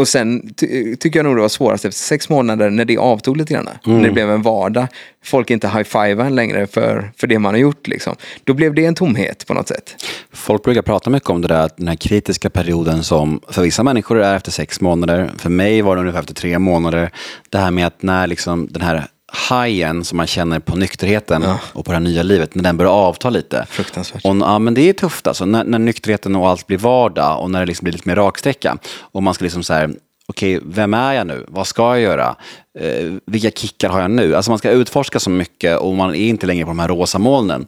och 0.02 0.08
sen 0.08 0.54
ty 0.58 0.96
tycker 0.96 1.20
jag 1.20 1.24
nog 1.24 1.36
det 1.36 1.42
var 1.42 1.50
svårast 1.50 1.86
efter 1.86 2.02
sex 2.02 2.30
månader 2.30 2.70
när 2.70 2.86
det 2.86 2.98
avtog 2.98 3.38
lite 3.38 3.54
grann. 3.54 3.70
När 3.84 4.04
det 4.04 4.12
blev 4.12 4.32
en 4.32 4.42
vardag. 4.42 4.88
Folk 5.24 5.50
inte 5.50 5.68
high-fivar 5.68 6.30
längre 6.30 6.68
för, 6.68 7.12
för 7.18 7.28
det 7.28 7.40
man 7.40 7.54
har 7.54 7.60
gjort. 7.60 7.88
Liksom. 7.88 8.16
Då 8.44 8.54
blev 8.54 8.74
det 8.74 8.86
en 8.86 8.96
tomhet 8.96 9.48
på 9.48 9.54
något 9.54 9.68
sätt. 9.68 9.96
Folk 10.34 10.64
brukar 10.64 10.82
prata 10.82 11.10
mycket 11.10 11.30
om 11.30 11.42
det 11.42 11.48
där, 11.48 11.66
att 11.66 11.78
den 11.78 11.88
här 11.88 11.96
kritiska 11.96 12.50
perioden 12.50 13.04
som 13.04 13.40
för 13.48 13.62
vissa 13.62 13.84
människor 13.84 14.22
är 14.22 14.36
efter 14.36 14.52
sex 14.52 14.82
månader. 14.82 15.32
För 15.38 15.50
mig 15.50 15.82
var 15.82 15.96
det 15.96 16.00
ungefär 16.00 16.20
efter 16.20 16.34
tre 16.34 16.60
månader. 16.60 17.12
Det 17.50 17.58
här 17.58 17.72
med 17.72 17.88
att 17.88 18.04
när 18.04 18.28
liksom 18.28 18.68
den 18.72 18.82
här 18.82 19.08
hajen 19.34 20.04
som 20.06 20.18
man 20.18 20.28
känner 20.28 20.60
på 20.60 20.76
nykterheten 20.76 21.42
Ja. 21.42 21.60
och 21.74 21.86
på 21.86 21.92
det 21.92 21.96
här 21.96 22.04
nya 22.04 22.24
livet, 22.24 22.56
när 22.56 22.64
den 22.64 22.78
börjar 22.78 22.92
avta 22.92 23.30
lite. 23.30 23.66
Fruktansvärt. 23.70 24.26
Och, 24.26 24.36
ja, 24.38 24.60
men 24.60 24.74
det 24.74 24.90
är 24.90 24.94
tufft 24.94 25.28
alltså, 25.28 25.46
när, 25.46 25.64
när 25.64 25.80
nykterheten 25.80 26.36
och 26.36 26.50
allt 26.50 26.68
blir 26.68 26.78
vardag 26.78 27.42
och 27.42 27.52
när 27.52 27.60
det 27.60 27.66
liksom 27.66 27.84
blir 27.86 27.94
lite 27.94 28.08
mer 28.10 28.16
raksträcka. 28.16 28.78
Och 29.02 29.24
man 29.24 29.34
ska 29.34 29.44
liksom 29.46 29.64
så 29.64 29.74
här, 29.74 29.90
okej, 30.28 30.60
vem 30.66 30.94
är 30.94 31.14
jag 31.14 31.28
nu? 31.28 31.46
Vad 31.48 31.68
ska 31.68 31.82
jag 31.84 32.00
göra? 32.00 32.36
Eh, 32.80 33.14
vilka 33.26 33.52
kickar 33.52 33.90
har 33.90 34.02
jag 34.02 34.12
nu? 34.12 34.36
Alltså 34.36 34.52
man 34.52 34.58
ska 34.58 34.70
utforska 34.72 35.20
så 35.20 35.30
mycket 35.30 35.78
och 35.80 35.96
man 35.96 36.10
är 36.10 36.14
inte 36.16 36.48
längre 36.48 36.66
på 36.66 36.70
de 36.70 36.80
här 36.80 36.88
rosa 36.88 37.20
molnen. 37.20 37.66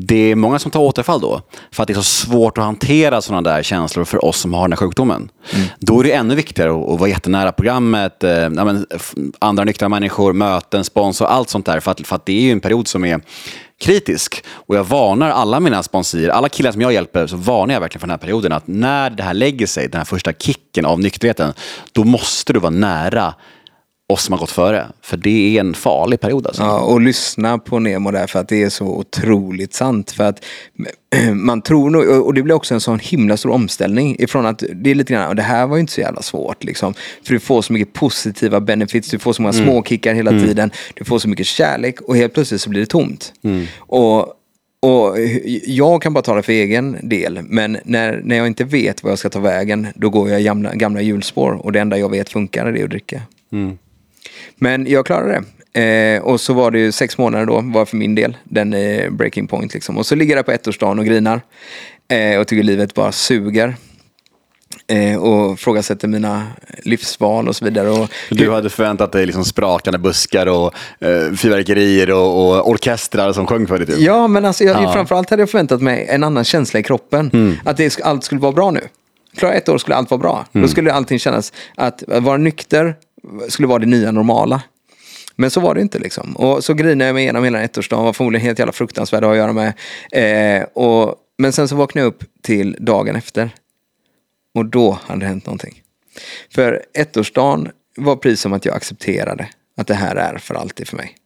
Det 0.00 0.30
är 0.30 0.34
många 0.34 0.58
som 0.58 0.70
tar 0.70 0.80
återfall 0.80 1.20
då, 1.20 1.42
för 1.72 1.82
att 1.82 1.86
det 1.86 1.92
är 1.92 1.94
så 1.94 2.02
svårt 2.02 2.58
att 2.58 2.64
hantera 2.64 3.20
sådana 3.20 3.50
där 3.50 3.62
känslor 3.62 4.04
för 4.04 4.24
oss 4.24 4.40
som 4.40 4.54
har 4.54 4.62
den 4.62 4.72
här 4.72 4.76
sjukdomen. 4.76 5.30
Då 5.78 6.00
är 6.00 6.04
det 6.04 6.12
ännu 6.12 6.34
viktigare 6.34 6.70
att, 6.70 7.00
vara 7.00 7.08
jättenära 7.08 7.52
programmet, 7.52 8.24
eh, 8.24 8.48
andra 9.38 9.64
nyktra 9.64 9.88
människor, 9.88 10.32
möten, 10.32 10.84
sponsor, 10.84 11.26
allt 11.26 11.48
sånt 11.48 11.66
där. 11.66 11.80
För 11.80 11.90
att, 11.90 12.06
för 12.06 12.16
att 12.16 12.26
det 12.26 12.32
är 12.32 12.42
ju 12.42 12.52
en 12.52 12.60
period 12.60 12.88
som 12.88 13.04
är 13.04 13.20
kritisk. 13.80 14.44
Och 14.50 14.76
jag 14.76 14.84
varnar 14.84 15.30
alla 15.30 15.60
mina 15.60 15.82
sponsorer, 15.82 16.28
alla 16.28 16.48
killar 16.48 16.72
som 16.72 16.80
jag 16.80 16.92
hjälper, 16.92 17.26
så 17.26 17.36
varnar 17.36 17.74
jag 17.74 17.80
verkligen 17.80 18.00
för 18.00 18.06
den 18.06 18.12
här 18.12 18.18
perioden. 18.18 18.52
Att 18.52 18.66
när 18.66 19.10
det 19.10 19.22
här 19.22 19.34
lägger 19.34 19.66
sig, 19.66 19.88
den 19.88 19.98
här 19.98 20.04
första 20.04 20.32
kicken 20.32 20.86
av 20.86 21.00
nykterheten, 21.00 21.52
då 21.92 22.04
måste 22.04 22.52
du 22.52 22.58
vara 22.58 22.70
nära 22.70 23.34
oss 24.12 24.24
som 24.24 24.32
har 24.32 24.38
gått 24.38 24.50
före. 24.50 24.86
För 25.02 25.16
det 25.16 25.56
är 25.56 25.60
en 25.60 25.74
farlig 25.74 26.20
period 26.20 26.46
alltså. 26.46 26.62
Ja, 26.62 26.80
och 26.80 27.00
lyssna 27.00 27.58
på 27.58 27.78
Nemo 27.78 28.10
där 28.10 28.26
för 28.26 28.38
att 28.38 28.48
det 28.48 28.62
är 28.62 28.68
så 28.68 28.86
otroligt 28.86 29.74
sant. 29.74 30.10
För 30.10 30.24
att 30.24 30.44
man 31.34 31.62
tror 31.62 31.90
nog, 31.90 32.26
och 32.26 32.34
det 32.34 32.42
blir 32.42 32.54
också 32.54 32.74
en 32.74 32.80
sån 32.80 32.98
himla 32.98 33.36
stor 33.36 33.50
omställning 33.50 34.16
ifrån 34.18 34.46
att 34.46 34.62
det 34.74 34.90
är 34.90 34.94
lite 34.94 35.12
grann, 35.12 35.28
och 35.28 35.36
det 35.36 35.42
här 35.42 35.66
var 35.66 35.76
ju 35.76 35.80
inte 35.80 35.92
så 35.92 36.00
jävla 36.00 36.22
svårt 36.22 36.64
liksom. 36.64 36.94
För 37.26 37.34
du 37.34 37.40
får 37.40 37.62
så 37.62 37.72
mycket 37.72 37.92
positiva 37.92 38.60
benefits, 38.60 39.08
du 39.08 39.18
får 39.18 39.32
så 39.32 39.42
många 39.42 39.52
småkickar 39.52 40.14
hela 40.14 40.30
tiden, 40.30 40.70
du 40.94 41.04
får 41.04 41.18
så 41.18 41.28
mycket 41.28 41.46
kärlek 41.46 42.00
och 42.00 42.16
helt 42.16 42.34
plötsligt 42.34 42.60
så 42.60 42.70
blir 42.70 42.80
det 42.80 42.86
tomt. 42.86 43.32
Och 43.78 44.34
och 44.80 45.16
jag 45.66 46.02
kan 46.02 46.12
bara 46.12 46.22
tala 46.22 46.42
för 46.42 46.52
egen 46.52 47.08
del, 47.08 47.40
men 47.42 47.78
när, 47.84 48.20
när 48.24 48.36
jag 48.36 48.46
inte 48.46 48.64
vet 48.64 49.02
vad 49.02 49.10
jag 49.12 49.18
ska 49.18 49.30
ta 49.30 49.40
vägen, 49.40 49.86
då 49.94 50.10
går 50.10 50.30
jag 50.30 50.42
gamla, 50.42 50.74
gamla 50.74 51.00
hjulspår 51.00 51.52
och 51.52 51.72
det 51.72 51.80
enda 51.80 51.98
jag 51.98 52.10
vet 52.10 52.28
funkar 52.28 52.72
det 52.72 52.80
är 52.80 52.84
att 52.84 52.90
dricka. 52.90 53.22
Men 54.56 54.86
jag 54.86 55.06
klarade 55.06 55.32
det. 55.32 55.44
Eh, 55.80 56.22
och 56.22 56.40
så 56.40 56.52
var 56.52 56.70
det 56.70 56.78
ju 56.78 56.92
sex 56.92 57.18
månader 57.18 57.46
då, 57.46 57.60
var 57.60 57.84
för 57.84 57.96
min 57.96 58.14
del, 58.14 58.36
den 58.44 58.72
eh, 58.72 59.10
breaking 59.10 59.46
point 59.46 59.74
liksom. 59.74 59.98
Och 59.98 60.06
så 60.06 60.14
ligger 60.14 60.36
jag 60.36 60.46
på 60.46 60.52
ettårsdagen 60.52 60.98
och 60.98 61.04
grinar. 61.04 61.40
Eh, 62.08 62.40
och 62.40 62.46
tycker 62.46 62.62
livet 62.62 62.94
bara 62.94 63.12
suger. 63.12 63.76
Eh, 64.86 65.22
och 65.22 65.58
frågasätter 65.60 66.08
mina 66.08 66.46
livsval 66.82 67.48
och 67.48 67.56
så 67.56 67.64
vidare. 67.64 67.90
Och, 67.90 68.08
Du 68.30 68.50
hade 68.50 68.70
förväntat 68.70 69.12
dig 69.12 69.26
liksom 69.26 69.44
sprakande 69.44 69.98
buskar 69.98 70.46
och 70.46 70.74
eh, 71.00 71.32
fyrverkerier 71.32 72.10
och, 72.10 72.48
och 72.48 72.70
orkestrar 72.70 73.32
som 73.32 73.46
sjöng 73.46 73.66
för 73.66 73.78
dig. 73.78 73.86
Typ. 73.86 73.98
Ja, 73.98 74.28
men 74.28 74.44
alltså, 74.44 74.64
jag, 74.64 74.76
Ja. 74.76 74.80
Mm. 74.80 74.92
framförallt 74.92 75.30
hade 75.30 75.42
jag 75.42 75.50
förväntat 75.50 75.82
mig 75.82 76.06
en 76.08 76.24
annan 76.24 76.44
känsla 76.44 76.80
i 76.80 76.82
kroppen. 76.82 77.58
Att 77.64 77.76
det, 77.76 78.00
allt 78.02 78.24
skulle 78.24 78.40
vara 78.40 78.52
bra 78.52 78.70
nu. 78.70 78.80
Klara 79.36 79.52
ett 79.52 79.68
år 79.68 79.78
skulle 79.78 79.96
allt 79.96 80.10
vara 80.10 80.18
bra. 80.18 80.46
Mm. 80.52 80.62
Då 80.66 80.68
skulle 80.68 80.92
allting 80.92 81.18
kännas, 81.18 81.52
att 81.76 82.02
vara 82.06 82.36
nykter 82.36 82.94
skulle 83.48 83.68
vara 83.68 83.78
det 83.78 83.86
nya 83.86 84.12
normala. 84.12 84.62
Men 85.36 85.50
så 85.50 85.60
var 85.60 85.74
det 85.74 85.80
inte 85.80 85.98
liksom. 85.98 86.36
Och 86.36 86.64
så 86.64 86.74
grinade 86.74 87.04
jag 87.04 87.14
mig 87.14 87.22
igenom 87.22 87.44
hela 87.44 87.62
ettårsdagen, 87.62 88.04
var 88.04 88.12
förmodligen 88.12 88.46
helt 88.46 88.58
jävla 88.58 88.72
fruktansvärd 88.72 89.24
att 89.24 89.28
ha 89.28 89.32
att 89.32 89.38
göra 89.38 89.52
med. 89.52 89.72
Eh, 90.12 90.66
och, 90.72 91.14
men 91.38 91.52
sen 91.52 91.68
så 91.68 91.76
vaknade 91.76 92.04
jag 92.04 92.08
upp 92.08 92.24
till 92.42 92.76
dagen 92.80 93.16
efter. 93.16 93.50
Och 94.54 94.66
då 94.66 94.98
hade 95.06 95.20
det 95.20 95.26
hänt 95.26 95.46
någonting. 95.46 95.82
För 96.54 96.82
ettårsdagen 96.94 97.70
var 97.96 98.16
precis 98.16 98.40
som 98.40 98.52
att 98.52 98.64
jag 98.64 98.76
accepterade 98.76 99.48
att 99.76 99.86
det 99.86 99.94
här 99.94 100.16
är 100.16 100.38
för 100.38 100.54
alltid 100.54 100.88
för 100.88 100.96
mig. 100.96 101.16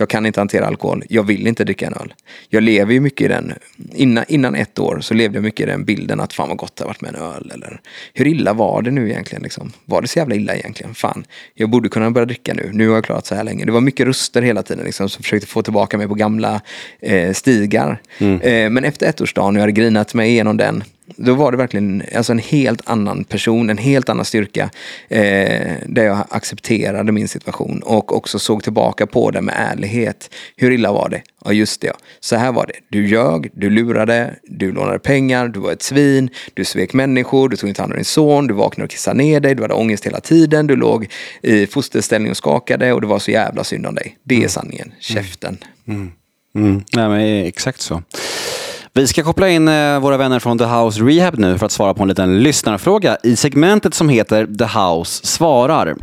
Jag 0.00 0.08
kan 0.08 0.26
inte 0.26 0.40
hantera 0.40 0.66
alkohol. 0.66 1.04
Jag 1.08 1.22
vill 1.22 1.46
inte 1.46 1.64
dricka 1.64 1.86
en 1.86 1.94
öl. 1.94 2.14
Jag 2.48 2.62
lever 2.62 2.92
ju 2.92 3.00
mycket 3.00 3.24
i 3.24 3.28
den. 3.28 3.52
Innan, 3.94 4.24
innan 4.28 4.54
ett 4.54 4.78
år 4.78 4.98
så 5.00 5.14
levde 5.14 5.36
jag 5.36 5.42
mycket 5.42 5.60
i 5.60 5.70
den 5.70 5.84
bilden 5.84 6.20
att 6.20 6.32
fan 6.32 6.48
vad 6.48 6.56
gott 6.56 6.76
det 6.76 6.84
har 6.84 6.88
varit 6.88 7.00
med 7.00 7.14
en 7.14 7.20
öl. 7.20 7.50
Eller 7.54 7.80
hur 8.14 8.26
illa 8.26 8.52
var 8.52 8.82
det 8.82 8.90
nu 8.90 9.10
egentligen? 9.10 9.42
Liksom? 9.42 9.72
Var 9.84 10.02
det 10.02 10.08
så 10.08 10.18
jävla 10.18 10.34
illa 10.34 10.54
egentligen? 10.54 10.94
Fan, 10.94 11.24
jag 11.54 11.70
borde 11.70 11.88
kunna 11.88 12.10
börja 12.10 12.26
dricka 12.26 12.54
nu. 12.54 12.70
Nu 12.72 12.88
har 12.88 12.94
jag 12.94 13.04
klarat 13.04 13.26
så 13.26 13.34
här 13.34 13.44
länge. 13.44 13.64
Det 13.64 13.72
var 13.72 13.80
mycket 13.80 14.06
röster 14.06 14.42
hela 14.42 14.62
tiden 14.62 14.84
liksom, 14.84 15.08
som 15.08 15.22
försökte 15.22 15.46
få 15.46 15.62
tillbaka 15.62 15.98
mig 15.98 16.08
på 16.08 16.14
gamla 16.14 16.60
eh, 17.00 17.32
stigar. 17.32 18.00
Eh, 18.42 18.70
men 18.70 18.84
efter 18.84 19.06
ettårsdagen, 19.08 19.54
jag 19.54 19.60
hade 19.60 19.72
grinat 19.72 20.14
mig 20.14 20.30
igenom 20.30 20.56
den. 20.56 20.84
Då 21.16 21.34
var 21.34 21.50
det 21.50 21.56
verkligen 21.58 22.02
alltså 22.16 22.32
en 22.32 22.38
helt 22.38 22.80
annan 22.84 23.24
person, 23.24 23.70
en 23.70 23.78
helt 23.78 24.08
annan 24.08 24.24
styrka. 24.24 24.70
Eh, 25.08 25.72
där 25.86 26.04
jag 26.04 26.24
accepterade 26.28 27.12
min 27.12 27.28
situation 27.28 27.82
och 27.82 28.16
också 28.16 28.38
såg 28.38 28.62
tillbaka 28.62 29.06
på 29.06 29.30
det 29.30 29.40
med 29.40 29.54
ärlighet. 29.58 30.30
Hur 30.56 30.70
illa 30.70 30.92
var 30.92 31.08
det? 31.08 31.22
Ja 31.44 31.52
just 31.52 31.80
det, 31.80 31.86
ja. 31.86 31.94
så 32.20 32.36
här 32.36 32.52
var 32.52 32.66
det. 32.66 32.72
Du 32.88 33.06
ljög, 33.06 33.50
du 33.52 33.70
lurade, 33.70 34.34
du 34.42 34.72
lånade 34.72 34.98
pengar, 34.98 35.48
du 35.48 35.60
var 35.60 35.72
ett 35.72 35.82
svin, 35.82 36.30
du 36.54 36.64
svek 36.64 36.92
människor, 36.92 37.48
du 37.48 37.56
tog 37.56 37.68
inte 37.68 37.82
hand 37.82 37.92
om 37.92 37.96
din 37.96 38.04
son, 38.04 38.46
du 38.46 38.54
vaknade 38.54 38.84
och 38.84 38.90
kissade 38.90 39.16
ner 39.16 39.40
dig, 39.40 39.54
du 39.54 39.62
hade 39.62 39.74
ångest 39.74 40.06
hela 40.06 40.20
tiden, 40.20 40.66
du 40.66 40.76
låg 40.76 41.08
i 41.42 41.66
fosterställning 41.66 42.30
och 42.30 42.36
skakade 42.36 42.92
och 42.92 43.00
det 43.00 43.06
var 43.06 43.18
så 43.18 43.30
jävla 43.30 43.64
synd 43.64 43.86
om 43.86 43.94
dig. 43.94 44.16
Det 44.22 44.44
är 44.44 44.48
sanningen, 44.48 44.92
käften. 45.00 45.58
Mm. 45.88 46.12
Nej, 46.92 47.08
men 47.08 47.46
exakt 47.46 47.80
så. 47.80 48.02
Vi 48.92 49.06
ska 49.06 49.22
koppla 49.22 49.48
in 49.48 49.68
eh, 49.68 50.00
våra 50.00 50.16
vänner 50.16 50.38
från 50.38 50.58
The 50.58 50.64
House 50.64 51.00
Rehab 51.00 51.38
nu 51.38 51.58
för 51.58 51.66
att 51.66 51.72
svara 51.72 51.94
på 51.94 52.02
en 52.02 52.08
liten 52.08 52.42
lyssnarfråga 52.42 53.16
i 53.22 53.36
segmentet 53.36 53.94
som 53.94 54.08
heter 54.08 54.46
The 54.46 54.64
House 54.64 55.26
svarar. 55.26 55.96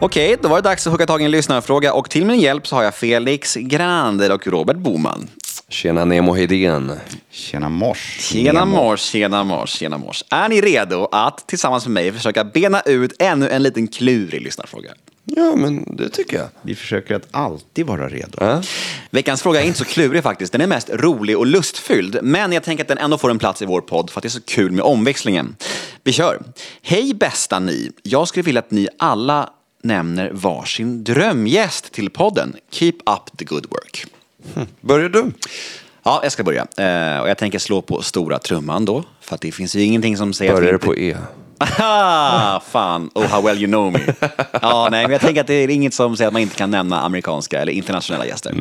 Okej, 0.00 0.36
då 0.42 0.48
var 0.48 0.56
det 0.56 0.62
dags 0.62 0.86
att 0.86 0.92
hugga 0.92 1.06
tag 1.06 1.22
i 1.22 1.24
en 1.24 1.30
lyssnarfråga 1.30 1.92
och 1.92 2.10
till 2.10 2.26
min 2.26 2.40
hjälp 2.40 2.66
så 2.66 2.76
har 2.76 2.82
jag 2.82 2.94
Felix 2.94 3.54
Grander 3.54 4.32
och 4.32 4.46
Robert 4.46 4.76
Boman. 4.76 5.28
Tjena 5.68 6.04
Nemo 6.04 6.34
Hedén. 6.34 6.92
Tjena 7.30 7.68
mors. 7.68 8.16
Tjena 8.20 8.64
Nemo. 8.64 8.76
mors, 8.76 9.00
tjena 9.00 9.44
mors, 9.44 9.70
tjena 9.70 9.98
mors. 9.98 10.24
Är 10.30 10.48
ni 10.48 10.60
redo 10.60 11.08
att 11.12 11.48
tillsammans 11.48 11.86
med 11.86 11.92
mig 11.92 12.12
försöka 12.12 12.44
bena 12.44 12.80
ut 12.80 13.12
ännu 13.18 13.48
en 13.48 13.62
liten 13.62 13.88
klurig 13.88 14.42
lyssnarfråga? 14.42 14.90
Ja, 15.24 15.56
men 15.56 15.96
det 15.96 16.08
tycker 16.08 16.36
jag. 16.36 16.48
Vi 16.62 16.74
försöker 16.74 17.14
att 17.14 17.28
alltid 17.30 17.86
vara 17.86 18.08
redo. 18.08 18.38
Ja. 18.40 18.62
Veckans 19.10 19.42
fråga 19.42 19.62
är 19.62 19.66
inte 19.66 19.78
så 19.78 19.84
klurig 19.84 20.22
faktiskt. 20.22 20.52
Den 20.52 20.60
är 20.60 20.66
mest 20.66 20.90
rolig 20.92 21.38
och 21.38 21.46
lustfylld. 21.46 22.18
Men 22.22 22.52
jag 22.52 22.62
tänker 22.62 22.84
att 22.84 22.88
den 22.88 22.98
ändå 22.98 23.18
får 23.18 23.30
en 23.30 23.38
plats 23.38 23.62
i 23.62 23.66
vår 23.66 23.80
podd 23.80 24.10
för 24.10 24.18
att 24.18 24.22
det 24.22 24.28
är 24.28 24.30
så 24.30 24.42
kul 24.42 24.72
med 24.72 24.84
omväxlingen. 24.84 25.56
Vi 26.04 26.12
kör. 26.12 26.42
Hej 26.82 27.14
bästa 27.14 27.58
ni. 27.58 27.90
Jag 28.02 28.28
skulle 28.28 28.42
vilja 28.42 28.58
att 28.58 28.70
ni 28.70 28.88
alla 28.98 29.50
nämner 29.82 30.30
varsin 30.32 31.04
drömgäst 31.04 31.92
till 31.92 32.10
podden. 32.10 32.56
Keep 32.70 32.92
up 32.92 33.38
the 33.38 33.44
good 33.44 33.66
work. 33.70 34.06
Börjar 34.80 35.08
du? 35.08 35.32
Ja, 36.02 36.20
jag 36.22 36.32
ska 36.32 36.44
börja. 36.44 36.66
Eh, 36.76 37.20
och 37.20 37.28
jag 37.28 37.38
tänker 37.38 37.58
slå 37.58 37.82
på 37.82 38.02
stora 38.02 38.38
trumman 38.38 38.84
då. 38.84 39.04
För 39.20 39.34
att 39.34 39.40
det 39.40 39.52
finns 39.52 39.76
ju 39.76 39.82
ingenting 39.82 40.16
som 40.16 40.32
säger 40.32 40.52
att 40.52 40.58
vi 40.58 40.60
Börjar 40.60 40.74
inte... 40.74 40.86
på 40.86 40.96
E? 40.96 41.16
Aha, 41.58 42.62
fan, 42.68 43.10
oh 43.14 43.24
how 43.24 43.42
well 43.42 43.58
you 43.58 43.66
know 43.66 43.92
me. 43.92 44.00
Ja, 44.62 44.88
nej, 44.90 45.02
men 45.02 45.12
jag 45.12 45.20
tänker 45.20 45.40
att 45.40 45.46
det 45.46 45.54
är 45.54 45.70
inget 45.70 45.94
som 45.94 46.16
säger 46.16 46.28
att 46.28 46.32
man 46.32 46.42
inte 46.42 46.56
kan 46.56 46.70
nämna 46.70 47.00
amerikanska 47.00 47.60
eller 47.60 47.72
internationella 47.72 48.26
gäster. 48.26 48.54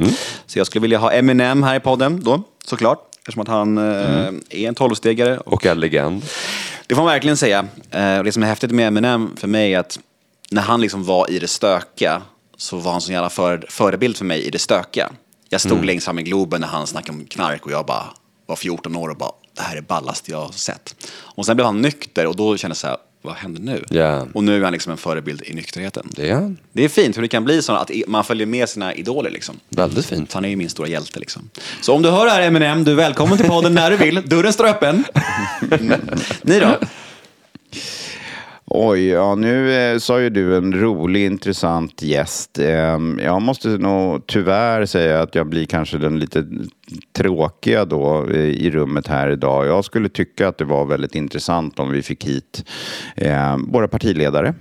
Så 0.46 0.60
jag 0.60 0.68
skulle 0.68 0.82
vilja 0.82 0.98
ha 0.98 1.12
Eminem 1.12 1.64
här 1.64 1.76
i 1.76 1.80
podden 1.80 2.24
då, 2.24 2.44
såklart. 2.66 3.00
Eftersom 3.18 3.42
att 3.42 3.48
han 3.48 3.78
eh, 3.78 4.28
är 4.50 4.68
en 4.68 4.76
tolvstegare. 4.76 5.38
Och 5.38 5.66
är 5.66 5.76
legend. 5.76 6.24
Det 6.88 6.96
får 6.96 7.02
man 7.04 7.12
verkligen 7.12 7.38
säga. 7.38 7.66
Eh, 7.92 8.24
det 8.24 8.32
som 8.32 8.44
är 8.44 8.48
häftigt 8.48 8.72
med 8.72 8.88
Eminem 8.88 9.36
för 9.38 9.48
mig 9.48 9.74
är 9.74 9.80
att 9.80 10.00
när 10.52 10.62
han 10.62 10.82
liksom 10.82 11.04
var 11.04 11.32
i 11.32 11.40
det 11.40 11.48
stökiga 11.48 12.22
så 12.58 12.78
var 12.78 12.92
han 12.92 13.02
så 13.02 13.12
jävla 13.12 13.30
för, 13.30 13.66
förebild 13.70 14.18
för 14.18 14.26
mig 14.26 14.42
i 14.42 14.50
det 14.50 14.60
stökiga. 14.60 15.10
Jag 15.50 15.62
stod 15.62 15.86
längst 15.86 16.06
fram 16.06 16.20
i 16.20 16.24
Globen 16.24 16.62
när 16.62 16.68
han 16.68 16.88
snackade 16.88 17.18
om 17.18 17.26
knark 17.26 17.66
och 17.66 17.72
jag 17.72 17.86
bara 17.86 18.06
var 18.46 18.56
14 18.56 18.96
år 18.96 19.10
och 19.10 19.18
bara 19.18 19.32
det 19.56 19.62
här 19.62 19.76
är 19.76 19.82
ballast 19.82 20.30
jag 20.30 20.42
har 20.42 20.52
sett. 20.52 20.96
Och 21.12 21.46
sen 21.46 21.56
blev 21.56 21.66
han 21.66 21.82
nykter 21.82 22.28
och 22.28 22.36
då 22.36 22.58
kände 22.58 22.72
jag 22.72 22.78
så 22.78 22.88
här, 22.88 22.98
vad 23.22 23.36
händer 23.36 23.62
nu? 23.62 23.86
Ja. 23.90 24.28
Och 24.34 24.44
nu 24.44 24.58
är 24.58 24.64
han 24.64 24.74
liksom 24.74 24.92
en 24.92 24.98
förebild 24.98 25.42
i 25.46 25.54
nykterheten. 25.54 26.08
Det 26.12 26.30
är 26.30 26.34
han. 26.34 26.58
Det 26.74 26.84
är 26.84 26.90
fint 26.90 27.18
hur 27.18 27.22
det 27.22 27.28
kan 27.28 27.44
bli 27.44 27.62
så 27.62 27.74
att 27.74 27.92
man 28.08 28.24
följer 28.24 28.48
med 28.48 28.70
sina 28.70 28.94
idoler 28.94 29.30
liksom. 29.30 29.60
Väldigt 29.70 30.06
fint. 30.06 30.34
Han 30.34 30.46
är 30.46 30.50
ju 30.50 30.56
min 30.56 30.70
stora 30.70 30.88
hjälte 30.88 31.20
liksom. 31.20 31.50
Så 31.82 31.94
om 31.94 32.02
du 32.02 32.10
hör 32.10 32.26
det 32.26 32.32
här 32.32 32.42
Eminem, 32.42 32.84
du 32.84 32.92
är 32.92 32.96
välkommen 32.96 33.38
till 33.38 33.48
podden 33.48 33.74
när 33.74 33.92
du 33.92 33.98
vill. 33.98 34.22
Dörren 34.26 34.54
står 34.54 34.66
öppen. 34.66 35.04
Ni 36.42 36.60
då? 36.60 36.78
Oj, 38.78 39.08
ja 39.08 39.36
nu 39.36 39.74
eh, 39.74 39.98
sa 39.98 40.22
ju 40.22 40.30
du 40.30 40.58
en 40.58 40.74
rolig, 40.74 41.26
intressant 41.26 42.02
gäst. 42.02 42.60
Eh, 42.60 43.00
jag 43.24 43.42
måste 43.42 43.68
nog 43.68 44.28
tyvärr 44.28 44.86
säga 44.86 45.22
att 45.22 45.36
jag 45.36 45.48
blir 45.48 45.66
kanske 45.66 45.98
den 45.98 46.20
lite 46.20 46.46
tråkiga 47.18 47.86
då 47.86 48.28
eh, 48.30 48.40
i 48.40 48.72
rummet 48.72 49.08
här 49.08 49.30
idag. 49.30 49.68
Jag 49.68 49.86
skulle 49.86 50.10
tycka 50.10 50.48
att 50.48 50.58
det 50.58 50.66
var 50.66 50.86
väldigt 50.86 51.16
intressant 51.16 51.80
om 51.80 51.92
vi 51.92 52.02
fick 52.02 52.26
hit 52.26 52.66
eh, 53.16 53.58
våra 53.68 53.88
partiledare. 53.88 54.54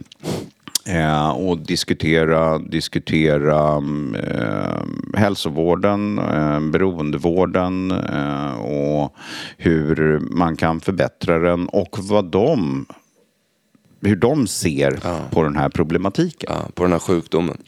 Eh, 0.87 1.31
och 1.31 1.59
diskutera, 1.59 2.59
diskutera 2.59 3.83
eh, 4.19 4.83
hälsovården, 5.15 6.19
eh, 6.19 6.61
beroendevården 6.61 7.91
eh, 7.91 8.53
och 8.53 9.15
hur 9.57 10.21
man 10.21 10.57
kan 10.57 10.81
förbättra 10.81 11.39
den 11.39 11.69
och 11.69 11.99
vad 12.01 12.25
de 12.25 12.87
hur 14.09 14.17
de 14.17 14.47
ser 14.47 15.01
på 15.31 15.43
den 15.43 15.57
här 15.57 15.69
problematiken. 15.69 16.51
Ja, 16.53 16.69
på 16.75 16.83
den 16.83 16.93
här 16.93 16.99
sjukdomen. 16.99 17.59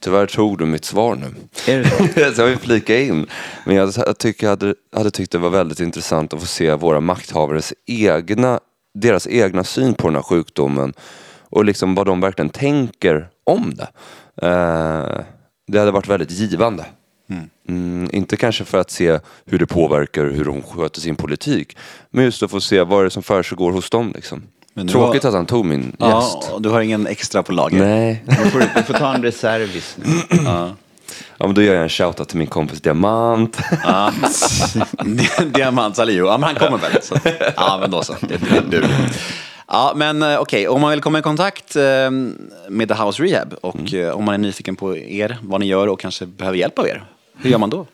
Tyvärr 0.00 0.26
tog 0.26 0.58
du 0.58 0.66
mitt 0.66 0.84
svar 0.84 1.14
nu. 1.14 1.34
Är 1.72 1.78
det 2.14 2.34
så 2.34 2.40
jag 2.42 2.48
vill 2.48 2.58
flika 2.58 3.00
in. 3.00 3.26
Men 3.66 3.76
jag, 3.76 3.92
jag 3.96 4.18
tycker 4.18 4.46
jag 4.46 4.50
hade, 4.50 4.74
hade 4.96 5.10
tyckt 5.10 5.32
det 5.32 5.38
var 5.38 5.50
väldigt 5.50 5.80
intressant 5.80 6.34
att 6.34 6.40
få 6.40 6.46
se 6.46 6.74
våra 6.74 7.00
makthavares 7.00 7.74
egna, 7.86 8.60
deras 8.94 9.26
egna 9.26 9.64
syn 9.64 9.94
på 9.94 10.08
den 10.08 10.14
här 10.14 10.22
sjukdomen. 10.22 10.94
Och 11.50 11.64
liksom 11.64 11.94
vad 11.94 12.06
de 12.06 12.20
verkligen 12.20 12.50
tänker 12.50 13.28
om 13.44 13.74
det. 13.74 13.88
Eh, 14.46 15.24
det 15.66 15.78
hade 15.78 15.90
varit 15.90 16.08
väldigt 16.08 16.30
givande. 16.30 16.84
Mm, 17.68 18.08
inte 18.12 18.36
kanske 18.36 18.64
för 18.64 18.78
att 18.78 18.90
se 18.90 19.18
hur 19.44 19.58
det 19.58 19.66
påverkar 19.66 20.24
hur 20.24 20.44
de 20.44 20.62
sköter 20.62 21.00
sin 21.00 21.16
politik. 21.16 21.76
Men 22.10 22.24
just 22.24 22.42
att 22.42 22.50
få 22.50 22.60
se 22.60 22.82
vad 22.82 23.02
det 23.02 23.06
är 23.06 23.10
som 23.10 23.22
försiggår 23.22 23.72
hos 23.72 23.90
dem. 23.90 24.12
Liksom. 24.14 24.42
Tråkigt 24.86 25.22
har- 25.22 25.28
att 25.30 25.34
han 25.36 25.46
tog 25.46 25.64
min 25.64 25.82
gäst. 25.82 25.94
Ja, 25.98 26.42
och 26.52 26.62
du 26.62 26.68
har 26.68 26.80
ingen 26.80 27.06
extra 27.06 27.42
på 27.42 27.52
lager? 27.52 27.78
Nej. 27.78 28.22
Du 28.26 28.34
får, 28.50 28.58
du 28.76 28.82
får 28.82 28.94
ta 28.94 29.14
en 29.14 29.22
reservis 29.22 29.96
nu. 30.04 30.36
Ja. 30.44 30.70
Ja 31.38 31.46
men 31.46 31.54
då 31.54 31.62
gör 31.62 31.74
jag 31.74 31.82
en 31.82 31.88
shoutout 31.88 32.28
till 32.28 32.38
min 32.38 32.46
kompis 32.46 32.80
Diamant. 32.80 33.58
Ja. 33.84 34.12
Diamant 35.54 35.96
Salihu, 35.96 36.26
ja 36.26 36.38
men 36.38 36.42
han 36.42 36.54
kommer 36.54 36.78
väl? 36.78 37.02
Så. 37.02 37.14
Ja 37.56 37.78
men 37.80 37.90
då 37.90 38.02
så, 38.02 38.14
det, 38.20 38.36
det, 38.36 38.60
du. 38.80 38.84
Ja 39.68 39.92
men 39.96 40.22
eh, 40.22 40.38
okej, 40.38 40.68
om 40.68 40.80
man 40.80 40.90
vill 40.90 41.00
komma 41.00 41.18
i 41.18 41.22
kontakt 41.22 41.76
eh, 41.76 41.82
med 42.68 42.88
The 42.88 42.94
House 42.94 43.22
Rehab 43.22 43.54
och 43.62 43.94
eh, 43.94 44.10
om 44.16 44.24
man 44.24 44.34
är 44.34 44.38
nyfiken 44.38 44.76
på 44.76 44.96
er, 44.96 45.38
vad 45.42 45.60
ni 45.60 45.66
gör 45.66 45.86
och 45.86 46.00
kanske 46.00 46.26
behöver 46.26 46.58
hjälp 46.58 46.78
av 46.78 46.86
er, 46.88 47.04
hur 47.38 47.50
gör 47.50 47.58
man 47.58 47.70
då? 47.70 47.86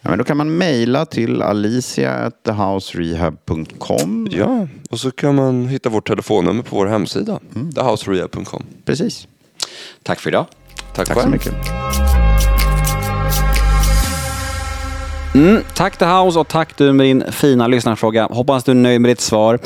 Ja, 0.00 0.10
men 0.10 0.18
då 0.18 0.24
kan 0.24 0.36
man 0.36 0.56
mejla 0.56 1.06
till 1.06 1.42
alicia.thehouserehab.com. 1.42 4.28
Ja, 4.30 4.68
och 4.90 5.00
så 5.00 5.10
kan 5.10 5.34
man 5.34 5.68
hitta 5.68 5.88
vårt 5.88 6.08
telefonnummer 6.08 6.62
på 6.62 6.76
vår 6.76 6.86
hemsida. 6.86 7.40
Thehouserehab.com. 7.74 8.64
Precis. 8.84 9.26
Tack 10.02 10.20
för 10.20 10.30
idag. 10.30 10.46
Tack, 10.94 11.08
Tack 11.08 11.22
så 11.22 11.28
mycket. 11.28 11.54
Mm, 15.34 15.62
tack 15.74 15.98
The 15.98 16.04
House 16.04 16.38
och 16.38 16.48
tack 16.48 16.76
du 16.78 16.92
med 16.92 17.06
din 17.06 17.24
fina 17.32 17.66
lyssnarfråga. 17.66 18.28
Hoppas 18.30 18.64
du 18.64 18.70
är 18.70 18.74
nöjd 18.76 19.00
med 19.00 19.10
ditt 19.10 19.20
svar. 19.20 19.58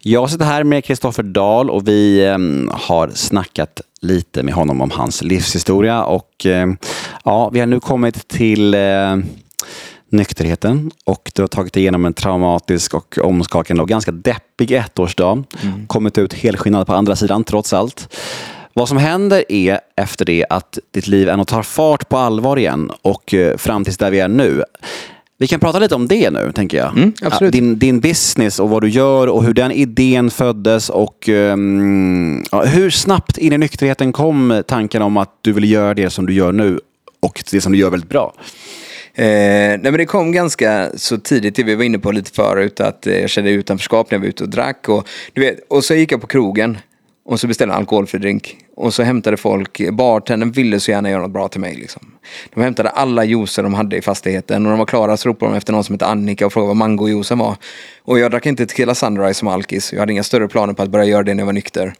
Jag 0.00 0.30
sitter 0.30 0.44
här 0.44 0.64
med 0.64 0.84
Kristoffer 0.84 1.22
Dahl 1.22 1.70
och 1.70 1.88
vi 1.88 2.24
eh, 2.26 2.38
har 2.72 3.10
snackat 3.14 3.80
lite 4.00 4.42
med 4.42 4.54
honom 4.54 4.80
om 4.80 4.90
hans 4.90 5.22
livshistoria. 5.22 6.04
Och 6.04 6.46
eh, 6.46 6.66
ja, 7.24 7.48
Vi 7.48 7.60
har 7.60 7.66
nu 7.66 7.80
kommit 7.80 8.28
till 8.28 8.74
eh, 8.74 9.16
nykterheten 10.10 10.90
och 11.04 11.32
du 11.34 11.42
har 11.42 11.46
tagit 11.48 11.72
dig 11.72 11.82
igenom 11.82 12.04
en 12.04 12.12
traumatisk 12.14 12.94
och 12.94 13.18
omskakande 13.18 13.82
och 13.82 13.88
ganska 13.88 14.12
deppig 14.12 14.72
ettårsdag. 14.72 15.44
Kommit 15.86 16.18
ut 16.18 16.32
helskinnad 16.34 16.86
på 16.86 16.92
andra 16.94 17.16
sidan 17.16 17.44
trots 17.44 17.72
allt. 17.72 18.16
Vad 18.74 18.88
som 18.88 18.96
händer 18.98 19.44
är 19.48 19.80
efter 19.96 20.24
det 20.24 20.46
att 20.50 20.78
ditt 20.90 21.06
liv 21.06 21.28
ändå 21.28 21.44
tar 21.44 21.62
fart 21.62 22.08
på 22.08 22.16
allvar 22.16 22.56
igen 22.58 22.90
och 23.02 23.34
eh, 23.34 23.56
fram 23.56 23.84
tills 23.84 23.96
där 23.98 24.10
vi 24.10 24.20
är 24.20 24.28
nu. 24.28 24.62
Vi 25.38 25.46
kan 25.46 25.60
prata 25.60 25.78
lite 25.78 25.94
om 25.94 26.08
det 26.08 26.30
nu, 26.30 26.52
tänker 26.54 26.78
jag. 26.78 26.88
Mm, 26.92 27.12
Din, 27.50 27.78
din 27.78 28.00
business 28.00 28.60
och 28.60 28.70
vad 28.70 28.82
du 28.82 28.88
gör 28.88 29.26
och 29.26 29.44
hur 29.44 29.54
den 29.54 29.72
idén 29.72 30.30
föddes 30.30 30.88
och 30.88 31.28
ja, 32.50 32.62
hur 32.64 32.90
snabbt 32.90 33.38
in 33.38 33.52
i 33.52 33.58
nykterheten 33.58 34.12
kom 34.12 34.62
tanken 34.66 35.02
om 35.02 35.16
att 35.16 35.30
du 35.42 35.52
vill 35.52 35.70
göra 35.70 35.94
det 35.94 36.10
som 36.10 36.26
du 36.26 36.32
gör 36.32 36.52
nu 36.52 36.80
och 37.22 37.44
det 37.50 37.60
som 37.60 37.72
du 37.72 37.78
gör 37.78 37.90
väldigt 37.90 38.10
bra. 38.10 38.34
Eh, 39.18 39.24
nej 39.24 39.80
men 39.82 39.92
det 39.92 40.06
kom 40.06 40.32
ganska 40.32 40.90
så 40.94 41.18
tidigt, 41.18 41.56
det 41.56 41.62
vi 41.62 41.74
var 41.74 41.84
inne 41.84 41.98
på 41.98 42.12
lite 42.12 42.30
förut, 42.30 42.80
att 42.80 43.06
eh, 43.06 43.20
jag 43.20 43.30
kände 43.30 43.50
utanförskap 43.50 44.10
när 44.10 44.16
jag 44.18 44.20
var 44.20 44.28
ute 44.28 44.42
och 44.44 44.50
drack. 44.50 44.88
Och, 44.88 45.08
du 45.32 45.40
vet, 45.40 45.58
och 45.68 45.84
så 45.84 45.94
gick 45.94 46.12
jag 46.12 46.20
på 46.20 46.26
krogen 46.26 46.78
och 47.24 47.40
så 47.40 47.46
beställde 47.46 47.72
jag 47.72 47.76
en 47.76 47.82
alkoholfri 47.82 48.18
drink. 48.18 48.56
Och 48.76 48.94
så 48.94 49.02
hämtade 49.02 49.36
folk, 49.36 49.90
bartendern 49.90 50.50
ville 50.50 50.80
så 50.80 50.90
gärna 50.90 51.10
göra 51.10 51.22
något 51.22 51.30
bra 51.30 51.48
till 51.48 51.60
mig. 51.60 51.74
Liksom. 51.74 52.02
De 52.54 52.62
hämtade 52.62 52.88
alla 52.88 53.24
juicer 53.24 53.62
de 53.62 53.74
hade 53.74 53.96
i 53.96 54.02
fastigheten 54.02 54.56
och 54.56 54.62
när 54.62 54.70
de 54.70 54.78
var 54.78 54.86
klara 54.86 55.16
så 55.16 55.28
ropade 55.28 55.52
de 55.52 55.56
efter 55.56 55.72
någon 55.72 55.84
som 55.84 55.94
hette 55.94 56.06
Annika 56.06 56.46
och 56.46 56.52
frågade 56.52 56.68
vad 56.68 56.76
mangojuicen 56.76 57.38
var. 57.38 57.56
Och 58.02 58.18
jag 58.18 58.30
drack 58.30 58.46
inte 58.46 58.66
tequila 58.66 58.94
sunrise 58.94 59.38
som 59.38 59.48
alkis, 59.48 59.92
jag 59.92 60.00
hade 60.00 60.12
inga 60.12 60.22
större 60.22 60.48
planer 60.48 60.72
på 60.72 60.82
att 60.82 60.90
börja 60.90 61.04
göra 61.04 61.22
det 61.22 61.34
när 61.34 61.40
jag 61.40 61.46
var 61.46 61.52
nykter. 61.52 61.94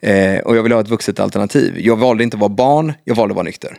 Eh, 0.00 0.38
och 0.38 0.56
jag 0.56 0.62
ville 0.62 0.74
ha 0.74 0.82
ett 0.82 0.88
vuxet 0.88 1.20
alternativ. 1.20 1.74
Jag 1.78 1.96
valde 1.96 2.24
inte 2.24 2.36
att 2.36 2.40
vara 2.40 2.48
barn, 2.48 2.92
jag 3.04 3.14
valde 3.14 3.32
att 3.32 3.36
vara 3.36 3.44
nykter. 3.44 3.78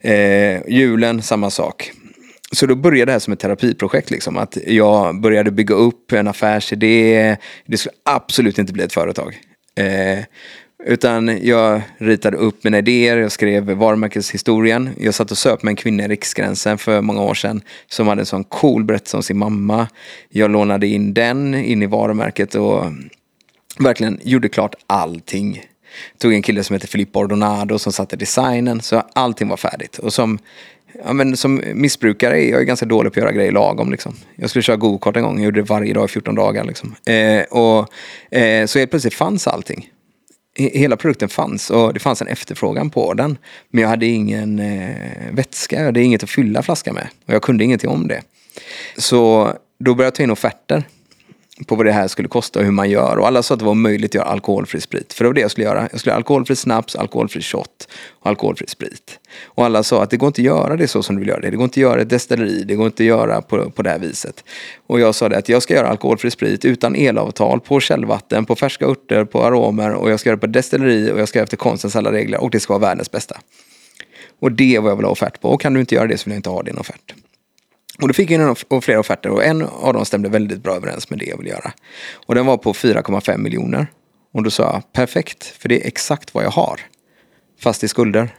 Eh, 0.00 0.68
julen, 0.68 1.22
samma 1.22 1.50
sak. 1.50 1.92
Så 2.52 2.66
då 2.66 2.74
började 2.74 3.04
det 3.04 3.12
här 3.12 3.18
som 3.18 3.32
ett 3.32 3.40
terapiprojekt. 3.40 4.10
Liksom. 4.10 4.36
Att 4.36 4.58
jag 4.66 5.20
började 5.20 5.50
bygga 5.50 5.74
upp 5.74 6.12
en 6.12 6.28
affärsidé. 6.28 7.36
Det 7.66 7.76
skulle 7.76 7.94
absolut 8.04 8.58
inte 8.58 8.72
bli 8.72 8.84
ett 8.84 8.92
företag. 8.92 9.38
Eh, 9.74 10.24
utan 10.84 11.38
jag 11.42 11.82
ritade 11.98 12.36
upp 12.36 12.64
mina 12.64 12.78
idéer, 12.78 13.16
jag 13.16 13.32
skrev 13.32 13.70
varumärkeshistorien. 13.70 14.90
Jag 14.98 15.14
satt 15.14 15.30
och 15.30 15.38
söp 15.38 15.62
med 15.62 15.70
en 15.70 15.76
kvinna 15.76 16.04
i 16.04 16.08
Riksgränsen 16.08 16.78
för 16.78 17.00
många 17.00 17.22
år 17.22 17.34
sedan. 17.34 17.62
Som 17.88 18.08
hade 18.08 18.22
en 18.22 18.26
sån 18.26 18.44
cool 18.44 18.84
berättelse 18.84 19.16
om 19.16 19.22
sin 19.22 19.38
mamma. 19.38 19.88
Jag 20.28 20.50
lånade 20.50 20.86
in 20.86 21.14
den 21.14 21.54
in 21.54 21.82
i 21.82 21.86
varumärket 21.86 22.54
och 22.54 22.84
verkligen 23.78 24.20
gjorde 24.22 24.48
klart 24.48 24.74
allting. 24.86 25.62
Tog 26.18 26.34
en 26.34 26.42
kille 26.42 26.64
som 26.64 26.74
heter 26.74 26.88
Filippo 26.88 27.20
Ordonado 27.20 27.78
som 27.78 27.92
satte 27.92 28.16
designen, 28.16 28.80
så 28.80 29.02
allting 29.12 29.48
var 29.48 29.56
färdigt. 29.56 29.98
Och 29.98 30.12
som, 30.12 30.38
ja, 31.04 31.12
men 31.12 31.36
som 31.36 31.62
missbrukare 31.74 32.44
är 32.44 32.50
jag 32.50 32.66
ganska 32.66 32.86
dålig 32.86 33.12
på 33.12 33.20
att 33.20 33.22
göra 33.22 33.32
grejer 33.32 33.52
lagom. 33.52 33.90
Liksom. 33.90 34.14
Jag 34.36 34.50
skulle 34.50 34.62
köra 34.62 34.76
go-kart 34.76 35.16
en 35.16 35.22
gång, 35.22 35.36
jag 35.36 35.44
gjorde 35.44 35.60
det 35.60 35.68
varje 35.68 35.94
dag 35.94 36.04
i 36.04 36.08
14 36.08 36.34
dagar. 36.34 36.64
Liksom. 36.64 36.94
Eh, 37.06 37.42
och, 37.42 37.88
eh, 38.36 38.66
så 38.66 38.78
helt 38.78 38.90
plötsligt 38.90 39.14
fanns 39.14 39.46
allting. 39.46 39.88
Hela 40.54 40.96
produkten 40.96 41.28
fanns 41.28 41.70
och 41.70 41.94
det 41.94 42.00
fanns 42.00 42.22
en 42.22 42.28
efterfrågan 42.28 42.90
på 42.90 43.14
den. 43.14 43.38
Men 43.70 43.82
jag 43.82 43.88
hade 43.88 44.06
ingen 44.06 44.58
eh, 44.58 44.96
vätska, 45.32 45.76
jag 45.76 45.84
hade 45.84 46.02
inget 46.02 46.22
att 46.22 46.30
fylla 46.30 46.62
flaskan 46.62 46.94
med. 46.94 47.08
Och 47.26 47.34
jag 47.34 47.42
kunde 47.42 47.64
ingenting 47.64 47.90
om 47.90 48.08
det. 48.08 48.22
Så 48.96 49.52
då 49.78 49.94
började 49.94 50.06
jag 50.06 50.14
ta 50.14 50.22
in 50.22 50.30
offerter 50.30 50.84
på 51.64 51.74
vad 51.74 51.86
det 51.86 51.92
här 51.92 52.08
skulle 52.08 52.28
kosta 52.28 52.58
och 52.58 52.64
hur 52.64 52.72
man 52.72 52.90
gör. 52.90 53.16
Och 53.16 53.26
alla 53.26 53.42
sa 53.42 53.54
att 53.54 53.60
det 53.60 53.66
var 53.66 53.74
möjligt 53.74 54.10
att 54.10 54.14
göra 54.14 54.24
alkoholfri 54.24 54.80
sprit. 54.80 55.12
För 55.12 55.24
det 55.24 55.28
var 55.28 55.34
det 55.34 55.40
jag 55.40 55.50
skulle 55.50 55.66
göra. 55.66 55.88
Jag 55.90 56.00
skulle 56.00 56.10
göra 56.10 56.16
alkoholfri 56.16 56.56
snaps, 56.56 56.96
alkoholfri 56.96 57.42
shot 57.42 57.88
och 58.20 58.26
alkoholfri 58.26 58.66
sprit. 58.66 59.18
Och 59.44 59.64
alla 59.64 59.82
sa 59.82 60.02
att 60.02 60.10
det 60.10 60.16
går 60.16 60.26
inte 60.26 60.40
att 60.40 60.44
göra 60.46 60.76
det 60.76 60.88
så 60.88 61.02
som 61.02 61.16
du 61.16 61.20
vill 61.20 61.28
göra 61.28 61.40
det. 61.40 61.50
Det 61.50 61.56
går 61.56 61.64
inte 61.64 61.80
att 61.80 61.82
göra 61.82 62.00
ett 62.00 62.10
destilleri, 62.10 62.64
det 62.64 62.74
går 62.74 62.86
inte 62.86 63.02
att 63.02 63.06
göra 63.06 63.42
på, 63.42 63.70
på 63.70 63.82
det 63.82 63.90
här 63.90 63.98
viset. 63.98 64.44
Och 64.86 65.00
jag 65.00 65.14
sa 65.14 65.28
det 65.28 65.38
att 65.38 65.48
jag 65.48 65.62
ska 65.62 65.74
göra 65.74 65.88
alkoholfri 65.88 66.30
sprit 66.30 66.64
utan 66.64 66.96
elavtal, 66.96 67.60
på 67.60 67.80
källvatten, 67.80 68.44
på 68.44 68.56
färska 68.56 68.86
örter, 68.86 69.24
på 69.24 69.44
aromer 69.44 69.92
och 69.92 70.10
jag 70.10 70.20
ska 70.20 70.28
göra 70.28 70.36
det 70.36 70.40
på 70.40 70.46
destilleri 70.46 71.12
och 71.12 71.20
jag 71.20 71.28
ska 71.28 71.38
göra 71.38 71.44
efter 71.44 71.56
konstens 71.56 71.96
alla 71.96 72.12
regler 72.12 72.40
och 72.40 72.50
det 72.50 72.60
ska 72.60 72.72
vara 72.72 72.88
världens 72.88 73.10
bästa. 73.10 73.36
Och 74.40 74.52
det 74.52 74.76
är 74.76 74.80
vad 74.80 74.90
jag 74.90 74.96
vill 74.96 75.04
ha 75.04 75.12
offert 75.12 75.40
på. 75.40 75.48
Och 75.48 75.60
kan 75.60 75.74
du 75.74 75.80
inte 75.80 75.94
göra 75.94 76.06
det 76.06 76.18
så 76.18 76.24
vill 76.24 76.32
jag 76.32 76.38
inte 76.38 76.50
ha 76.50 76.62
din 76.62 76.78
offert. 76.78 77.14
Och 78.02 78.08
då 78.08 78.14
fick 78.14 78.30
jag 78.30 78.56
in 78.70 78.80
flera 78.82 79.00
offerter 79.00 79.30
och 79.30 79.44
en 79.44 79.62
av 79.62 79.94
dem 79.94 80.04
stämde 80.04 80.28
väldigt 80.28 80.62
bra 80.62 80.76
överens 80.76 81.10
med 81.10 81.18
det 81.18 81.24
jag 81.24 81.38
vill 81.38 81.46
göra. 81.46 81.72
Och 82.26 82.34
den 82.34 82.46
var 82.46 82.56
på 82.56 82.72
4,5 82.72 83.36
miljoner. 83.36 83.86
Och 84.32 84.42
då 84.42 84.50
sa 84.50 84.62
jag 84.62 84.92
perfekt, 84.92 85.44
för 85.44 85.68
det 85.68 85.82
är 85.82 85.86
exakt 85.86 86.34
vad 86.34 86.44
jag 86.44 86.50
har. 86.50 86.80
Fast 87.60 87.84
i 87.84 87.88
skulder. 87.88 88.34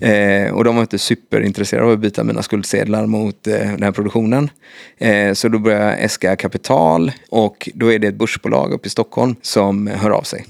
Eh, 0.00 0.54
och 0.54 0.64
de 0.64 0.76
var 0.76 0.82
inte 0.82 0.98
superintresserade 0.98 1.86
av 1.86 1.92
att 1.92 1.98
byta 1.98 2.24
mina 2.24 2.42
skuldsedlar 2.42 3.06
mot 3.06 3.46
eh, 3.46 3.58
den 3.58 3.82
här 3.82 3.92
produktionen. 3.92 4.50
Eh, 4.98 5.32
så 5.32 5.48
då 5.48 5.58
började 5.58 5.84
jag 5.84 6.02
äska 6.02 6.36
kapital 6.36 7.12
och 7.30 7.68
då 7.74 7.92
är 7.92 7.98
det 7.98 8.08
ett 8.08 8.14
börsbolag 8.14 8.72
uppe 8.72 8.86
i 8.86 8.90
Stockholm 8.90 9.36
som 9.42 9.86
hör 9.86 10.10
av 10.10 10.22
sig. 10.22 10.46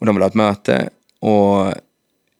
Och 0.00 0.06
de 0.06 0.14
vill 0.14 0.22
ha 0.22 0.28
ett 0.28 0.34
möte 0.34 0.88
och 1.20 1.74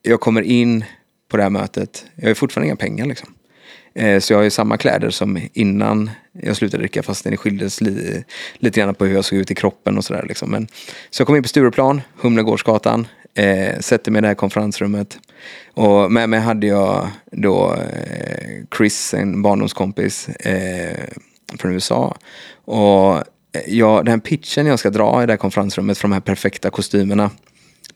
jag 0.02 0.20
kommer 0.20 0.42
in 0.42 0.84
på 1.28 1.36
det 1.36 1.42
här 1.42 1.50
mötet. 1.50 2.06
Jag 2.14 2.28
har 2.28 2.34
fortfarande 2.34 2.66
inga 2.66 2.76
pengar 2.76 3.06
liksom. 3.06 3.34
Eh, 3.98 4.20
Så 4.20 4.32
jag 4.32 4.38
har 4.38 4.44
ju 4.44 4.50
samma 4.50 4.76
kläder 4.76 5.10
som 5.10 5.38
innan 5.52 6.10
jag 6.32 6.56
slutade 6.56 6.82
dricka 6.82 7.02
fast 7.02 7.24
det 7.24 7.36
skildes 7.36 7.80
li, 7.80 8.24
lite 8.58 8.80
grann 8.80 8.94
på 8.94 9.04
hur 9.04 9.14
jag 9.14 9.24
såg 9.24 9.38
ut 9.38 9.50
i 9.50 9.54
kroppen 9.54 9.98
och 9.98 10.04
sådär. 10.04 10.24
Liksom. 10.28 10.50
Men, 10.50 10.68
så 11.10 11.20
jag 11.20 11.26
kom 11.26 11.36
in 11.36 11.42
på 11.42 11.48
Stureplan, 11.48 12.00
Humlegårdsgatan, 12.20 13.06
eh, 13.34 13.78
sätter 13.80 14.10
mig 14.12 14.18
i 14.18 14.22
det 14.22 14.28
här 14.28 14.34
konferensrummet. 14.34 15.18
Och 15.74 16.12
med 16.12 16.28
mig 16.28 16.40
hade 16.40 16.66
jag 16.66 17.08
då 17.32 17.74
eh, 17.74 18.64
Chris, 18.76 19.14
en 19.14 19.42
barndomskompis 19.42 20.28
eh, 20.28 21.04
från 21.58 21.72
USA. 21.72 22.16
Och 22.64 23.16
eh, 23.16 23.22
jag, 23.66 24.04
den 24.04 24.12
här 24.12 24.20
pitchen 24.20 24.66
jag 24.66 24.78
ska 24.78 24.90
dra 24.90 25.22
i 25.22 25.26
det 25.26 25.32
här 25.32 25.38
konferensrummet 25.38 25.98
för 25.98 26.08
de 26.08 26.12
här 26.12 26.20
perfekta 26.20 26.70
kostymerna. 26.70 27.30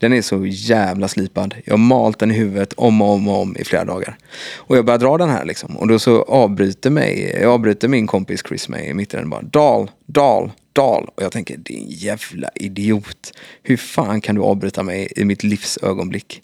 Den 0.02 0.12
är 0.12 0.22
så 0.22 0.46
jävla 0.46 1.08
slipad. 1.08 1.54
Jag 1.64 1.72
har 1.72 1.78
malt 1.78 2.18
den 2.18 2.30
i 2.30 2.34
huvudet 2.34 2.72
om 2.72 3.02
och 3.02 3.10
om 3.10 3.28
och 3.28 3.40
om 3.42 3.56
i 3.56 3.64
flera 3.64 3.84
dagar. 3.84 4.18
Och 4.54 4.76
jag 4.76 4.84
börjar 4.84 4.98
dra 4.98 5.18
den 5.18 5.28
här 5.28 5.44
liksom. 5.44 5.76
Och 5.76 5.88
då 5.88 5.98
så 5.98 6.22
avbryter 6.22 6.90
mig, 6.90 7.38
jag 7.40 7.52
avbryter 7.52 7.88
min 7.88 8.06
kompis 8.06 8.42
Chris 8.48 8.68
mig 8.68 8.88
i 8.88 8.94
mitten. 8.94 9.30
bara. 9.30 9.42
Dal, 9.42 9.90
Dal, 10.06 10.50
Dal. 10.72 11.08
Och 11.14 11.22
jag 11.22 11.32
tänker, 11.32 11.56
din 11.56 11.84
jävla 11.88 12.48
idiot. 12.54 13.32
Hur 13.62 13.76
fan 13.76 14.20
kan 14.20 14.34
du 14.34 14.42
avbryta 14.42 14.82
mig 14.82 15.12
i 15.16 15.24
mitt 15.24 15.42
livs 15.42 15.78
ögonblick? 15.82 16.42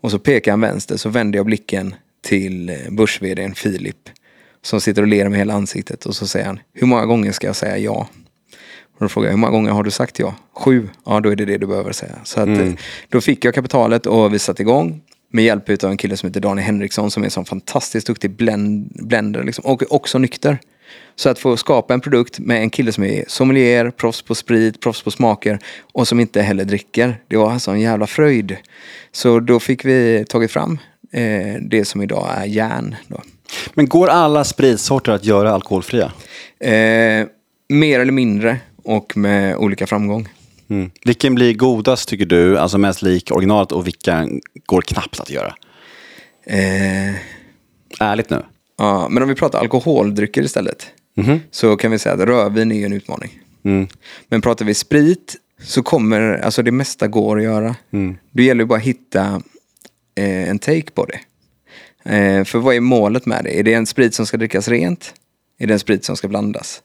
Och 0.00 0.10
så 0.10 0.18
pekar 0.18 0.52
han 0.52 0.60
vänster, 0.60 0.96
så 0.96 1.08
vänder 1.08 1.38
jag 1.38 1.46
blicken 1.46 1.94
till 2.22 2.68
eh, 2.68 2.76
börs 2.90 3.20
Filip. 3.54 4.08
Som 4.62 4.80
sitter 4.80 5.02
och 5.02 5.08
ler 5.08 5.28
med 5.28 5.38
hela 5.38 5.54
ansiktet. 5.54 6.06
Och 6.06 6.16
så 6.16 6.26
säger 6.26 6.46
han, 6.46 6.60
hur 6.74 6.86
många 6.86 7.06
gånger 7.06 7.32
ska 7.32 7.46
jag 7.46 7.56
säga 7.56 7.78
ja? 7.78 8.08
Och 8.98 9.04
då 9.04 9.08
frågar 9.08 9.28
jag, 9.28 9.32
hur 9.32 9.38
många 9.38 9.52
gånger 9.52 9.70
har 9.70 9.82
du 9.82 9.90
sagt 9.90 10.18
ja? 10.18 10.34
Sju? 10.56 10.88
Ja, 11.06 11.20
då 11.20 11.30
är 11.30 11.36
det 11.36 11.44
det 11.44 11.58
du 11.58 11.66
behöver 11.66 11.92
säga. 11.92 12.14
Så 12.24 12.40
att, 12.40 12.48
eh, 12.48 12.72
då 13.08 13.20
fick 13.20 13.44
jag 13.44 13.54
kapitalet 13.54 14.06
och 14.06 14.34
vi 14.34 14.38
satte 14.38 14.62
igång. 14.62 15.00
Med 15.30 15.44
hjälp 15.44 15.84
av 15.84 15.90
en 15.90 15.96
kille 15.96 16.16
som 16.16 16.26
heter 16.26 16.40
Daniel 16.40 16.66
Henriksson 16.66 17.10
som 17.10 17.22
är 17.22 17.24
en 17.24 17.30
sån 17.30 17.44
fantastiskt 17.44 18.06
duktig 18.06 18.30
blend, 18.30 18.90
blender 18.94 19.44
liksom, 19.44 19.64
och 19.64 19.82
också 19.90 20.18
nykter. 20.18 20.58
Så 21.16 21.28
att 21.28 21.38
få 21.38 21.56
skapa 21.56 21.94
en 21.94 22.00
produkt 22.00 22.38
med 22.38 22.60
en 22.60 22.70
kille 22.70 22.92
som 22.92 23.04
är 23.04 23.24
sommelier, 23.28 23.90
proffs 23.90 24.22
på 24.22 24.34
sprit, 24.34 24.80
proffs 24.80 25.02
på 25.02 25.10
smaker 25.10 25.58
och 25.92 26.08
som 26.08 26.20
inte 26.20 26.42
heller 26.42 26.64
dricker. 26.64 27.20
Det 27.28 27.36
var 27.36 27.52
alltså 27.52 27.70
en 27.70 27.80
jävla 27.80 28.06
fröjd. 28.06 28.56
Så 29.12 29.40
då 29.40 29.60
fick 29.60 29.84
vi 29.84 30.24
tagit 30.28 30.50
fram 30.50 30.78
eh, 31.12 31.54
det 31.60 31.84
som 31.84 32.02
idag 32.02 32.28
är 32.36 32.44
järn. 32.44 32.96
Då. 33.08 33.22
Men 33.74 33.88
går 33.88 34.08
alla 34.08 34.44
spritsorter 34.44 35.12
att 35.12 35.24
göra 35.24 35.52
alkoholfria? 35.52 36.12
Eh, 36.60 37.26
mer 37.68 38.00
eller 38.00 38.12
mindre 38.12 38.58
och 38.84 39.16
med 39.16 39.56
olika 39.56 39.86
framgång. 39.86 40.28
Mm. 40.70 40.90
Vilken 41.04 41.34
blir 41.34 41.54
godast 41.54 42.08
tycker 42.08 42.26
du, 42.26 42.58
alltså 42.58 42.78
mest 42.78 43.02
lik 43.02 43.30
originalet 43.32 43.72
och 43.72 43.86
vilken 43.86 44.40
går 44.66 44.82
knappt 44.82 45.20
att 45.20 45.30
göra? 45.30 45.54
Eh, 46.46 47.14
Ärligt 48.00 48.30
nu. 48.30 48.42
ja, 48.78 49.08
men 49.10 49.22
om 49.22 49.28
vi 49.28 49.34
pratar 49.34 49.58
alkoholdrycker 49.58 50.42
istället. 50.42 50.86
Så 51.50 51.76
kan 51.76 51.90
vi 51.90 51.98
säga 51.98 52.14
att 52.14 52.20
rödvin 52.20 52.72
är 52.72 52.86
en 52.86 52.92
utmaning. 52.92 53.40
Men 54.28 54.40
pratar 54.40 54.64
vi 54.64 54.74
sprit 54.74 55.36
så 55.62 55.82
kommer, 55.82 56.38
alltså 56.38 56.62
det 56.62 56.72
mesta 56.72 57.08
går 57.08 57.38
att 57.38 57.44
göra. 57.44 57.76
Det 58.32 58.42
gäller 58.44 58.62
ju 58.62 58.66
bara 58.66 58.78
att 58.78 58.84
hitta 58.84 59.42
eh, 60.14 60.48
en 60.50 60.58
take 60.58 60.90
på 60.94 61.04
det. 61.06 61.20
Eh, 62.16 62.44
för 62.44 62.58
vad 62.58 62.74
är 62.74 62.80
målet 62.80 63.26
med 63.26 63.44
det? 63.44 63.58
Är 63.58 63.62
det 63.62 63.74
en 63.74 63.86
sprit 63.86 64.14
som 64.14 64.26
ska 64.26 64.36
drickas 64.36 64.68
rent? 64.68 65.14
Är 65.60 65.66
det 65.66 65.72
en 65.72 65.78
sprit 65.78 66.04
som 66.04 66.16
ska 66.16 66.28
blandas? 66.28 66.82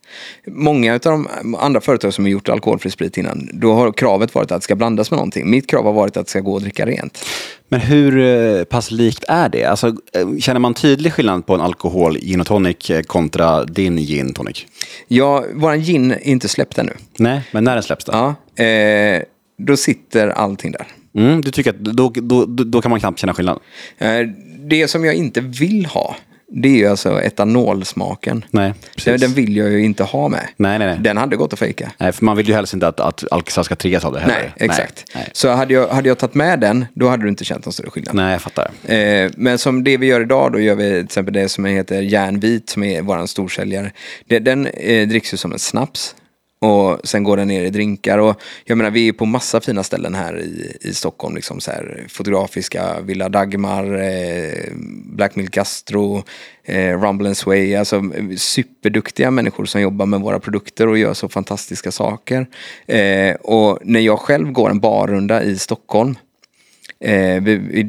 Många 0.47 0.93
av 0.93 0.99
de 0.99 1.27
andra 1.59 1.81
företag 1.81 2.13
som 2.13 2.25
har 2.25 2.29
gjort 2.29 2.49
alkoholfri 2.49 2.91
sprit 2.91 3.17
innan, 3.17 3.49
då 3.53 3.73
har 3.73 3.91
kravet 3.91 4.35
varit 4.35 4.51
att 4.51 4.61
det 4.61 4.63
ska 4.63 4.75
blandas 4.75 5.11
med 5.11 5.17
någonting. 5.17 5.49
Mitt 5.49 5.67
krav 5.67 5.85
har 5.85 5.93
varit 5.93 6.17
att 6.17 6.25
det 6.25 6.29
ska 6.29 6.39
gå 6.39 6.55
att 6.55 6.61
dricka 6.61 6.85
rent. 6.85 7.25
Men 7.69 7.79
hur 7.79 8.17
eh, 8.17 8.63
pass 8.63 8.91
likt 8.91 9.23
är 9.27 9.49
det? 9.49 9.65
Alltså, 9.65 9.87
eh, 9.87 10.37
känner 10.39 10.59
man 10.59 10.73
tydlig 10.73 11.13
skillnad 11.13 11.45
på 11.45 11.55
en 11.55 11.61
alkohol 11.61 12.17
gin 12.17 12.41
och 12.41 12.47
tonic 12.47 12.89
eh, 12.89 13.01
kontra 13.01 13.63
din 13.63 13.97
gin 13.97 14.33
tonic? 14.33 14.65
Ja, 15.07 15.45
våran 15.53 15.79
gin 15.79 16.11
är 16.11 16.27
inte 16.27 16.47
släppt 16.47 16.77
ännu. 16.77 16.93
Nej, 17.17 17.41
men 17.51 17.63
när 17.63 17.73
den 17.73 17.83
släpps 17.83 18.05
då? 18.05 18.11
Ja, 18.11 18.63
eh, 18.63 19.21
då 19.57 19.77
sitter 19.77 20.27
allting 20.27 20.71
där. 20.71 20.87
Mm, 21.15 21.41
du 21.41 21.51
tycker 21.51 21.69
att 21.69 21.79
då, 21.79 22.09
då, 22.09 22.45
då, 22.45 22.63
då 22.63 22.81
kan 22.81 22.89
man 22.89 22.99
knappt 22.99 23.19
känna 23.19 23.33
skillnad? 23.33 23.59
Eh, 23.97 24.19
det 24.65 24.87
som 24.87 25.05
jag 25.05 25.15
inte 25.15 25.41
vill 25.41 25.85
ha, 25.85 26.15
det 26.55 26.69
är 26.69 26.77
ju 26.77 26.87
alltså 26.87 27.21
etanolsmaken. 27.21 28.45
Nej. 28.51 28.73
Den, 29.05 29.19
den 29.19 29.33
vill 29.33 29.57
jag 29.57 29.71
ju 29.71 29.83
inte 29.83 30.03
ha 30.03 30.27
med. 30.27 30.47
Nej, 30.57 30.79
nej, 30.79 30.87
nej. 30.87 30.97
Den 30.99 31.17
hade 31.17 31.35
gått 31.35 31.53
att 31.53 31.59
fejka. 31.59 31.91
Nej, 31.97 32.11
för 32.11 32.25
man 32.25 32.37
vill 32.37 32.47
ju 32.47 32.53
helst 32.53 32.73
inte 32.73 32.87
att, 32.87 32.99
att 32.99 33.23
alkisar 33.31 33.63
ska 33.63 33.75
triggas 33.75 34.05
av 34.05 34.13
det 34.13 34.19
heller. 34.19 34.53
Nej, 34.57 34.69
exakt. 34.69 35.05
Nej, 35.15 35.29
Så 35.33 35.49
hade 35.49 35.73
jag, 35.73 35.87
hade 35.87 36.07
jag 36.07 36.17
tagit 36.17 36.35
med 36.35 36.59
den, 36.59 36.85
då 36.93 37.09
hade 37.09 37.23
du 37.23 37.29
inte 37.29 37.43
känt 37.43 37.65
någon 37.65 37.73
större 37.73 37.89
skillnad. 37.89 38.15
nej 38.15 38.31
jag 38.31 38.41
fattar. 38.41 38.71
Eh, 38.85 39.31
men 39.37 39.57
som 39.57 39.83
det 39.83 39.97
vi 39.97 40.05
gör 40.05 40.21
idag, 40.21 40.51
då 40.51 40.59
gör 40.59 40.75
vi 40.75 40.89
till 40.89 41.05
exempel 41.05 41.33
det 41.33 41.49
som 41.49 41.65
heter 41.65 42.01
järnvit, 42.01 42.69
som 42.69 42.83
är 42.83 43.01
vår 43.01 43.25
storsäljare. 43.25 43.91
Det, 44.27 44.39
den 44.39 44.67
eh, 44.67 45.07
dricks 45.07 45.33
ju 45.33 45.37
som 45.37 45.53
en 45.53 45.59
snaps. 45.59 46.15
Och 46.63 46.99
sen 47.03 47.23
går 47.23 47.37
den 47.37 47.47
ner 47.47 47.63
i 47.63 47.69
drinkar. 47.69 48.17
Och 48.17 48.41
jag 48.65 48.77
menar, 48.77 48.91
vi 48.91 49.07
är 49.07 49.13
på 49.13 49.25
massa 49.25 49.61
fina 49.61 49.83
ställen 49.83 50.15
här 50.15 50.39
i, 50.39 50.77
i 50.81 50.93
Stockholm. 50.93 51.35
Liksom 51.35 51.59
så 51.59 51.71
här, 51.71 52.05
fotografiska, 52.09 53.01
Villa 53.01 53.29
Dagmar, 53.29 54.01
eh, 54.01 54.73
Black 55.05 55.35
Milk 55.35 55.51
Gastro, 55.51 56.23
eh, 56.63 57.01
Rumble 57.01 57.27
and 57.27 57.37
Sway. 57.37 57.75
Alltså 57.75 58.01
superduktiga 58.37 59.31
människor 59.31 59.65
som 59.65 59.81
jobbar 59.81 60.05
med 60.05 60.21
våra 60.21 60.39
produkter 60.39 60.87
och 60.87 60.97
gör 60.97 61.13
så 61.13 61.29
fantastiska 61.29 61.91
saker. 61.91 62.47
Eh, 62.85 63.35
och 63.35 63.79
när 63.81 63.99
jag 63.99 64.19
själv 64.19 64.51
går 64.51 64.69
en 64.69 64.79
barrunda 64.79 65.43
i 65.43 65.57
Stockholm 65.57 66.15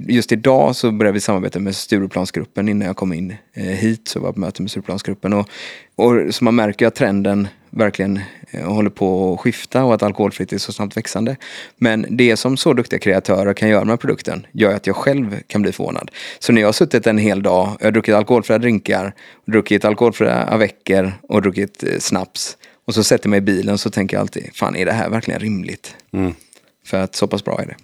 just 0.09 0.33
idag 0.33 0.77
så 0.77 0.91
började 0.91 1.15
vi 1.15 1.21
samarbeta 1.21 1.59
med 1.59 1.77
Stureplansgruppen 1.77 2.69
innan 2.69 2.87
jag 2.87 2.97
kom 2.97 3.13
in 3.13 3.37
eh, 3.53 3.65
hit. 3.65 4.09
Så 4.09 4.21
var 4.21 4.29
jag 4.29 4.35
på 4.35 4.41
möte 4.41 4.63
med 4.63 4.71
Stureplansgruppen. 4.71 5.33
Och, 5.33 5.49
och 5.97 6.35
så 6.35 6.45
man 6.45 6.55
märker 6.55 6.87
att 6.87 6.95
trenden 6.95 7.49
verkligen 7.71 8.21
eh, 8.51 8.73
håller 8.73 8.91
på 8.91 9.35
att 9.35 9.41
skifta 9.41 9.85
och 9.85 9.95
att 9.95 10.03
alkoholfritt 10.03 10.53
är 10.53 10.59
så 10.59 10.73
snabbt 10.73 10.97
växande. 10.97 11.37
Men 11.77 12.07
det 12.11 12.37
som 12.37 12.57
så 12.57 12.73
duktiga 12.73 12.99
kreatörer 12.99 13.55
kan 13.55 13.69
göra 13.69 13.85
med 13.85 14.01
produkten 14.01 14.47
gör 14.53 14.75
att 14.75 14.87
jag 14.87 14.97
själv 14.97 15.41
kan 15.47 15.63
bli 15.63 15.73
förvånad. 15.73 16.11
Så 16.39 16.53
när 16.53 16.61
jag 16.61 16.69
har 16.69 16.73
suttit 16.73 17.07
en 17.07 17.19
hel 17.19 17.43
dag, 17.43 17.77
jag 17.81 17.87
har 17.87 17.93
druckit 17.93 18.15
alkoholfria 18.15 18.59
drinkar, 18.59 19.15
druckit 19.47 19.85
alkoholfria 19.85 20.45
avecker 20.45 21.13
och 21.23 21.43
druckit 21.43 21.85
eh, 21.85 21.99
snaps. 21.99 22.57
Och 22.87 22.95
så 22.95 23.05
sätter 23.05 23.27
jag 23.27 23.31
mig 23.31 23.39
i 23.39 23.41
bilen 23.41 23.79
så 23.79 23.91
tänker 23.91 24.17
jag 24.17 24.21
alltid, 24.21 24.51
fan 24.55 24.77
är 24.77 24.85
det 24.87 24.93
här 24.93 25.11
verkligen 25.11 25.41
rimligt? 25.41 25.97
För 26.87 27.01
att 27.01 27.15
så 27.15 27.27
pass 27.27 27.45
bra 27.45 27.61
är 27.61 27.67
det. 27.67 27.77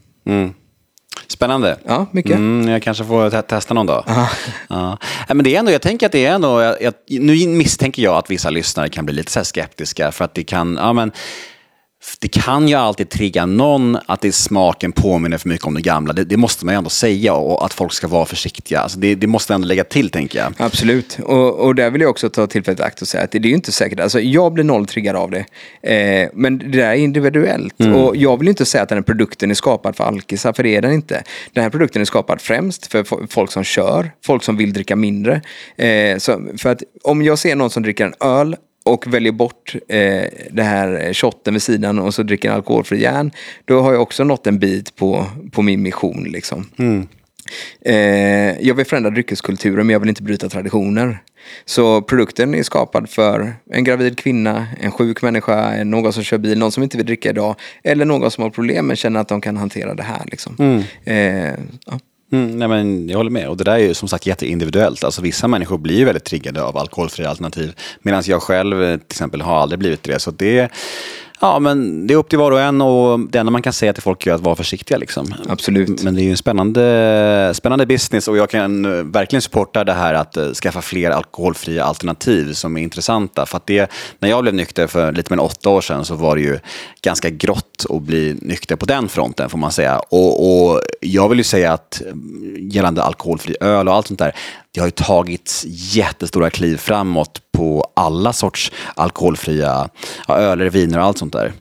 Spännande. 1.31 1.77
Ja, 1.87 2.07
mycket. 2.11 2.33
Mm, 2.37 2.69
jag 2.69 2.83
kanske 2.83 3.05
får 3.05 3.31
te- 3.31 3.43
testa 3.43 3.75
någon 3.75 3.87
dag. 3.87 4.05
Ja. 4.07 4.29
Nej, 4.69 5.35
Men 5.37 5.45
det 5.45 5.55
är 5.55 5.59
ändå, 5.59 5.73
jag 5.73 5.83
tänker 5.83 6.07
att 6.07 6.13
det 6.13 6.27
är 6.27 6.33
ändå, 6.35 6.61
jag, 6.61 6.77
jag, 6.83 6.95
nu 7.07 7.49
misstänker 7.49 8.03
jag 8.03 8.15
att 8.15 8.31
vissa 8.31 8.51
lyssnare 8.51 8.89
kan 8.89 9.05
bli 9.05 9.15
lite 9.15 9.33
så 9.33 9.45
skeptiska 9.45 10.13
för 10.13 10.25
att 10.25 10.35
det 10.35 10.45
kan, 10.45 10.77
ja 10.81 10.93
men, 10.93 11.13
det 12.21 12.29
kan 12.29 12.69
ju 12.69 12.75
alltid 12.75 13.09
trigga 13.09 13.47
någon 13.47 13.99
att 14.07 14.21
det 14.21 14.33
smaken 14.33 14.93
påminner 14.93 15.39
för 15.39 15.49
mycket 15.49 15.67
om 15.67 15.75
det 15.75 15.81
gamla. 15.81 16.13
Det, 16.13 16.25
det 16.25 16.37
måste 16.37 16.65
man 16.65 16.75
ju 16.75 16.79
ändå 16.79 16.91
säga 16.91 17.35
och 17.35 17.65
att 17.65 17.73
folk 17.73 17.93
ska 17.93 18.09
vara 18.09 18.27
försiktiga. 18.27 18.81
Alltså 18.81 18.99
det, 18.99 19.15
det 19.15 19.27
måste 19.27 19.55
ändå 19.55 19.69
lägga 19.69 19.85
till, 19.85 20.11
tänker 20.11 20.39
jag. 20.39 20.53
Absolut, 20.57 21.19
och, 21.23 21.55
och 21.55 21.75
där 21.75 21.91
vill 21.91 22.01
jag 22.01 22.11
också 22.11 22.31
ta 22.31 22.47
tillfället 22.47 22.81
i 22.81 22.83
akt 22.83 23.03
och 23.03 23.09
säga 23.09 23.25
att 23.25 23.31
det, 23.31 23.39
det 23.39 23.47
är 23.47 23.51
ju 23.51 23.55
inte 23.57 23.73
säkert. 23.73 24.01
Alltså, 24.01 24.21
jag 24.21 24.53
blir 24.53 24.65
noll 24.65 24.87
triggad 24.87 25.17
av 25.17 25.31
det, 25.31 25.45
eh, 25.95 26.29
men 26.35 26.59
det 26.59 26.67
där 26.69 26.91
är 26.91 26.95
individuellt. 26.95 27.75
Och 27.95 28.17
jag 28.17 28.37
vill 28.39 28.49
inte 28.49 28.65
säga 28.65 28.83
att 28.83 28.89
den 28.89 28.99
här 28.99 29.03
produkten 29.03 29.51
är 29.51 29.55
skapad 29.55 29.97
för 29.97 30.05
alkisar, 30.05 30.53
för 30.53 30.63
det 30.63 30.77
är 30.77 30.83
den 30.83 30.93
inte. 30.93 31.23
Den 31.53 31.63
här 31.63 31.71
produkten 31.71 32.03
är 32.03 32.07
skapad 32.07 32.41
främst 32.41 32.87
för 32.87 33.03
fo- 33.03 33.27
folk 33.31 33.53
som 33.53 33.65
kör, 33.65 34.11
folk 34.25 34.43
som 34.43 34.57
vill 34.57 34.73
dricka 34.73 34.97
mindre. 34.97 35.41
Eh, 35.77 36.19
så, 36.19 36.47
för 36.59 36.71
att 36.73 36.83
om 37.05 37.23
jag 37.23 37.39
ser 37.39 37.57
någon 37.57 37.71
som 37.71 37.83
dricker 37.83 38.05
en 38.05 38.15
öl 38.21 38.57
och 38.85 39.15
väljer 39.15 39.33
bort 39.33 39.75
eh, 39.89 40.25
det 40.51 40.63
här 40.63 41.13
shotten 41.15 41.55
vid 41.55 41.63
sidan 41.63 41.99
och 41.99 42.15
så 42.15 42.23
dricker 42.23 42.51
alkoholfri 42.51 43.03
järn, 43.03 43.31
då 43.65 43.81
har 43.81 43.93
jag 43.93 44.03
också 44.03 44.25
nått 44.25 44.47
en 44.47 44.59
bit 44.59 44.97
på, 44.97 45.27
på 45.53 45.63
min 45.63 45.83
mission. 45.83 46.25
Liksom. 46.25 46.67
Eh, 47.85 48.67
jag 48.67 48.75
vill 48.75 48.87
förändra 48.87 49.11
dryckeskulturen 49.11 49.87
men 49.87 49.93
jag 49.93 50.01
vill 50.01 50.09
inte 50.09 50.23
bryta 50.23 50.49
traditioner. 50.49 51.23
Så 51.65 52.03
produkten 52.03 52.55
är 52.55 52.63
skapad 52.63 53.11
för 53.11 53.53
en 53.71 53.85
gravid 53.85 54.19
kvinna, 54.19 54.67
en 54.81 54.91
sjuk 54.91 55.23
människa, 55.23 55.85
någon 55.85 56.13
som 56.13 56.23
kör 56.23 56.39
bil, 56.39 56.59
någon 56.59 56.73
som 56.73 56.83
inte 56.83 56.97
vill 56.97 57.07
dricka 57.07 57.31
idag 57.31 57.57
eller 57.85 58.05
någon 58.05 58.31
som 58.31 58.43
har 58.43 58.51
problem 58.51 58.87
men 58.87 58.97
känner 58.97 59.21
att 59.21 59.29
de 59.29 59.41
kan 59.41 59.57
hantera 59.57 59.95
det 59.95 60.03
här. 60.03 60.23
Liksom. 60.27 60.83
Eh, 61.05 61.55
ja. 61.87 62.01
Mm, 62.33 62.59
nej 62.59 62.69
men 62.69 63.09
jag 63.09 63.17
håller 63.17 63.31
med. 63.31 63.49
Och 63.49 63.57
det 63.57 63.65
där 63.65 63.73
är 63.73 63.79
ju 63.79 63.95
som 63.95 64.09
sagt 64.09 64.27
jätteindividuellt. 64.27 65.05
Alltså 65.05 65.23
vissa 65.23 65.49
människor 65.49 65.79
blir 65.79 65.99
ju 65.99 66.05
väldigt 66.05 66.25
triggade 66.25 66.63
av 66.63 66.77
alkoholfria 66.77 67.29
alternativ. 67.29 67.73
Medan 68.03 68.23
jag 68.27 68.43
själv 68.43 68.83
eh, 68.83 68.97
till 68.97 69.07
exempel 69.11 69.41
har 69.41 69.57
aldrig 69.57 69.79
blivit 69.79 70.03
det. 70.03 70.19
Så 70.19 70.31
det, 70.31 70.73
ja, 71.41 71.59
men 71.59 72.07
det 72.07 72.15
är 72.15 72.19
upp 72.19 72.29
till 72.29 72.39
var 72.39 72.53
och 72.53 72.61
en 72.61 72.81
och 72.81 73.21
det 73.21 73.39
enda 73.39 73.53
man 73.53 73.63
kan 73.63 73.73
säga 73.73 73.93
till 73.93 74.03
folk 74.03 74.27
är 74.27 74.33
att 74.33 74.41
vara 74.41 74.57
försiktiga. 74.57 74.99
Liksom. 74.99 75.35
Absolut. 75.49 76.03
Men 76.03 76.15
det 76.15 76.23
är 76.23 76.25
ju 76.25 76.31
en 76.31 76.37
spännande, 76.37 77.53
spännande 77.55 77.87
business 77.87 78.29
och 78.29 78.37
jag 78.37 78.51
kan 78.51 78.85
eh, 78.85 79.05
verkligen 79.05 79.43
supporta 79.43 79.85
det 79.85 79.93
här 79.93 80.15
att 80.15 80.37
eh, 80.37 80.53
skaffa 80.53 80.83
fler 80.83 81.11
alkoholfria 81.11 81.85
alternativ 81.85 82.53
som 82.53 82.77
är 82.77 82.83
intressanta. 82.83 83.47
För 83.47 83.61
det, 83.65 83.91
när 84.19 84.29
jag 84.29 84.43
blev 84.43 84.55
nykter 84.55 84.87
för 84.87 85.13
lite 85.13 85.33
mer 85.33 85.37
än 85.37 85.47
åtta 85.47 85.71
år 85.71 85.81
sedan 85.81 86.05
så 86.05 86.15
var 86.15 86.37
det 86.37 86.43
ju 86.43 86.59
ganska 87.03 87.31
grått 87.31 87.87
att 87.91 88.03
bli 88.03 88.39
nykter 88.43 88.77
på 88.77 88.87
den 88.87 89.09
fronten 89.09 89.51
får 89.51 89.59
man 89.59 89.73
säga. 89.73 89.99
Och, 89.99 90.71
och 90.71 90.81
jag 91.01 91.29
vill 91.29 91.39
ju 91.39 91.45
säga 91.45 91.73
att 91.73 92.03
eh, 92.07 92.13
gällande 92.59 93.03
alkoholfri 93.03 93.57
öl 93.61 93.89
och 93.89 93.95
allt 93.95 94.07
sånt 94.07 94.19
där, 94.19 94.35
det 94.75 94.81
har 94.81 94.87
ju 94.87 94.91
tagits 94.91 95.65
jättestora 95.69 96.51
kliv 96.51 96.77
framåt 96.77 97.41
på 97.53 97.91
alla 97.95 98.33
sorts 98.33 98.73
alkoholfria 98.95 99.89
ja, 100.29 100.37
öler, 100.39 100.71
viner 100.71 100.99
och 100.99 101.05
allt 101.05 101.19
sånt 101.19 101.33
där. 101.33 101.53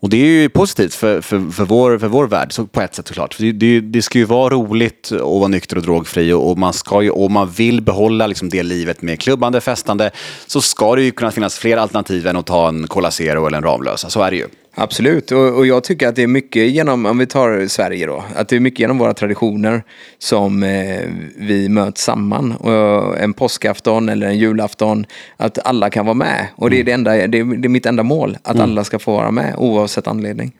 Och 0.00 0.08
det 0.08 0.16
är 0.16 0.26
ju 0.26 0.48
positivt 0.48 0.94
för, 0.94 1.20
för, 1.20 1.50
för, 1.50 1.64
vår, 1.64 1.98
för 1.98 2.08
vår 2.08 2.26
värld, 2.26 2.52
så 2.52 2.66
på 2.66 2.80
ett 2.80 2.94
sätt 2.94 3.08
såklart. 3.08 3.34
För 3.34 3.42
det, 3.42 3.52
det, 3.52 3.80
det 3.80 4.02
ska 4.02 4.18
ju 4.18 4.24
vara 4.24 4.54
roligt 4.54 5.12
att 5.12 5.20
vara 5.20 5.48
nykter 5.48 5.76
och 5.76 5.82
drogfri 5.82 6.32
och, 6.32 6.50
och 6.50 6.58
man 6.58 6.72
ska 6.72 7.02
ju, 7.02 7.10
om 7.10 7.32
man 7.32 7.50
vill 7.50 7.82
behålla 7.82 8.26
liksom 8.26 8.48
det 8.48 8.62
livet 8.62 9.02
med 9.02 9.20
klubbande, 9.20 9.60
festande, 9.60 10.10
så 10.46 10.60
ska 10.60 10.94
det 10.94 11.02
ju 11.02 11.10
kunna 11.10 11.30
finnas 11.30 11.58
fler 11.58 11.76
alternativ 11.76 12.26
än 12.26 12.36
att 12.36 12.46
ta 12.46 12.68
en 12.68 12.86
Cola 12.86 13.10
Zero 13.10 13.46
eller 13.46 13.58
en 13.58 13.64
Ramlösa. 13.64 14.10
Så 14.10 14.22
är 14.22 14.30
det 14.30 14.36
ju. 14.36 14.48
Absolut, 14.74 15.32
och, 15.32 15.56
och 15.56 15.66
jag 15.66 15.84
tycker 15.84 16.08
att 16.08 16.16
det 16.16 16.22
är 16.22 16.26
mycket 16.26 16.70
genom, 16.70 17.06
om 17.06 17.18
vi 17.18 17.26
tar 17.26 17.66
Sverige 17.66 18.06
då, 18.06 18.24
att 18.34 18.48
det 18.48 18.56
är 18.56 18.60
mycket 18.60 18.80
genom 18.80 18.98
våra 18.98 19.14
traditioner 19.14 19.82
som 20.18 20.62
eh, 20.62 21.00
vi 21.36 21.68
möts 21.68 22.02
samman. 22.02 22.52
Och 22.52 23.18
en 23.18 23.32
påskafton 23.32 24.08
eller 24.08 24.26
en 24.26 24.38
julafton, 24.38 25.06
att 25.36 25.58
alla 25.66 25.90
kan 25.90 26.06
vara 26.06 26.14
med. 26.14 26.46
Och 26.56 26.70
det 26.70 26.80
är, 26.80 26.84
det 26.84 26.92
enda, 26.92 27.12
det 27.12 27.38
är, 27.38 27.44
det 27.44 27.66
är 27.66 27.68
mitt 27.68 27.86
enda 27.86 28.02
mål, 28.02 28.38
att 28.42 28.60
alla 28.60 28.84
ska 28.84 28.98
få 28.98 29.12
vara 29.12 29.30
med 29.30 29.54
oavsett 29.58 30.06
anledning. 30.06 30.52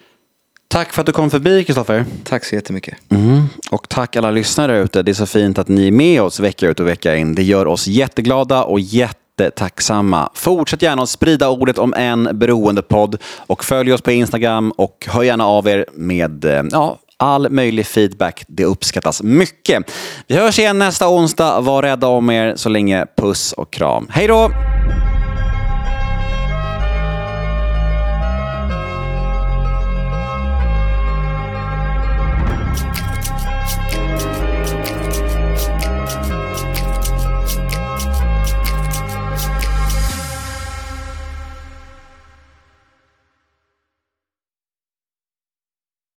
Tack 0.69 0.93
för 0.93 1.01
att 1.01 1.07
du 1.07 1.12
kom 1.12 1.31
förbi, 1.31 1.65
Kristoffer. 1.65 2.05
Tack 2.25 2.45
så 2.45 2.55
jättemycket. 2.55 2.95
Och 3.71 3.89
tack 3.89 4.17
alla 4.17 4.31
lyssnare 4.31 4.79
ute. 4.79 5.03
Det 5.03 5.12
är 5.12 5.15
så 5.15 5.27
fint 5.27 5.59
att 5.59 5.69
ni 5.69 5.87
är 5.89 5.93
med 5.93 6.23
oss 6.23 6.41
vecka 6.41 6.69
ut 6.69 6.81
och 6.81 6.89
vecka 6.89 7.17
in. 7.17 7.35
Det 7.35 7.43
gör 7.43 7.67
oss 7.67 7.87
jätteglada 7.87 8.65
och 8.65 8.81
jättetacksamma. 9.39 10.30
Fortsätt 10.35 10.82
gärna 10.82 11.03
att 11.03 11.09
sprida 11.09 11.49
ordet 11.49 11.78
om 11.78 11.95
en 11.95 12.28
beroendepodd 12.32 13.16
och 13.47 13.64
följ 13.64 13.93
oss 13.93 14.03
på 14.03 14.12
Instagram 14.12 14.70
och 14.70 15.07
hör 15.09 15.22
gärna 15.22 15.47
av 15.47 15.68
er 15.68 15.87
med 15.93 16.45
eh, 16.45 16.62
ja, 16.70 16.99
all 17.16 17.51
möjlig 17.51 17.87
feedback. 17.87 18.45
Det 18.49 18.64
uppskattas 18.64 19.22
mycket. 19.22 19.91
Vi 20.26 20.37
hörs 20.37 20.59
igen 20.59 20.78
nästa 20.78 21.09
onsdag. 21.09 21.61
Var 21.61 21.82
rädda 21.82 22.07
om 22.07 22.30
er 22.30 22.57
så 22.57 22.68
länge. 22.68 23.07
Puss 23.16 23.53
och 23.53 23.72
kram. 23.72 24.07
Hej 24.11 24.26
då! 24.26 24.51